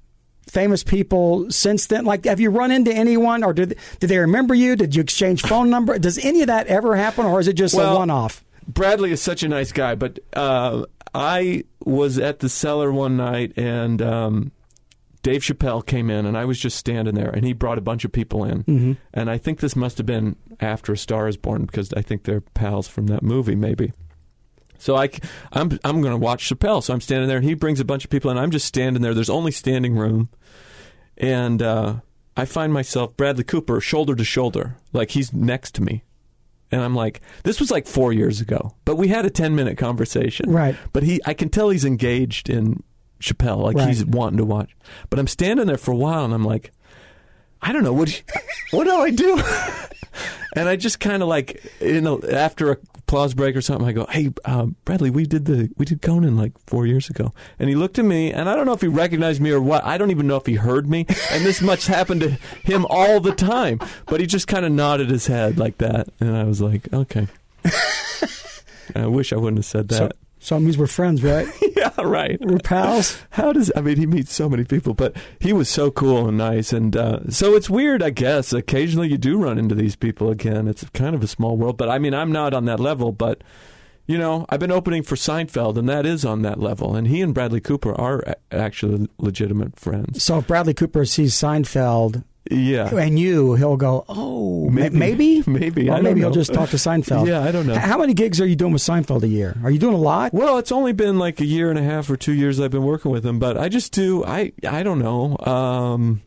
famous 0.47 0.83
people 0.83 1.51
since 1.51 1.87
then? 1.87 2.05
Like, 2.05 2.25
have 2.25 2.41
you 2.41 2.51
run 2.51 2.71
into 2.71 2.93
anyone, 2.93 3.45
or 3.45 3.53
did 3.53 3.77
did 4.01 4.09
they 4.09 4.19
remember 4.19 4.55
you? 4.55 4.77
Did 4.77 4.95
you 4.95 5.03
exchange 5.03 5.43
phone 5.43 5.71
number? 5.77 5.99
Does 5.99 6.19
any 6.25 6.41
of 6.43 6.47
that 6.49 6.67
ever 6.67 6.97
happen, 6.97 7.27
or 7.27 7.41
is 7.41 7.49
it 7.49 7.55
just 7.55 7.75
a 7.75 7.95
one 7.95 8.11
off? 8.11 8.45
Bradley 8.67 9.13
is 9.13 9.23
such 9.23 9.43
a 9.43 9.49
nice 9.49 9.73
guy, 9.73 9.95
but 9.95 10.19
uh, 10.35 10.85
I 11.15 11.65
was 11.85 12.19
at 12.19 12.41
the 12.41 12.49
cellar 12.51 12.93
one 12.93 13.17
night 13.17 13.55
and 13.57 14.03
um, 14.03 14.53
Dave 15.23 15.41
Chappelle 15.41 15.85
came 15.87 16.11
in, 16.11 16.27
and 16.27 16.37
I 16.37 16.45
was 16.45 16.59
just 16.59 16.77
standing 16.77 17.15
there, 17.15 17.31
and 17.31 17.47
he 17.47 17.55
brought 17.55 17.79
a 17.79 17.81
bunch 17.81 18.05
of 18.05 18.13
people 18.13 18.45
in, 18.45 18.65
Mm-hmm. 18.65 18.93
and 19.15 19.31
I 19.31 19.39
think 19.39 19.61
this 19.61 19.75
must 19.75 19.97
have 19.99 20.07
been 20.07 20.37
after 20.61 20.93
A 20.93 20.97
Star 20.99 21.29
Is 21.29 21.37
Born 21.39 21.65
because 21.65 21.93
I 21.95 22.03
think 22.03 22.25
they're 22.25 22.43
pals 22.43 22.89
from 22.89 23.07
that 23.07 23.23
movie, 23.23 23.55
maybe. 23.55 23.93
So 24.89 24.97
I, 24.97 25.11
I'm 25.53 25.79
I'm 25.85 26.01
going 26.01 26.15
to 26.15 26.17
watch 26.17 26.49
Chappelle. 26.49 26.83
So 26.83 26.95
I'm 26.95 27.03
standing 27.03 27.29
there, 27.29 27.37
and 27.37 27.45
he 27.45 27.53
brings 27.53 27.79
a 27.79 27.85
bunch 27.85 28.05
of 28.05 28.11
people 28.11 28.31
in. 28.31 28.39
I'm 28.39 28.51
just 28.51 28.65
standing 28.65 29.03
there. 29.03 29.13
There's 29.13 29.29
only 29.29 29.53
standing 29.53 29.97
room, 29.99 30.31
and 31.19 31.61
uh, 31.61 31.97
I 32.39 32.47
find 32.47 32.73
myself 32.73 33.15
Bradley 33.15 33.45
Cooper 33.45 33.83
shoulder 33.83 34.15
to 34.15 34.25
shoulder, 34.25 34.77
like 34.95 35.11
he's 35.11 35.31
next 35.31 35.75
to 35.75 35.83
me. 35.83 36.05
And 36.73 36.81
I'm 36.81 36.95
like, 36.95 37.21
this 37.45 37.61
was 37.61 37.71
like 37.71 37.87
four 37.87 38.15
years 38.15 38.41
ago, 38.41 38.77
but 38.87 38.97
we 38.97 39.09
had 39.09 39.27
a 39.27 39.31
10 39.31 39.55
minute 39.55 39.77
conversation. 39.77 40.51
Right. 40.51 40.75
But 40.95 41.03
he, 41.03 41.21
I 41.27 41.35
can 41.35 41.51
tell 41.51 41.69
he's 41.69 41.85
engaged 41.85 42.49
in 42.49 42.83
Chappelle, 43.21 43.63
like 43.63 43.77
Right. 43.77 43.89
he's 43.89 44.07
wanting 44.07 44.39
to 44.39 44.47
watch. 44.47 44.75
But 45.11 45.19
I'm 45.19 45.27
standing 45.27 45.67
there 45.67 45.77
for 45.77 45.91
a 45.93 45.97
while 45.97 46.25
and 46.25 46.33
I'm 46.33 46.45
like, 46.45 46.73
I 47.61 47.73
don't 47.75 47.85
know 47.85 47.93
what 47.93 48.23
what 48.71 48.85
do 48.85 48.95
I 48.97 49.11
do? 49.11 49.43
and 50.57 50.67
I 50.67 50.77
just 50.77 50.99
kind 50.99 51.23
of 51.23 51.29
like 51.29 51.63
you 51.79 52.01
know 52.01 52.23
after 52.23 52.73
a 52.73 52.77
applause 53.09 53.33
break 53.33 53.57
or 53.57 53.63
something, 53.63 53.89
I 53.89 53.93
go, 53.93 54.05
"Hey, 54.11 54.31
uh, 54.45 54.67
Bradley, 54.85 55.09
we 55.09 55.25
did 55.25 55.47
the 55.47 55.71
we 55.79 55.87
did 55.87 56.03
Conan 56.03 56.37
like 56.37 56.53
four 56.67 56.87
years 56.87 57.09
ago," 57.09 57.33
and 57.59 57.71
he 57.71 57.75
looked 57.75 57.99
at 57.99 58.05
me, 58.05 58.31
and 58.31 58.51
I 58.51 58.55
don't 58.55 58.67
know 58.67 58.75
if 58.75 58.83
he 58.83 58.87
recognized 58.87 59.41
me 59.41 59.51
or 59.51 59.61
what. 59.63 59.83
I 59.85 59.97
don't 59.97 60.11
even 60.11 60.27
know 60.27 60.37
if 60.37 60.45
he 60.45 60.57
heard 60.57 60.87
me, 60.87 61.07
and 61.31 61.43
this 61.45 61.63
much 61.63 61.87
happened 61.87 62.21
to 62.21 62.31
him 62.63 62.87
all 62.91 63.19
the 63.21 63.33
time. 63.33 63.81
But 64.07 64.21
he 64.21 64.27
just 64.27 64.47
kind 64.47 64.67
of 64.67 64.73
nodded 64.73 65.09
his 65.09 65.27
head 65.27 65.59
like 65.59 65.79
that, 65.79 66.09
and 66.21 66.37
I 66.37 66.45
was 66.45 66.61
like, 66.61 66.93
"Okay." 66.93 67.27
I 68.95 69.07
wish 69.07 69.33
I 69.33 69.37
wouldn't 69.37 69.59
have 69.59 69.65
said 69.65 69.89
that. 69.89 69.97
so 69.97 70.11
it 70.41 70.61
means 70.61 70.79
we're 70.79 70.87
friends, 70.87 71.23
right? 71.23 71.47
yeah, 71.77 71.91
right. 71.99 72.39
We're 72.41 72.59
pals. 72.59 73.21
How 73.31 73.53
does 73.53 73.73
I 73.77 73.81
mean 73.81 73.97
he 73.97 74.07
meets 74.07 74.33
so 74.33 74.49
many 74.49 74.65
people, 74.65 74.95
but 74.95 75.17
he 75.41 75.53
was 75.53 75.69
so 75.69 75.91
cool 75.91 76.29
and 76.29 76.39
nice, 76.39 76.73
and 76.73 76.97
uh, 76.97 77.29
so 77.29 77.55
it's 77.55 77.69
weird, 77.69 78.03
I 78.03 78.11
guess. 78.11 78.53
Occasionally 78.53 79.09
you 79.09 79.19
do 79.19 79.39
run 79.39 79.59
into 79.59 79.75
these 79.75 79.97
people 79.97 80.31
again. 80.31 80.69
It's 80.69 80.85
kind 80.91 81.15
of 81.15 81.23
a 81.23 81.29
small 81.29 81.57
world, 81.57 81.77
but 81.77 81.89
I 81.89 81.99
mean 81.99 82.15
I'm 82.15 82.33
not 82.33 82.55
on 82.55 82.67
that 82.67 82.81
level, 82.81 83.13
but 83.13 83.43
you 84.07 84.19
know 84.19 84.47
I've 84.49 84.61
been 84.61 84.73
opening 84.73 85.03
for 85.03 85.17
Seinfeld, 85.17 85.77
and 85.77 85.89
that 85.89 86.07
is 86.07 86.25
on 86.25 86.43
that 86.43 86.61
level, 86.61 86.95
and 86.95 87.09
he 87.09 87.21
and 87.21 87.35
Bradley 87.35 87.61
Cooper 87.61 87.95
are 87.95 88.23
actually 88.53 89.09
legitimate 89.19 89.79
friends. 89.79 90.23
So 90.23 90.39
if 90.39 90.47
Bradley 90.47 90.75
Cooper 90.75 91.05
sees 91.05 91.35
Seinfeld 91.35 92.23
Yeah, 92.51 92.95
and 92.95 93.19
you, 93.19 93.55
he'll 93.55 93.77
go, 93.77 94.05
oh, 94.09 94.71
ma- 94.71 94.89
maybe? 94.91 95.43
maybe, 95.47 95.91
Or 95.91 96.01
maybe 96.03 96.21
know. 96.21 96.29
he'll 96.29 96.35
just 96.35 96.53
talk 96.55 96.71
to 96.71 96.77
Seinfeld. 96.77 97.27
Yeah, 97.29 97.43
I 97.43 97.51
don't 97.53 97.67
know. 97.67 97.75
How 97.79 97.99
many 97.99 98.15
gigs 98.15 98.41
are 98.41 98.47
you 98.47 98.57
doing 98.57 98.73
with 98.73 98.83
Seinfeld 98.83 99.23
a 99.23 99.29
year? 99.29 99.57
Are 99.63 99.71
you 99.71 99.79
doing 99.79 99.95
a 99.95 99.99
lot? 99.99 100.33
Well, 100.33 100.57
it's 100.59 100.73
only 100.73 100.93
been 100.93 101.19
like 101.19 101.41
a 101.41 101.45
year 101.45 101.69
and 101.71 101.79
a 101.79 101.83
half 101.83 102.09
or 102.09 102.17
two 102.17 102.33
years 102.33 102.59
I've 102.61 102.71
been 102.71 102.85
working 102.85 103.11
with 103.11 103.25
him, 103.27 103.39
but 103.39 103.59
I 103.59 103.69
just 103.69 103.93
do 103.93 104.25
I 104.25 104.53
I 104.67 104.83
don't 104.83 104.99
know. 104.99 105.37
Um, 105.39 106.23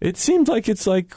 it 0.00 0.16
seems 0.16 0.48
like 0.48 0.68
it's 0.68 0.86
like 0.86 1.14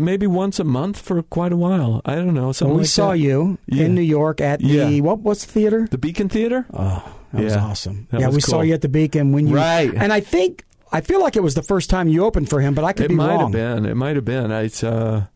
maybe 0.00 0.26
once 0.26 0.58
a 0.58 0.64
month 0.64 0.98
for 0.98 1.22
quite 1.22 1.52
a 1.52 1.56
while. 1.56 2.00
I 2.04 2.14
don't 2.16 2.34
know. 2.34 2.52
So 2.52 2.64
Something 2.64 2.76
we 2.76 2.82
like 2.82 2.88
saw 2.88 3.10
that. 3.12 3.18
you 3.18 3.58
Yeah. 3.66 3.84
in 3.84 3.94
New 3.94 4.00
York 4.02 4.40
at 4.40 4.60
the 4.60 4.66
Yeah. 4.66 5.00
what? 5.00 5.20
What's 5.20 5.44
the 5.46 5.52
theater? 5.52 5.88
the 5.90 5.98
Beacon 5.98 6.28
Theater. 6.28 6.66
Oh, 6.72 7.02
that 7.32 7.44
was 7.44 7.54
Yeah. 7.54 7.64
awesome. 7.64 8.08
That 8.10 8.20
yeah, 8.20 8.26
was 8.26 8.36
we 8.36 8.40
saw 8.42 8.60
you 8.62 8.74
at 8.74 8.80
the 8.82 8.88
Beacon 8.88 9.32
when 9.32 9.46
you 9.46 9.54
Right. 9.56 9.92
And 9.94 10.12
I 10.12 10.20
think 10.20 10.64
I 10.92 11.00
feel 11.00 11.20
like 11.20 11.36
it 11.36 11.42
was 11.42 11.54
the 11.54 11.62
first 11.62 11.88
time 11.90 12.08
you 12.08 12.24
opened 12.24 12.48
for 12.50 12.60
him, 12.60 12.74
but 12.74 12.84
I 12.84 12.92
could 12.92 13.06
It 13.06 13.08
be 13.10 13.14
might 13.14 13.28
wrong. 13.28 13.40
have 13.40 13.52
been. 13.52 13.86
It 13.86 13.94
might 13.96 14.16
have 14.16 14.24
been. 14.24 14.50
It's 14.50 14.82
uh, 14.82 15.26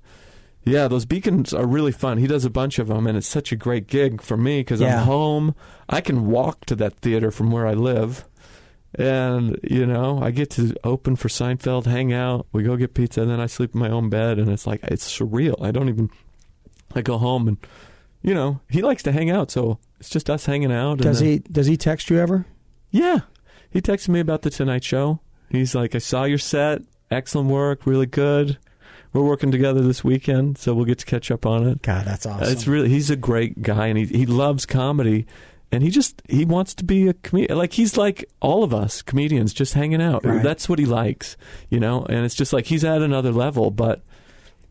yeah, 0.64 0.88
those 0.88 1.04
beacons 1.04 1.52
are 1.54 1.66
really 1.66 1.92
fun. 1.92 2.18
He 2.18 2.26
does 2.26 2.44
a 2.44 2.50
bunch 2.50 2.78
of 2.78 2.88
them, 2.88 3.06
and 3.06 3.16
it's 3.16 3.26
such 3.26 3.52
a 3.52 3.56
great 3.56 3.86
gig 3.86 4.20
for 4.22 4.36
me 4.36 4.60
because 4.60 4.80
Yeah. 4.80 5.00
I'm 5.00 5.06
home. 5.06 5.54
I 5.88 6.00
can 6.00 6.26
walk 6.26 6.64
to 6.66 6.76
that 6.76 6.96
theater 7.00 7.30
from 7.30 7.50
where 7.50 7.66
I 7.66 7.74
live, 7.74 8.24
and 8.94 9.58
you 9.62 9.86
know, 9.86 10.20
I 10.22 10.30
get 10.30 10.50
to 10.50 10.74
open 10.84 11.16
for 11.16 11.28
Seinfeld, 11.28 11.86
hang 11.86 12.12
out. 12.12 12.46
We 12.52 12.62
go 12.62 12.76
get 12.76 12.94
pizza, 12.94 13.22
and 13.22 13.30
then 13.30 13.40
I 13.40 13.46
sleep 13.46 13.74
in 13.74 13.80
my 13.80 13.90
own 13.90 14.08
bed, 14.08 14.38
and 14.38 14.48
it's 14.50 14.66
like 14.66 14.80
it's 14.84 15.06
surreal. 15.18 15.62
I 15.62 15.70
don't 15.70 15.88
even. 15.88 16.10
I 16.94 17.02
go 17.02 17.18
home, 17.18 17.46
and 17.48 17.56
you 18.22 18.34
know, 18.34 18.60
he 18.70 18.82
likes 18.82 19.02
to 19.04 19.12
hang 19.12 19.30
out, 19.30 19.50
so 19.50 19.78
it's 20.00 20.08
just 20.10 20.30
us 20.30 20.46
hanging 20.46 20.72
out. 20.72 20.98
Does 20.98 21.20
and 21.20 21.28
then- 21.28 21.32
he 21.34 21.38
does 21.52 21.66
he 21.66 21.76
text 21.76 22.10
you 22.10 22.18
ever? 22.18 22.46
yeah. 22.90 23.20
He 23.70 23.80
texted 23.82 24.10
me 24.10 24.20
about 24.20 24.42
the 24.42 24.50
Tonight 24.50 24.84
Show. 24.84 25.18
He's 25.54 25.74
like, 25.74 25.94
I 25.94 25.98
saw 25.98 26.24
your 26.24 26.38
set. 26.38 26.82
Excellent 27.10 27.48
work. 27.50 27.86
Really 27.86 28.06
good. 28.06 28.58
We're 29.12 29.22
working 29.22 29.52
together 29.52 29.80
this 29.80 30.02
weekend, 30.02 30.58
so 30.58 30.74
we'll 30.74 30.86
get 30.86 30.98
to 30.98 31.06
catch 31.06 31.30
up 31.30 31.46
on 31.46 31.66
it. 31.68 31.82
God, 31.82 32.04
that's 32.04 32.26
uh, 32.26 32.30
awesome. 32.30 32.52
It's 32.52 32.66
really 32.66 32.88
he's 32.88 33.10
a 33.10 33.16
great 33.16 33.62
guy 33.62 33.86
and 33.86 33.96
he 33.96 34.06
he 34.06 34.26
loves 34.26 34.66
comedy 34.66 35.26
and 35.70 35.84
he 35.84 35.90
just 35.90 36.20
he 36.28 36.44
wants 36.44 36.74
to 36.74 36.84
be 36.84 37.08
a 37.08 37.14
comedian 37.14 37.56
like 37.56 37.72
he's 37.74 37.96
like 37.96 38.24
all 38.40 38.64
of 38.64 38.74
us 38.74 39.02
comedians 39.02 39.52
just 39.52 39.74
hanging 39.74 40.02
out. 40.02 40.24
Right. 40.24 40.42
That's 40.42 40.68
what 40.68 40.80
he 40.80 40.84
likes, 40.84 41.36
you 41.68 41.78
know? 41.78 42.04
And 42.04 42.24
it's 42.24 42.34
just 42.34 42.52
like 42.52 42.66
he's 42.66 42.84
at 42.84 43.02
another 43.02 43.30
level, 43.30 43.70
but 43.70 44.02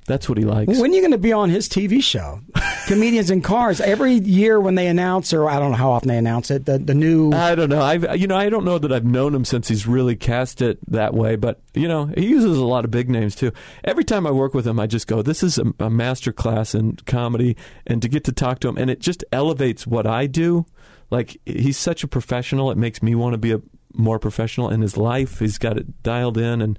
that's 0.07 0.27
what 0.27 0.37
he 0.37 0.43
likes. 0.43 0.79
When 0.79 0.91
are 0.91 0.93
you 0.93 1.01
going 1.01 1.11
to 1.11 1.17
be 1.17 1.31
on 1.31 1.49
his 1.49 1.69
TV 1.69 2.03
show? 2.03 2.41
Comedians 2.87 3.29
in 3.29 3.41
Cars. 3.41 3.79
Every 3.79 4.13
year 4.13 4.59
when 4.59 4.75
they 4.75 4.87
announce, 4.87 5.33
or 5.33 5.49
I 5.49 5.57
don't 5.57 5.71
know 5.71 5.77
how 5.77 5.91
often 5.91 6.09
they 6.09 6.17
announce 6.17 6.51
it, 6.51 6.65
the, 6.65 6.77
the 6.77 6.93
new. 6.93 7.31
I 7.31 7.55
don't 7.55 7.69
know. 7.69 7.81
I've 7.81 8.19
you 8.19 8.27
know 8.27 8.35
I 8.35 8.49
don't 8.49 8.65
know 8.65 8.77
that 8.77 8.91
I've 8.91 9.05
known 9.05 9.33
him 9.33 9.45
since 9.45 9.67
he's 9.67 9.87
really 9.87 10.15
cast 10.15 10.61
it 10.61 10.79
that 10.91 11.13
way. 11.13 11.35
But 11.35 11.61
you 11.73 11.87
know 11.87 12.07
he 12.07 12.27
uses 12.27 12.57
a 12.57 12.65
lot 12.65 12.83
of 12.85 12.91
big 12.91 13.09
names 13.09 13.35
too. 13.35 13.51
Every 13.83 14.03
time 14.03 14.27
I 14.27 14.31
work 14.31 14.53
with 14.53 14.67
him, 14.67 14.79
I 14.79 14.87
just 14.87 15.07
go, 15.07 15.21
"This 15.21 15.43
is 15.43 15.57
a, 15.57 15.65
a 15.79 15.89
master 15.89 16.33
class 16.33 16.75
in 16.75 16.97
comedy," 17.05 17.55
and 17.87 18.01
to 18.01 18.09
get 18.09 18.25
to 18.25 18.31
talk 18.31 18.59
to 18.59 18.67
him, 18.67 18.77
and 18.77 18.89
it 18.89 18.99
just 18.99 19.23
elevates 19.31 19.87
what 19.87 20.05
I 20.05 20.27
do. 20.27 20.65
Like 21.09 21.39
he's 21.45 21.77
such 21.77 22.03
a 22.03 22.07
professional, 22.07 22.69
it 22.71 22.77
makes 22.77 23.01
me 23.01 23.15
want 23.15 23.33
to 23.33 23.37
be 23.37 23.53
a 23.53 23.61
more 23.93 24.19
professional 24.19 24.69
in 24.69 24.81
his 24.81 24.97
life. 24.97 25.39
He's 25.39 25.57
got 25.57 25.77
it 25.77 26.03
dialed 26.03 26.37
in, 26.37 26.61
and 26.61 26.77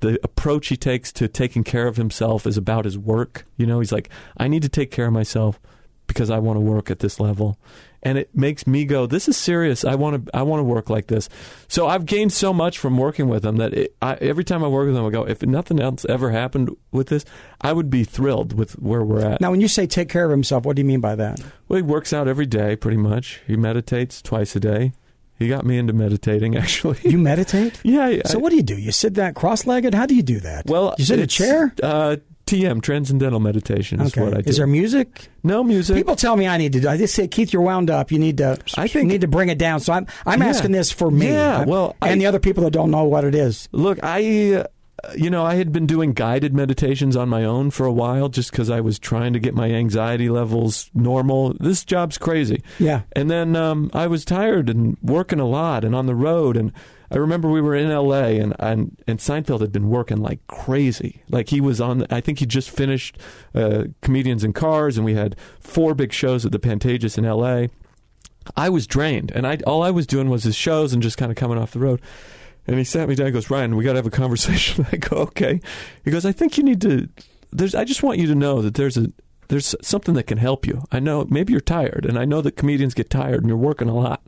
the 0.00 0.18
approach 0.22 0.68
he 0.68 0.76
takes 0.76 1.12
to 1.12 1.28
taking 1.28 1.64
care 1.64 1.86
of 1.86 1.96
himself 1.96 2.46
is 2.46 2.56
about 2.56 2.84
his 2.84 2.98
work. 2.98 3.44
You 3.56 3.66
know, 3.66 3.80
he's 3.80 3.92
like, 3.92 4.08
"I 4.36 4.48
need 4.48 4.62
to 4.62 4.68
take 4.68 4.90
care 4.90 5.06
of 5.06 5.12
myself." 5.12 5.60
because 6.10 6.28
I 6.28 6.40
want 6.40 6.56
to 6.56 6.60
work 6.60 6.90
at 6.90 6.98
this 6.98 7.20
level. 7.20 7.56
And 8.02 8.18
it 8.18 8.34
makes 8.34 8.66
me 8.66 8.84
go, 8.84 9.06
this 9.06 9.28
is 9.28 9.36
serious. 9.36 9.84
I 9.84 9.94
want 9.94 10.26
to, 10.26 10.36
I 10.36 10.42
want 10.42 10.58
to 10.58 10.64
work 10.64 10.90
like 10.90 11.06
this. 11.06 11.28
So 11.68 11.86
I've 11.86 12.04
gained 12.04 12.32
so 12.32 12.52
much 12.52 12.78
from 12.78 12.98
working 12.98 13.28
with 13.28 13.44
him 13.44 13.58
that 13.58 13.74
it, 13.74 13.94
I, 14.02 14.14
every 14.14 14.42
time 14.42 14.64
I 14.64 14.66
work 14.66 14.88
with 14.88 14.96
him, 14.96 15.04
I 15.04 15.10
go, 15.10 15.22
if 15.22 15.42
nothing 15.42 15.78
else 15.78 16.04
ever 16.08 16.30
happened 16.30 16.74
with 16.90 17.08
this, 17.08 17.24
I 17.60 17.72
would 17.72 17.90
be 17.90 18.02
thrilled 18.02 18.54
with 18.54 18.72
where 18.72 19.04
we're 19.04 19.24
at. 19.24 19.40
Now, 19.40 19.52
when 19.52 19.60
you 19.60 19.68
say 19.68 19.86
take 19.86 20.08
care 20.08 20.24
of 20.24 20.32
himself, 20.32 20.64
what 20.64 20.74
do 20.74 20.82
you 20.82 20.86
mean 20.86 21.00
by 21.00 21.14
that? 21.14 21.40
Well, 21.68 21.76
he 21.76 21.82
works 21.82 22.12
out 22.12 22.26
every 22.26 22.46
day, 22.46 22.74
pretty 22.74 22.96
much. 22.96 23.40
He 23.46 23.54
meditates 23.54 24.20
twice 24.20 24.56
a 24.56 24.60
day. 24.60 24.94
He 25.40 25.48
got 25.48 25.64
me 25.66 25.76
into 25.78 25.92
meditating, 25.92 26.56
actually. 26.62 26.98
You 27.02 27.18
meditate? 27.18 27.80
yeah. 27.82 28.04
I- 28.04 28.20
So 28.26 28.38
what 28.38 28.50
do 28.50 28.56
you 28.56 28.62
do? 28.62 28.76
You 28.78 28.92
sit 28.92 29.14
that 29.14 29.34
cross-legged? 29.34 29.92
How 29.94 30.06
do 30.06 30.14
you 30.14 30.22
do 30.22 30.38
that? 30.40 30.66
Well, 30.66 30.94
you 30.98 31.04
sit 31.04 31.18
in 31.18 31.24
a 31.24 31.26
chair. 31.26 31.74
Uh, 31.82 32.16
TM, 32.46 32.82
Transcendental 32.82 33.38
Meditation, 33.38 34.00
is 34.00 34.12
Okay. 34.12 34.22
what 34.22 34.36
I 34.36 34.40
do. 34.42 34.50
Is 34.50 34.56
there 34.56 34.66
music? 34.66 35.28
no 35.44 35.62
music? 35.62 35.94
People 35.96 36.16
tell 36.16 36.36
me 36.36 36.48
I 36.48 36.56
need 36.58 36.72
to. 36.72 36.80
do 36.80 36.88
I 36.88 36.96
just 36.96 37.14
say, 37.14 37.28
Keith, 37.28 37.52
you're 37.52 37.62
wound 37.62 37.90
up. 37.90 38.10
You 38.12 38.18
need 38.18 38.38
to. 38.38 38.58
I 38.76 38.82
you 38.82 38.88
think- 38.88 39.08
need 39.08 39.20
to 39.20 39.28
bring 39.28 39.48
it 39.50 39.56
down. 39.58 39.78
So 39.80 39.92
I'm. 39.92 40.06
I'm 40.26 40.40
Yeah. 40.42 40.48
asking 40.48 40.72
this 40.72 40.90
for 40.90 41.10
me. 41.12 41.28
Yeah, 41.28 41.58
I'm- 41.58 41.68
well, 41.68 41.94
and 42.02 42.12
I- 42.12 42.16
the 42.16 42.26
other 42.26 42.40
people 42.40 42.64
that 42.64 42.72
don't 42.72 42.90
know 42.90 43.04
what 43.04 43.24
it 43.24 43.34
is. 43.36 43.68
Look, 43.72 44.00
I, 44.02 44.54
uh, 44.54 44.64
you 45.16 45.30
know, 45.30 45.44
I 45.44 45.54
had 45.54 45.72
been 45.72 45.86
doing 45.86 46.12
guided 46.12 46.54
meditations 46.54 47.16
on 47.16 47.28
my 47.28 47.44
own 47.44 47.70
for 47.70 47.86
a 47.86 47.92
while 47.92 48.28
just 48.28 48.50
because 48.50 48.70
I 48.70 48.80
was 48.80 48.98
trying 48.98 49.32
to 49.32 49.38
get 49.38 49.54
my 49.54 49.70
anxiety 49.70 50.28
levels 50.28 50.90
normal. 50.94 51.54
This 51.58 51.84
job's 51.84 52.18
crazy. 52.18 52.62
Yeah. 52.78 53.02
And 53.12 53.30
then 53.30 53.56
um, 53.56 53.90
I 53.94 54.06
was 54.06 54.24
tired 54.24 54.68
and 54.68 54.96
working 55.02 55.40
a 55.40 55.46
lot 55.46 55.84
and 55.84 55.94
on 55.94 56.06
the 56.06 56.14
road. 56.14 56.56
And 56.56 56.72
I 57.10 57.16
remember 57.16 57.50
we 57.50 57.60
were 57.60 57.74
in 57.74 57.90
L.A. 57.90 58.38
and 58.38 58.54
and, 58.58 58.96
and 59.06 59.18
Seinfeld 59.18 59.60
had 59.60 59.72
been 59.72 59.88
working 59.88 60.18
like 60.18 60.46
crazy. 60.46 61.22
Like 61.28 61.48
he 61.48 61.60
was 61.60 61.80
on. 61.80 62.06
I 62.10 62.20
think 62.20 62.38
he 62.38 62.46
just 62.46 62.70
finished 62.70 63.18
uh, 63.54 63.84
Comedians 64.00 64.44
in 64.44 64.52
Cars, 64.52 64.96
and 64.96 65.04
we 65.04 65.14
had 65.14 65.34
four 65.58 65.94
big 65.94 66.12
shows 66.12 66.46
at 66.46 66.52
the 66.52 66.60
Pantages 66.60 67.18
in 67.18 67.24
L.A. 67.24 67.68
I 68.56 68.68
was 68.68 68.86
drained, 68.86 69.32
and 69.34 69.46
I 69.46 69.58
all 69.66 69.82
I 69.82 69.90
was 69.90 70.06
doing 70.06 70.30
was 70.30 70.44
his 70.44 70.54
shows 70.54 70.92
and 70.92 71.02
just 71.02 71.18
kind 71.18 71.32
of 71.32 71.36
coming 71.36 71.58
off 71.58 71.72
the 71.72 71.80
road. 71.80 72.00
And 72.70 72.78
he 72.78 72.84
sat 72.84 73.08
me 73.08 73.16
down. 73.16 73.26
and 73.26 73.34
goes, 73.34 73.50
Ryan, 73.50 73.74
we 73.74 73.82
got 73.82 73.94
to 73.94 73.98
have 73.98 74.06
a 74.06 74.10
conversation. 74.10 74.86
I 74.92 74.96
go, 74.96 75.16
okay. 75.16 75.60
He 76.04 76.12
goes, 76.12 76.24
I 76.24 76.30
think 76.30 76.56
you 76.56 76.62
need 76.62 76.80
to. 76.82 77.08
There's. 77.50 77.74
I 77.74 77.82
just 77.82 78.04
want 78.04 78.20
you 78.20 78.28
to 78.28 78.34
know 78.36 78.62
that 78.62 78.74
there's 78.74 78.96
a 78.96 79.12
there's 79.48 79.74
something 79.82 80.14
that 80.14 80.28
can 80.28 80.38
help 80.38 80.68
you. 80.68 80.84
I 80.92 81.00
know 81.00 81.26
maybe 81.28 81.52
you're 81.52 81.60
tired, 81.60 82.06
and 82.08 82.16
I 82.16 82.24
know 82.24 82.40
that 82.42 82.56
comedians 82.56 82.94
get 82.94 83.10
tired, 83.10 83.40
and 83.40 83.48
you're 83.48 83.56
working 83.56 83.88
a 83.88 83.94
lot. 83.94 84.22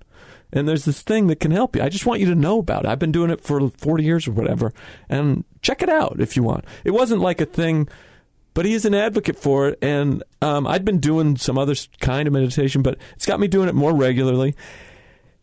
And 0.53 0.69
there's 0.69 0.85
this 0.85 1.03
thing 1.03 1.29
that 1.29 1.39
can 1.39 1.53
help 1.53 1.77
you. 1.77 1.83
I 1.83 1.89
just 1.89 2.05
want 2.05 2.19
you 2.19 2.27
to 2.27 2.35
know 2.35 2.59
about 2.59 2.85
it. 2.85 2.89
I've 2.89 2.99
been 2.99 3.13
doing 3.13 3.31
it 3.31 3.41
for 3.41 3.71
40 3.71 4.03
years 4.03 4.27
or 4.27 4.33
whatever, 4.33 4.73
and 5.09 5.45
check 5.63 5.81
it 5.81 5.89
out 5.89 6.17
if 6.19 6.35
you 6.35 6.43
want. 6.43 6.65
It 6.83 6.91
wasn't 6.91 7.23
like 7.23 7.41
a 7.41 7.47
thing 7.47 7.89
but 8.55 8.67
he 8.67 8.75
is 8.75 8.85
an 8.85 8.95
advocate 8.95 9.39
for 9.39 9.69
it. 9.69 9.79
And 9.81 10.23
um, 10.41 10.67
I'd 10.67 10.85
been 10.85 11.01
doing 11.01 11.37
some 11.37 11.57
other 11.57 11.75
kind 12.01 12.27
of 12.27 12.35
meditation, 12.35 12.83
but 12.83 12.99
it's 13.15 13.25
got 13.27 13.41
me 13.41 13.49
doing 13.49 13.69
it 13.69 13.75
more 13.75 13.95
regularly. 13.95 14.55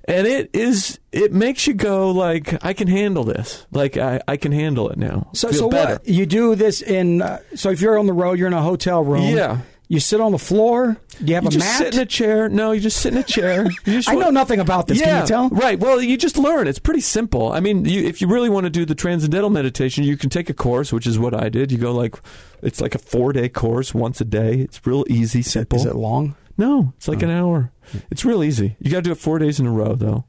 And 0.09 0.25
it 0.27 0.49
is, 0.53 0.99
it 1.11 1.31
makes 1.31 1.67
you 1.67 1.73
go 1.75 2.09
like, 2.11 2.63
I 2.65 2.73
can 2.73 2.87
handle 2.87 3.23
this. 3.23 3.65
Like 3.71 3.95
I, 3.95 4.19
I 4.27 4.37
can 4.37 4.51
handle 4.51 4.89
it 4.89 4.97
now. 4.97 5.29
So, 5.33 5.49
Feel 5.49 5.59
so 5.59 5.69
better. 5.69 5.93
what 5.93 6.07
you 6.07 6.25
do 6.25 6.55
this 6.55 6.81
in? 6.81 7.21
Uh, 7.21 7.39
so 7.55 7.69
if 7.69 7.79
you're 7.79 7.97
on 7.99 8.07
the 8.07 8.13
road, 8.13 8.39
you're 8.39 8.47
in 8.47 8.53
a 8.53 8.61
hotel 8.61 9.03
room. 9.03 9.21
Yeah. 9.35 9.59
You 9.91 9.99
sit 9.99 10.21
on 10.21 10.31
the 10.31 10.37
floor. 10.37 10.97
You 11.19 11.33
have 11.35 11.43
You 11.45 11.47
a 11.49 11.51
just 11.51 11.65
mat? 11.65 11.77
sit 11.79 11.93
in 11.95 11.99
a 12.01 12.05
chair. 12.05 12.47
No, 12.47 12.71
you 12.73 12.79
just 12.79 12.97
sit 13.01 13.11
in 13.13 13.19
a 13.19 13.23
chair. 13.23 13.63
You 13.85 13.93
just 13.93 14.07
I 14.09 14.13
know 14.15 14.29
nothing 14.29 14.59
about 14.59 14.85
this. 14.87 14.99
Yeah, 14.99 15.05
Can 15.05 15.21
you 15.21 15.27
tell? 15.27 15.49
right. 15.49 15.79
Well, 15.79 15.99
you 16.01 16.15
just 16.15 16.37
learn. 16.37 16.67
It's 16.67 16.77
pretty 16.77 17.01
simple. 17.01 17.51
I 17.51 17.59
mean, 17.59 17.85
you, 17.85 18.03
if 18.05 18.21
you 18.21 18.27
really 18.27 18.49
want 18.49 18.65
to 18.65 18.69
do 18.69 18.85
the 18.85 18.93
transcendental 18.95 19.49
meditation, 19.49 20.03
you 20.03 20.15
can 20.15 20.29
take 20.29 20.47
a 20.49 20.53
course, 20.53 20.93
which 20.93 21.07
is 21.07 21.17
what 21.17 21.33
I 21.33 21.49
did. 21.49 21.71
You 21.71 21.77
go 21.79 21.91
like, 21.93 22.15
it's 22.61 22.81
like 22.81 22.93
a 22.93 22.99
four 22.99 23.33
day 23.33 23.49
course 23.49 23.93
once 23.93 24.21
a 24.21 24.25
day. 24.25 24.59
It's 24.59 24.79
real 24.85 25.05
easy, 25.09 25.41
simple. 25.41 25.79
Is 25.79 25.85
it 25.85 25.95
long? 25.95 26.35
No, 26.59 26.93
it's 26.97 27.07
like 27.07 27.23
an 27.23 27.29
hour. 27.31 27.71
It's 28.11 28.23
real 28.25 28.43
easy. 28.43 28.75
You 28.79 28.91
got 28.91 28.97
to 28.97 29.01
do 29.03 29.11
it 29.11 29.17
four 29.17 29.39
days 29.39 29.59
in 29.59 29.65
a 29.65 29.71
row 29.71 29.95
though, 29.95 30.25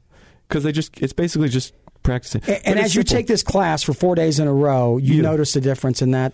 because 0.47 0.63
they 0.63 0.71
just 0.71 0.99
it's 0.99 1.13
basically 1.13 1.49
just 1.49 1.73
practicing. 2.03 2.41
And, 2.47 2.59
and 2.65 2.79
as 2.79 2.95
you 2.95 3.03
take 3.03 3.27
this 3.27 3.43
class 3.43 3.83
for 3.83 3.93
four 3.93 4.15
days 4.15 4.39
in 4.39 4.47
a 4.47 4.53
row, 4.53 4.97
you 4.97 5.15
Yeah. 5.15 5.21
notice 5.21 5.55
a 5.55 5.61
difference 5.61 6.01
in 6.01 6.11
that. 6.11 6.33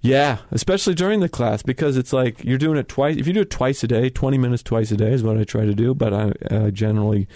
Yeah, 0.00 0.38
especially 0.52 0.94
during 0.94 1.20
the 1.20 1.28
class 1.28 1.62
because 1.62 1.96
it's 1.96 2.12
like 2.12 2.44
you're 2.44 2.58
doing 2.58 2.78
it 2.78 2.88
twice. 2.88 3.16
If 3.16 3.26
you 3.26 3.32
do 3.32 3.40
it 3.40 3.50
twice 3.50 3.82
a 3.82 3.88
day, 3.88 4.10
20 4.10 4.38
minutes 4.38 4.62
twice 4.62 4.90
a 4.92 4.96
day 4.96 5.12
is 5.12 5.22
what 5.24 5.38
I 5.38 5.44
try 5.44 5.64
to 5.64 5.74
do, 5.74 5.94
but 5.94 6.12
I 6.12 6.32
uh, 6.54 6.70
generally 6.70 7.26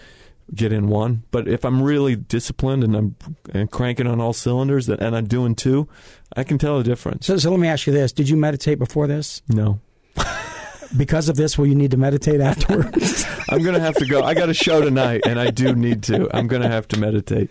get 0.55 0.71
in 0.73 0.89
one. 0.89 1.25
But 1.33 1.49
if 1.49 1.65
I'm 1.65 1.83
really 1.83 2.15
disciplined 2.15 2.85
and 2.85 2.95
I'm 2.95 3.17
and 3.53 3.69
cranking 3.71 4.07
on 4.07 4.21
all 4.21 4.33
cylinders 4.33 4.89
and 4.89 5.17
I'm 5.17 5.27
doing 5.27 5.55
two, 5.57 5.89
I 6.37 6.45
can 6.45 6.57
tell 6.59 6.79
the 6.79 6.85
difference. 6.85 7.27
So, 7.27 7.37
so 7.37 7.51
let 7.51 7.59
me 7.59 7.67
ask 7.69 7.87
you 7.87 7.93
this: 7.93 8.13
Did 8.13 8.29
you 8.29 8.37
meditate 8.37 8.79
before 8.79 9.07
this? 9.09 9.43
No. 9.49 9.81
Because 10.97 11.29
of 11.29 11.37
this, 11.37 11.57
will 11.57 11.67
you 11.67 11.75
need 11.75 11.91
to 11.93 11.97
meditate 11.97 12.41
afterwards? 12.53 13.25
I'm 13.49 13.63
going 13.63 13.75
to 13.75 13.81
have 13.81 13.97
to 13.97 14.07
go. 14.07 14.23
I 14.23 14.35
got 14.35 14.49
a 14.49 14.55
show 14.55 14.81
tonight 14.81 15.23
and 15.27 15.39
I 15.39 15.51
do 15.51 15.75
need 15.75 16.03
to. 16.05 16.29
I'm 16.35 16.47
going 16.47 16.63
to 16.63 16.69
have 16.69 16.89
to 16.89 16.99
meditate. 16.99 17.51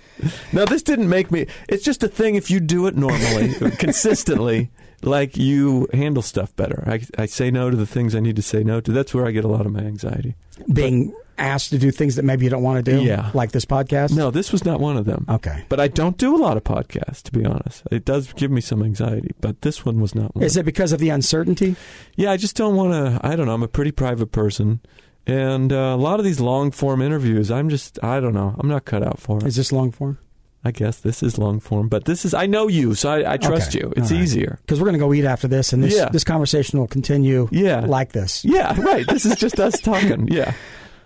Now, 0.51 0.65
this 0.65 0.83
didn't 0.83 1.09
make 1.09 1.31
me, 1.31 1.47
it's 1.69 1.83
just 1.83 2.03
a 2.03 2.07
thing 2.07 2.35
if 2.35 2.49
you 2.51 2.59
do 2.59 2.87
it 2.87 2.95
normally, 2.95 3.53
consistently, 3.77 4.71
like 5.01 5.37
you 5.37 5.87
handle 5.93 6.23
stuff 6.23 6.55
better. 6.55 6.83
I, 6.87 7.01
I 7.17 7.25
say 7.25 7.51
no 7.51 7.69
to 7.69 7.77
the 7.77 7.85
things 7.85 8.15
I 8.15 8.19
need 8.19 8.35
to 8.35 8.41
say 8.41 8.63
no 8.63 8.81
to. 8.81 8.91
That's 8.91 9.13
where 9.13 9.25
I 9.25 9.31
get 9.31 9.43
a 9.45 9.49
lot 9.49 9.65
of 9.65 9.71
my 9.71 9.81
anxiety. 9.81 10.35
Being 10.71 11.15
asked 11.41 11.69
to 11.71 11.77
do 11.77 11.91
things 11.91 12.15
that 12.15 12.23
maybe 12.23 12.43
you 12.45 12.49
don't 12.49 12.63
want 12.63 12.83
to 12.85 12.91
do, 12.91 13.01
Yeah. 13.03 13.31
like 13.33 13.51
this 13.51 13.65
podcast. 13.65 14.15
No, 14.15 14.31
this 14.31 14.51
was 14.51 14.63
not 14.65 14.79
one 14.79 14.97
of 14.97 15.05
them. 15.05 15.25
Okay. 15.29 15.63
But 15.69 15.79
I 15.79 15.87
don't 15.87 16.17
do 16.17 16.35
a 16.35 16.39
lot 16.39 16.57
of 16.57 16.63
podcasts, 16.63 17.21
to 17.23 17.31
be 17.31 17.45
honest. 17.45 17.83
It 17.91 18.05
does 18.05 18.31
give 18.33 18.51
me 18.51 18.61
some 18.61 18.81
anxiety, 18.83 19.31
but 19.41 19.61
this 19.61 19.85
one 19.85 19.99
was 20.01 20.15
not 20.15 20.35
one. 20.35 20.43
Is 20.43 20.55
it 20.57 20.65
because 20.65 20.91
of 20.91 20.99
the 20.99 21.09
uncertainty? 21.09 21.75
Yeah, 22.15 22.31
I 22.31 22.37
just 22.37 22.55
don't 22.55 22.75
want 22.75 22.93
to. 22.93 23.25
I 23.25 23.35
don't 23.35 23.45
know. 23.47 23.53
I'm 23.53 23.63
a 23.63 23.67
pretty 23.67 23.91
private 23.91 24.31
person. 24.31 24.79
And 25.27 25.71
uh, 25.71 25.75
a 25.75 25.97
lot 25.97 26.19
of 26.19 26.25
these 26.25 26.39
long 26.39 26.71
form 26.71 27.01
interviews, 27.01 27.51
I'm 27.51 27.69
just, 27.69 28.03
I 28.03 28.19
don't 28.19 28.33
know. 28.33 28.55
I'm 28.57 28.67
not 28.67 28.85
cut 28.85 29.03
out 29.03 29.19
for 29.19 29.37
it. 29.37 29.43
Is 29.45 29.55
this 29.55 29.71
long 29.71 29.91
form? 29.91 30.17
I 30.63 30.69
guess 30.69 30.99
this 30.99 31.23
is 31.23 31.39
long 31.39 31.59
form, 31.59 31.89
but 31.89 32.05
this 32.05 32.23
is, 32.23 32.35
I 32.35 32.45
know 32.45 32.67
you, 32.67 32.93
so 32.93 33.09
I, 33.11 33.33
I 33.33 33.37
trust 33.37 33.75
Okay. 33.75 33.79
you. 33.85 33.93
It's 33.97 34.11
right. 34.11 34.21
easier. 34.21 34.59
Because 34.61 34.79
we're 34.79 34.85
going 34.85 34.99
to 34.99 35.03
go 35.03 35.11
eat 35.11 35.25
after 35.25 35.47
this, 35.47 35.73
and 35.73 35.83
this 35.83 35.95
Yeah. 35.95 36.09
this 36.09 36.23
conversation 36.23 36.77
will 36.79 36.87
continue 36.87 37.47
Yeah. 37.51 37.79
like 37.79 38.11
this. 38.11 38.45
Yeah, 38.45 38.79
right. 38.79 39.03
This 39.07 39.25
is 39.25 39.35
just 39.37 39.59
us 39.59 39.79
talking. 39.81 40.27
Yeah. 40.27 40.53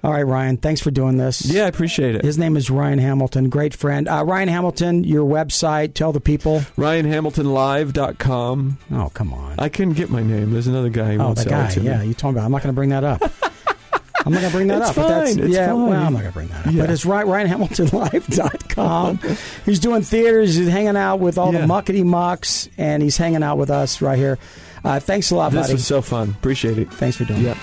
All 0.05 0.11
right, 0.11 0.21
Ryan. 0.21 0.57
Thanks 0.57 0.81
for 0.81 0.91
doing 0.91 1.17
this. 1.17 1.43
Yeah, 1.47 1.63
I 1.63 1.67
appreciate 1.67 2.13
it. 2.13 2.23
His 2.23 2.37
name 2.37 2.55
is 2.57 2.69
Ryan 2.69 2.99
Hamilton, 2.99 3.49
great 3.49 3.73
friend. 3.73 4.07
Uh, 4.07 4.23
Ryan 4.23 4.49
Hamilton, 4.49 5.03
your 5.03 5.25
website, 5.25 5.95
tell 5.95 6.11
the 6.13 6.19
people. 6.19 6.59
RyanHamiltonLive.com. 6.77 8.77
Oh, 8.91 9.09
come 9.15 9.33
on. 9.33 9.55
I 9.59 9.67
couldn't 9.69 9.95
get 9.95 10.11
my 10.11 10.21
name. 10.21 10.51
There's 10.51 10.67
another 10.67 10.89
guy 10.89 11.15
who 11.15 11.21
oh, 11.23 11.33
that 11.33 11.49
sell 11.49 11.63
guy. 11.63 11.71
to 11.71 11.81
Yeah, 11.81 12.01
me. 12.01 12.09
you 12.09 12.13
told 12.13 12.35
me 12.35 12.39
about. 12.39 12.45
I'm 12.45 12.51
not 12.51 12.61
going 12.61 12.71
to 12.73 12.75
bring 12.75 12.89
that 12.89 13.03
up. 13.03 13.23
I'm 14.27 14.31
not 14.31 14.41
going 14.41 14.51
to 14.51 14.57
bring 14.57 14.67
that 14.67 14.81
It's 14.81 14.89
up. 14.91 14.95
but 14.95 15.07
that's, 15.07 15.33
fine. 15.35 15.43
It's 15.43 15.53
yeah, 15.55 15.67
fine. 15.69 15.87
well, 15.87 16.03
I'm 16.05 16.13
not 16.13 16.19
going 16.21 16.31
to 16.31 16.33
bring 16.33 16.47
that 16.49 16.67
up. 16.67 16.73
Yeah. 16.73 16.81
But 16.83 16.89
it's 16.91 17.03
Ry- 17.05 17.23
RyanHamiltonLive.com. 17.23 19.19
he's 19.65 19.79
doing 19.79 20.03
theaters. 20.03 20.53
He's 20.55 20.67
hanging 20.67 20.97
out 20.97 21.19
with 21.19 21.39
all 21.39 21.51
Yeah. 21.51 21.61
the 21.61 21.67
muckety 21.67 22.05
mucks, 22.05 22.69
and 22.77 23.01
he's 23.01 23.17
hanging 23.17 23.41
out 23.41 23.57
with 23.57 23.71
us 23.71 24.03
right 24.03 24.19
here. 24.19 24.37
Uh, 24.83 24.99
thanks 24.99 25.31
a 25.31 25.35
lot, 25.35 25.51
This 25.51 25.61
buddy. 25.61 25.73
This 25.73 25.79
was 25.81 25.87
so 25.87 26.03
fun. 26.03 26.29
Appreciate 26.29 26.77
it. 26.77 26.93
Thanks 26.93 27.17
for 27.17 27.25
doing 27.25 27.43
it. 27.45 27.57